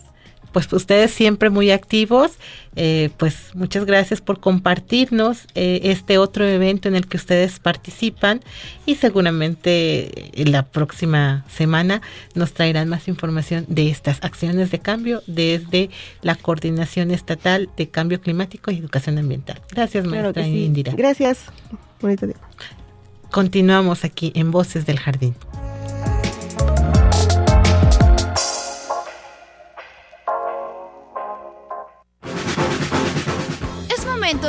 Pues 0.57 0.73
ustedes 0.73 1.11
siempre 1.11 1.51
muy 1.51 1.69
activos, 1.69 2.31
eh, 2.75 3.11
pues 3.17 3.51
muchas 3.53 3.85
gracias 3.85 4.21
por 4.21 4.39
compartirnos 4.39 5.45
eh, 5.53 5.81
este 5.83 6.17
otro 6.17 6.47
evento 6.47 6.87
en 6.87 6.95
el 6.95 7.05
que 7.05 7.17
ustedes 7.17 7.59
participan 7.59 8.41
y 8.87 8.95
seguramente 8.95 10.41
en 10.41 10.51
la 10.51 10.63
próxima 10.63 11.45
semana 11.47 12.01
nos 12.33 12.53
traerán 12.53 12.89
más 12.89 13.07
información 13.07 13.65
de 13.67 13.91
estas 13.91 14.17
acciones 14.23 14.71
de 14.71 14.79
cambio 14.79 15.21
desde 15.27 15.91
la 16.23 16.33
Coordinación 16.33 17.11
Estatal 17.11 17.69
de 17.77 17.89
Cambio 17.89 18.19
Climático 18.19 18.71
y 18.71 18.79
Educación 18.79 19.19
Ambiental. 19.19 19.61
Gracias, 19.69 20.07
maestra 20.07 20.43
sí. 20.43 20.63
Indira. 20.63 20.91
Gracias. 20.97 21.41
Bonito 22.01 22.25
día. 22.25 22.37
Continuamos 23.29 24.03
aquí 24.03 24.31
en 24.33 24.49
Voces 24.49 24.87
del 24.87 24.97
Jardín. 24.97 25.35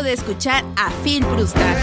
De 0.09 0.15
escuchar 0.15 0.65
a 0.77 0.91
Phil 1.05 1.23
Brustad. 1.23 1.77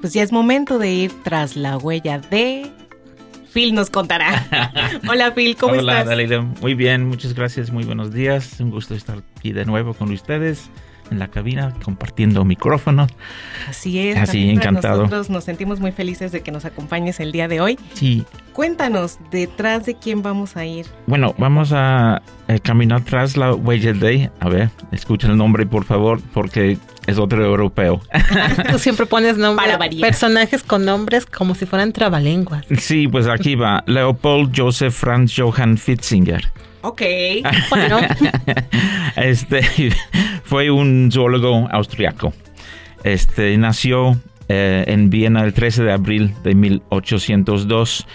Pues 0.00 0.14
ya 0.14 0.22
es 0.22 0.32
momento 0.32 0.78
de 0.78 0.90
ir 0.90 1.12
tras 1.22 1.56
la 1.56 1.76
huella 1.76 2.18
de... 2.18 2.72
Phil 3.52 3.74
nos 3.74 3.90
contará. 3.90 4.46
Hola 5.10 5.34
Phil, 5.34 5.54
¿cómo 5.56 5.74
Hola, 5.74 5.98
estás? 5.98 6.06
Dalila. 6.06 6.40
Muy 6.40 6.72
bien, 6.72 7.06
muchas 7.06 7.34
gracias, 7.34 7.70
muy 7.70 7.84
buenos 7.84 8.10
días. 8.14 8.58
Un 8.58 8.70
gusto 8.70 8.94
estar 8.94 9.22
aquí 9.36 9.52
de 9.52 9.66
nuevo 9.66 9.92
con 9.92 10.10
ustedes 10.12 10.70
en 11.10 11.18
la 11.18 11.28
cabina 11.28 11.74
compartiendo 11.84 12.44
micrófono. 12.44 13.06
Así 13.68 13.98
es. 13.98 14.18
Así, 14.18 14.50
encantado. 14.50 15.02
Nosotros 15.02 15.30
nos 15.30 15.44
sentimos 15.44 15.80
muy 15.80 15.92
felices 15.92 16.32
de 16.32 16.42
que 16.42 16.52
nos 16.52 16.64
acompañes 16.64 17.20
el 17.20 17.32
día 17.32 17.48
de 17.48 17.60
hoy. 17.60 17.78
Sí, 17.94 18.24
Cuéntanos, 18.52 19.18
¿detrás 19.30 19.86
de 19.86 19.94
quién 19.94 20.22
vamos 20.22 20.56
a 20.56 20.66
ir? 20.66 20.84
bueno, 21.06 21.34
vamos 21.38 21.72
a 21.72 22.20
eh, 22.48 22.58
caminar 22.58 23.02
tras 23.04 23.36
la 23.36 23.54
huella 23.54 23.92
de... 23.92 24.30
A 24.40 24.48
ver, 24.48 24.70
escuchen 24.92 25.30
el 25.30 25.36
nombre 25.36 25.64
por 25.66 25.84
favor, 25.84 26.20
porque 26.34 26.76
es 27.06 27.18
otro 27.18 27.44
europeo. 27.44 28.02
Tú 28.70 28.78
siempre 28.78 29.06
pones 29.06 29.38
nombres, 29.38 29.78
personajes 30.00 30.62
con 30.62 30.84
nombres 30.84 31.26
como 31.26 31.54
si 31.54 31.64
fueran 31.64 31.92
trabalenguas. 31.92 32.66
Sí, 32.76 33.08
pues 33.08 33.28
aquí 33.28 33.54
va. 33.54 33.82
Leopold 33.86 34.52
Joseph 34.54 34.94
Franz 34.94 35.34
Johann 35.36 35.78
Fitzinger. 35.78 36.52
Ok. 36.82 37.02
Bueno, 37.70 37.98
Este 39.16 39.60
fue 40.44 40.70
un 40.70 41.10
zoólogo 41.12 41.68
austriaco. 41.70 42.32
Este 43.04 43.56
nació 43.56 44.16
eh, 44.48 44.84
en 44.86 45.10
Viena 45.10 45.44
el 45.44 45.54
13 45.54 45.84
de 45.84 45.92
abril 45.92 46.34
de 46.42 46.54
1802 46.54 48.06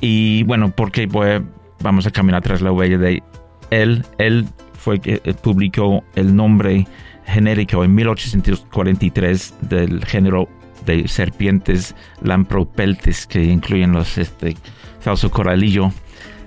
y 0.00 0.42
bueno, 0.44 0.72
porque 0.74 1.08
pues, 1.08 1.42
vamos 1.80 2.06
a 2.06 2.10
caminar 2.10 2.42
tras 2.42 2.60
la 2.60 2.72
huella 2.72 2.98
de 2.98 3.22
él. 3.70 4.04
Él 4.18 4.46
fue 4.78 5.00
que 5.00 5.20
eh, 5.24 5.34
publicó 5.34 6.04
el 6.14 6.34
nombre 6.34 6.86
genérico 7.26 7.84
en 7.84 7.94
1843 7.94 9.54
del 9.62 10.04
género 10.04 10.48
de 10.84 11.08
serpientes 11.08 11.96
Lampropeltis 12.22 13.26
que 13.26 13.42
incluyen 13.42 13.92
los 13.92 14.18
este 14.18 14.56
falso 15.00 15.30
coralillo 15.30 15.92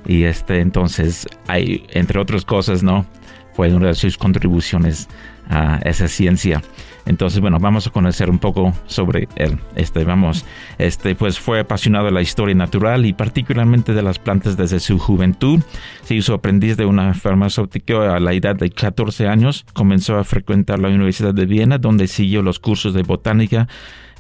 y 0.06 0.24
este 0.24 0.60
entonces 0.60 1.28
hay 1.48 1.86
entre 1.92 2.20
otras 2.20 2.46
cosas 2.46 2.84
no 2.84 3.06
fue 3.54 3.74
una 3.74 3.88
de 3.88 3.96
sus 3.96 4.18
contribuciones 4.18 5.10
a 5.50 5.80
esa 5.84 6.08
ciencia. 6.08 6.62
Entonces 7.06 7.42
bueno 7.42 7.58
vamos 7.60 7.88
a 7.88 7.90
conocer 7.90 8.30
un 8.30 8.40
poco 8.40 8.74
sobre 8.86 9.28
él. 9.36 9.58
Este 9.76 10.06
vamos. 10.06 10.46
Este 10.78 11.16
pues 11.16 11.40
fue 11.40 11.60
apasionado 11.60 12.06
de 12.06 12.12
la 12.12 12.22
historia 12.22 12.56
natural 12.56 13.06
y 13.06 13.14
particularmente 13.14 13.94
de 13.94 14.04
las 14.04 14.20
plantas 14.20 14.56
desde 14.56 14.80
su 14.80 15.00
juventud. 15.00 15.60
Se 16.04 16.16
hizo 16.16 16.34
aprendiz 16.34 16.78
de 16.78 16.86
una 16.86 17.14
farmacéutica 17.14 18.16
a 18.16 18.20
la 18.20 18.34
edad 18.34 18.56
de 18.56 18.70
14 18.70 19.28
años. 19.28 19.66
Comenzó 19.74 20.18
a 20.18 20.24
frecuentar 20.24 20.80
la 20.80 20.90
Universidad 20.90 21.34
de 21.34 21.46
Viena 21.46 21.80
donde 21.80 22.08
siguió 22.08 22.42
los 22.42 22.60
cursos 22.60 22.94
de 22.94 23.04
botánica 23.04 23.68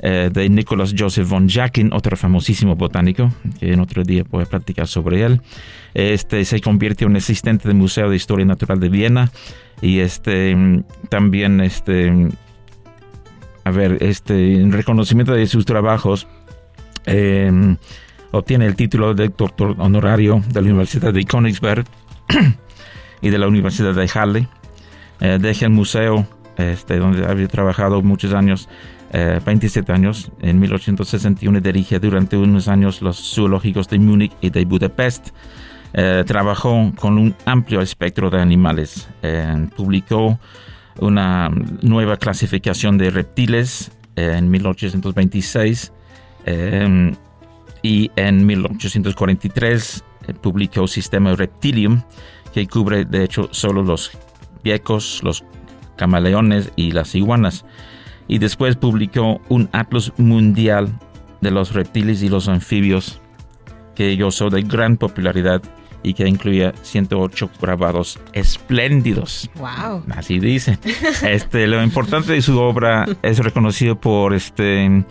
eh, 0.01 0.29
de 0.31 0.49
Nicolas 0.49 0.93
Joseph 0.97 1.27
von 1.27 1.47
Jacquin, 1.47 1.91
otro 1.93 2.15
famosísimo 2.15 2.75
botánico, 2.75 3.31
que 3.59 3.73
en 3.73 3.79
otro 3.79 4.03
día 4.03 4.23
voy 4.29 4.43
a 4.43 4.45
platicar 4.45 4.87
sobre 4.87 5.23
él. 5.23 5.41
Este 5.93 6.45
se 6.45 6.61
convirtió 6.61 7.07
en 7.07 7.17
asistente 7.17 7.67
del 7.67 7.77
Museo 7.77 8.09
de 8.09 8.15
Historia 8.15 8.45
Natural 8.45 8.79
de 8.79 8.89
Viena 8.89 9.31
y 9.81 9.99
este 9.99 10.55
mm, 10.55 10.83
también 11.09 11.61
este 11.61 12.11
mm, 12.11 12.29
a 13.65 13.71
ver, 13.71 13.97
este 14.01 14.55
en 14.55 14.71
reconocimiento 14.71 15.33
de 15.33 15.45
sus 15.47 15.65
trabajos 15.65 16.27
eh, 17.05 17.75
obtiene 18.31 18.65
el 18.65 18.75
título 18.75 19.13
de 19.13 19.29
doctor 19.29 19.75
honorario 19.79 20.41
de 20.47 20.61
la 20.61 20.67
Universidad 20.67 21.13
de 21.13 21.25
Königsberg 21.25 21.85
y 23.21 23.29
de 23.29 23.37
la 23.37 23.47
Universidad 23.47 23.93
de 23.93 24.07
Halle. 24.07 24.47
Eh, 25.19 25.37
deja 25.41 25.65
el 25.65 25.71
museo 25.71 26.27
este, 26.57 26.97
donde 26.97 27.25
había 27.25 27.47
trabajado 27.47 28.01
muchos 28.01 28.33
años 28.33 28.69
eh, 29.11 29.39
27 29.45 29.91
años. 29.91 30.31
En 30.41 30.59
1861 30.59 31.61
dirige 31.61 31.99
durante 31.99 32.37
unos 32.37 32.67
años 32.67 33.01
los 33.01 33.33
zoológicos 33.33 33.87
de 33.89 33.99
Múnich 33.99 34.33
y 34.41 34.49
de 34.49 34.65
Budapest. 34.65 35.29
Eh, 35.93 36.23
trabajó 36.25 36.91
con 36.99 37.17
un 37.17 37.35
amplio 37.45 37.81
espectro 37.81 38.29
de 38.29 38.39
animales. 38.39 39.09
Eh, 39.23 39.67
publicó 39.75 40.39
una 40.99 41.49
nueva 41.81 42.17
clasificación 42.17 42.97
de 42.97 43.09
reptiles 43.09 43.91
eh, 44.15 44.35
en 44.37 44.49
1826 44.49 45.93
eh, 46.45 47.13
y 47.81 48.11
en 48.15 48.45
1843 48.45 50.03
eh, 50.27 50.33
publicó 50.33 50.87
Sistema 50.87 51.35
Reptilium 51.35 52.01
que 52.53 52.67
cubre 52.67 53.05
de 53.05 53.23
hecho 53.23 53.49
solo 53.51 53.83
los 53.83 54.11
geckos, 54.63 55.21
los 55.23 55.43
camaleones 55.95 56.71
y 56.75 56.91
las 56.91 57.15
iguanas. 57.15 57.65
Y 58.29 58.37
después 58.37 58.77
publicó 58.77 59.41
un 59.49 59.67
atlas 59.73 60.13
mundial 60.17 60.97
de 61.41 61.51
los 61.51 61.73
reptiles 61.73 62.23
y 62.23 62.29
los 62.29 62.47
anfibios 62.47 63.19
que 63.95 64.15
gozó 64.15 64.49
de 64.49 64.61
gran 64.61 64.95
popularidad 64.95 65.61
y 66.03 66.13
que 66.13 66.27
incluía 66.27 66.73
108 66.81 67.49
grabados 67.61 68.19
espléndidos. 68.31 69.49
Wow. 69.55 70.03
Así 70.15 70.39
dice. 70.39 70.77
Este, 71.23 71.67
lo 71.67 71.83
importante 71.83 72.31
de 72.31 72.41
su 72.41 72.57
obra 72.59 73.05
es 73.21 73.39
reconocido 73.39 73.99
por 73.99 74.33
este, 74.33 75.03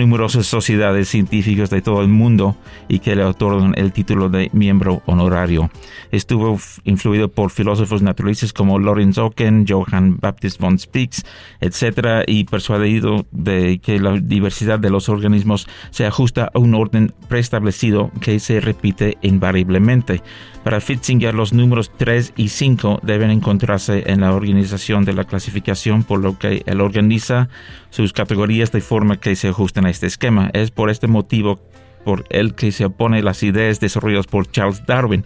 numerosas 0.00 0.46
sociedades 0.46 1.08
científicas 1.08 1.70
de 1.70 1.82
todo 1.82 2.02
el 2.02 2.08
mundo 2.08 2.56
y 2.88 2.98
que 2.98 3.14
le 3.14 3.24
otorgan 3.24 3.74
el 3.76 3.92
título 3.92 4.28
de 4.28 4.50
miembro 4.52 5.02
honorario. 5.06 5.70
Estuvo 6.10 6.58
influido 6.84 7.28
por 7.28 7.50
filósofos 7.50 8.02
naturalistas 8.02 8.52
como 8.52 8.78
Lorenz 8.78 9.18
Oken, 9.18 9.66
Johann 9.68 10.18
Baptist 10.18 10.60
von 10.60 10.78
Spix, 10.78 11.24
etc. 11.60 12.24
y 12.26 12.44
persuadido 12.44 13.26
de 13.30 13.78
que 13.78 14.00
la 14.00 14.18
diversidad 14.18 14.78
de 14.78 14.90
los 14.90 15.08
organismos 15.08 15.68
se 15.90 16.06
ajusta 16.06 16.50
a 16.52 16.58
un 16.58 16.74
orden 16.74 17.14
preestablecido 17.28 18.10
que 18.20 18.40
se 18.40 18.60
repite 18.60 19.18
invariablemente. 19.22 20.22
Para 20.64 20.80
Fitzinger, 20.80 21.34
los 21.34 21.54
números 21.54 21.90
3 21.96 22.34
y 22.36 22.48
5 22.48 23.00
deben 23.02 23.30
encontrarse 23.30 24.04
en 24.06 24.20
la 24.20 24.34
organización 24.34 25.06
de 25.06 25.14
la 25.14 25.24
clasificación, 25.24 26.04
por 26.04 26.20
lo 26.20 26.38
que 26.38 26.62
él 26.66 26.80
organiza 26.82 27.48
sus 27.88 28.12
categorías 28.12 28.70
de 28.70 28.82
forma 28.82 29.18
que 29.18 29.36
se 29.36 29.48
ajusten 29.48 29.86
a 29.86 29.90
este 29.90 30.06
esquema. 30.06 30.50
Es 30.52 30.70
por 30.70 30.90
este 30.90 31.06
motivo 31.06 31.58
por 32.04 32.26
el 32.28 32.54
que 32.54 32.72
se 32.72 32.84
opone 32.84 33.22
las 33.22 33.42
ideas 33.42 33.80
desarrolladas 33.80 34.26
por 34.26 34.50
Charles 34.50 34.84
Darwin. 34.84 35.24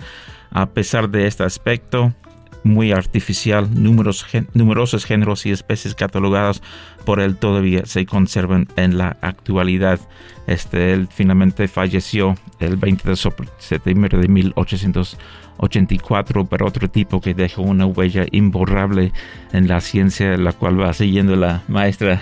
A 0.50 0.66
pesar 0.66 1.10
de 1.10 1.26
este 1.26 1.42
aspecto 1.42 2.14
muy 2.64 2.92
artificial, 2.92 3.68
numerosos 3.72 5.04
géneros 5.04 5.46
y 5.46 5.50
especies 5.50 5.94
catalogadas 5.94 6.60
por 7.04 7.20
él 7.20 7.36
todavía 7.36 7.86
se 7.86 8.04
conservan 8.06 8.66
en 8.76 8.98
la 8.98 9.16
actualidad. 9.20 10.00
Este, 10.46 10.92
él 10.92 11.08
finalmente 11.10 11.66
falleció 11.68 12.34
el 12.58 12.76
20 12.76 13.08
de 13.10 13.16
septiembre 13.58 14.18
de 14.18 14.28
1884, 14.28 16.44
pero 16.46 16.66
otro 16.66 16.88
tipo 16.88 17.20
que 17.20 17.34
dejó 17.34 17.62
una 17.62 17.86
huella 17.86 18.26
imborrable 18.32 19.12
en 19.52 19.68
la 19.68 19.80
ciencia, 19.80 20.36
la 20.36 20.52
cual 20.52 20.80
va 20.80 20.92
siguiendo 20.92 21.36
la 21.36 21.62
maestra 21.68 22.20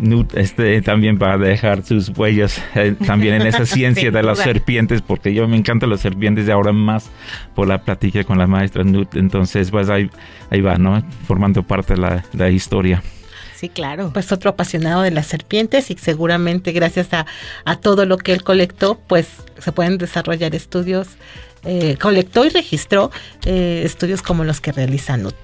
Newt 0.00 0.34
este, 0.36 0.80
también 0.82 1.18
va 1.20 1.34
a 1.34 1.38
dejar 1.38 1.84
sus 1.84 2.08
huellas 2.10 2.60
eh, 2.74 2.94
también 3.06 3.34
en 3.34 3.46
esa 3.46 3.66
ciencia 3.66 4.10
de 4.10 4.22
las 4.22 4.38
serpientes, 4.38 5.02
porque 5.02 5.32
yo 5.34 5.46
me 5.48 5.56
encantan 5.56 5.90
las 5.90 6.00
serpientes 6.00 6.48
y 6.48 6.50
ahora 6.50 6.72
más 6.72 7.10
por 7.54 7.68
la 7.68 7.82
plática 7.82 8.24
con 8.24 8.38
la 8.38 8.46
maestra 8.46 8.84
Newt. 8.84 9.16
Entonces, 9.16 9.70
pues 9.70 9.88
ahí, 9.88 10.10
ahí 10.50 10.60
va, 10.60 10.76
¿no? 10.76 11.02
Formando 11.26 11.62
parte 11.62 11.94
de 11.94 12.00
la, 12.00 12.24
la 12.32 12.50
historia. 12.50 13.02
Sí, 13.60 13.68
claro. 13.68 14.10
Pues 14.12 14.32
otro 14.32 14.50
apasionado 14.50 15.02
de 15.02 15.10
las 15.10 15.26
serpientes 15.26 15.90
y 15.90 15.96
seguramente 15.98 16.72
gracias 16.72 17.12
a, 17.12 17.26
a 17.66 17.76
todo 17.76 18.06
lo 18.06 18.16
que 18.16 18.32
él 18.32 18.42
colectó, 18.42 18.98
pues 19.06 19.28
se 19.58 19.70
pueden 19.72 19.98
desarrollar 19.98 20.54
estudios, 20.54 21.08
eh, 21.64 21.98
colectó 22.00 22.46
y 22.46 22.48
registró 22.48 23.10
eh, 23.44 23.82
estudios 23.84 24.22
como 24.22 24.44
los 24.44 24.62
que 24.62 24.72
realiza 24.72 25.18
NUT. 25.18 25.34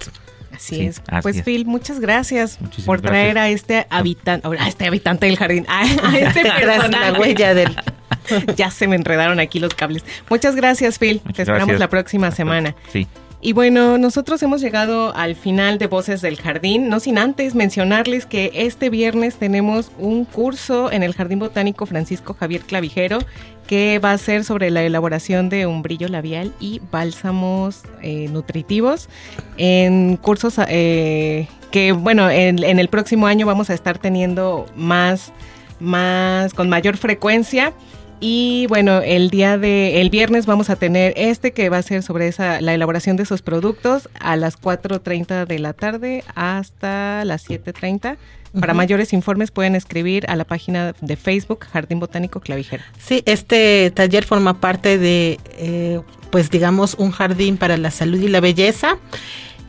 Así 0.57 0.75
Sí, 0.75 0.85
es. 0.87 1.01
así 1.07 1.21
pues 1.21 1.37
es. 1.37 1.43
Phil, 1.43 1.65
muchas 1.65 1.99
gracias 1.99 2.59
Muchísimas 2.59 2.85
por 2.85 3.01
traer 3.01 3.33
gracias. 3.35 3.45
a 3.45 3.49
este 3.55 3.87
habitante, 3.89 4.47
a 4.59 4.67
este 4.67 4.85
habitante 4.87 5.25
del 5.27 5.37
jardín, 5.37 5.65
a, 5.69 5.81
a 5.81 5.85
este 6.17 6.41
personaje. 6.43 7.11
la 7.11 7.19
huella 7.19 7.53
del... 7.53 7.75
ya 8.57 8.69
se 8.71 8.87
me 8.87 8.95
enredaron 8.97 9.39
aquí 9.39 9.59
los 9.59 9.73
cables. 9.73 10.03
Muchas 10.29 10.55
gracias, 10.55 10.99
Phil. 10.99 11.21
Muchas 11.23 11.35
Te 11.35 11.41
esperamos 11.43 11.67
gracias. 11.67 11.79
la 11.79 11.89
próxima 11.89 12.31
semana. 12.31 12.75
Sí. 12.91 13.07
Y 13.39 13.53
bueno, 13.53 13.99
nosotros 13.99 14.41
hemos 14.41 14.61
llegado 14.61 15.15
al 15.15 15.35
final 15.35 15.77
de 15.77 15.85
Voces 15.85 16.21
del 16.21 16.37
Jardín, 16.37 16.89
no 16.89 16.99
sin 16.99 17.19
antes 17.19 17.53
mencionarles 17.53 18.25
que 18.25 18.51
este 18.53 18.89
viernes 18.89 19.35
tenemos 19.35 19.91
un 19.99 20.25
curso 20.25 20.91
en 20.91 21.03
el 21.03 21.13
Jardín 21.13 21.37
Botánico 21.37 21.85
Francisco 21.85 22.33
Javier 22.33 22.61
Clavijero 22.61 23.19
que 23.67 23.99
va 23.99 24.13
a 24.13 24.17
ser 24.17 24.43
sobre 24.43 24.71
la 24.71 24.81
elaboración 24.81 25.49
de 25.49 25.67
un 25.67 25.83
brillo 25.83 26.07
labial 26.07 26.53
y 26.59 26.81
bálsamos 26.89 27.83
eh, 28.01 28.27
nutritivos 28.29 29.09
en 29.57 30.17
cursos 30.17 30.55
eh, 30.67 31.47
que, 31.69 31.91
bueno, 31.91 32.29
en, 32.29 32.63
en 32.63 32.79
el 32.79 32.87
próximo 32.87 33.27
año 33.27 33.45
vamos 33.45 33.69
a 33.69 33.73
estar 33.73 33.99
teniendo 33.99 34.65
más, 34.75 35.31
más, 35.79 36.53
con 36.53 36.69
mayor 36.69 36.97
frecuencia. 36.97 37.73
Y 38.19 38.65
bueno, 38.67 39.01
el 39.01 39.29
día 39.29 39.57
de 39.57 40.01
el 40.01 40.09
viernes 40.09 40.45
vamos 40.45 40.69
a 40.69 40.75
tener 40.75 41.13
este 41.15 41.51
que 41.51 41.69
va 41.69 41.77
a 41.77 41.81
ser 41.83 42.01
sobre 42.01 42.27
esa 42.27 42.61
la 42.61 42.73
elaboración 42.73 43.15
de 43.15 43.23
esos 43.23 43.41
productos 43.41 44.09
a 44.19 44.35
las 44.35 44.59
4:30 44.59 45.45
de 45.45 45.59
la 45.59 45.73
tarde 45.73 46.23
hasta 46.35 47.23
las 47.25 47.47
7:30. 47.47 48.17
Para 48.59 48.73
mayores 48.73 49.13
informes 49.13 49.51
pueden 49.51 49.75
escribir 49.75 50.25
a 50.29 50.35
la 50.35 50.45
página 50.45 50.93
de 50.99 51.15
Facebook 51.15 51.65
Jardín 51.71 51.99
Botánico 51.99 52.39
Clavijero. 52.39 52.83
Sí, 52.97 53.21
este 53.25 53.91
taller 53.91 54.23
forma 54.23 54.59
parte 54.59 54.97
de, 54.97 55.39
eh, 55.57 55.99
pues 56.31 56.49
digamos, 56.49 56.95
un 56.95 57.11
jardín 57.11 57.57
para 57.57 57.77
la 57.77 57.91
salud 57.91 58.19
y 58.19 58.29
la 58.29 58.39
belleza. 58.39 58.97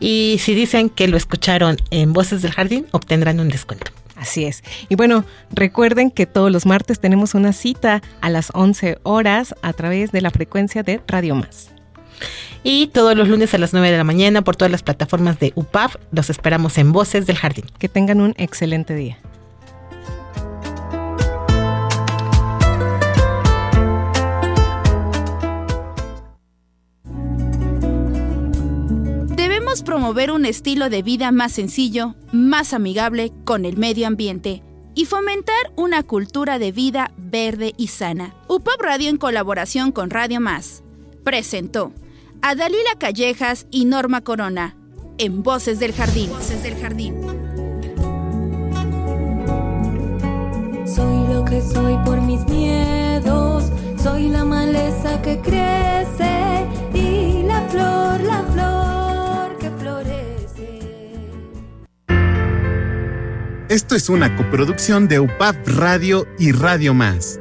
Y 0.00 0.36
si 0.40 0.54
dicen 0.54 0.88
que 0.88 1.08
lo 1.08 1.16
escucharon 1.16 1.76
en 1.90 2.12
Voces 2.12 2.40
del 2.40 2.52
Jardín, 2.52 2.86
obtendrán 2.92 3.40
un 3.40 3.48
descuento. 3.48 3.90
Así 4.18 4.44
es. 4.44 4.64
Y 4.88 4.96
bueno, 4.96 5.24
recuerden 5.50 6.10
que 6.10 6.26
todos 6.26 6.50
los 6.50 6.66
martes 6.66 7.00
tenemos 7.00 7.34
una 7.34 7.52
cita 7.52 8.02
a 8.20 8.30
las 8.30 8.50
11 8.52 8.98
horas 9.04 9.54
a 9.62 9.72
través 9.72 10.10
de 10.10 10.20
la 10.20 10.30
frecuencia 10.30 10.82
de 10.82 11.00
Radio 11.06 11.36
Más. 11.36 11.70
Y 12.64 12.88
todos 12.88 13.16
los 13.16 13.28
lunes 13.28 13.54
a 13.54 13.58
las 13.58 13.72
9 13.72 13.90
de 13.90 13.96
la 13.96 14.04
mañana 14.04 14.42
por 14.42 14.56
todas 14.56 14.72
las 14.72 14.82
plataformas 14.82 15.38
de 15.38 15.52
UPAF, 15.54 15.96
los 16.10 16.30
esperamos 16.30 16.76
en 16.78 16.92
Voces 16.92 17.26
del 17.26 17.36
Jardín. 17.36 17.66
Que 17.78 17.88
tengan 17.88 18.20
un 18.20 18.34
excelente 18.36 18.94
día. 18.94 19.18
Promover 29.76 30.32
un 30.32 30.44
estilo 30.44 30.90
de 30.90 31.02
vida 31.02 31.30
más 31.30 31.52
sencillo, 31.52 32.14
más 32.32 32.72
amigable 32.72 33.32
con 33.44 33.64
el 33.64 33.76
medio 33.76 34.06
ambiente 34.06 34.62
y 34.94 35.04
fomentar 35.04 35.72
una 35.76 36.02
cultura 36.02 36.58
de 36.58 36.72
vida 36.72 37.12
verde 37.16 37.74
y 37.76 37.86
sana. 37.86 38.34
UPOP 38.48 38.80
Radio 38.80 39.08
en 39.08 39.18
colaboración 39.18 39.92
con 39.92 40.10
Radio 40.10 40.40
Más 40.40 40.82
presentó 41.22 41.92
a 42.42 42.54
Dalila 42.54 42.96
Callejas 42.98 43.66
y 43.70 43.84
Norma 43.84 44.22
Corona 44.22 44.74
en 45.16 45.42
Voces 45.42 45.78
del 45.78 45.92
Jardín. 45.92 46.30
Voces 46.30 46.62
del 46.62 46.76
Jardín. 46.76 47.14
Soy 50.86 51.28
lo 51.32 51.44
que 51.44 51.62
soy 51.62 51.96
por 52.04 52.20
mis 52.20 52.44
miedos, 52.46 53.64
soy 54.02 54.28
la 54.28 54.44
maleza 54.44 55.22
que 55.22 55.38
crece 55.38 56.66
y 56.94 57.42
la 57.44 57.62
flor, 57.68 58.20
la 58.22 58.42
flor 58.52 58.77
Esto 63.68 63.96
es 63.96 64.08
una 64.08 64.34
coproducción 64.34 65.08
de 65.08 65.20
UPAP 65.20 65.68
Radio 65.68 66.26
y 66.38 66.52
Radio 66.52 66.94
Más. 66.94 67.38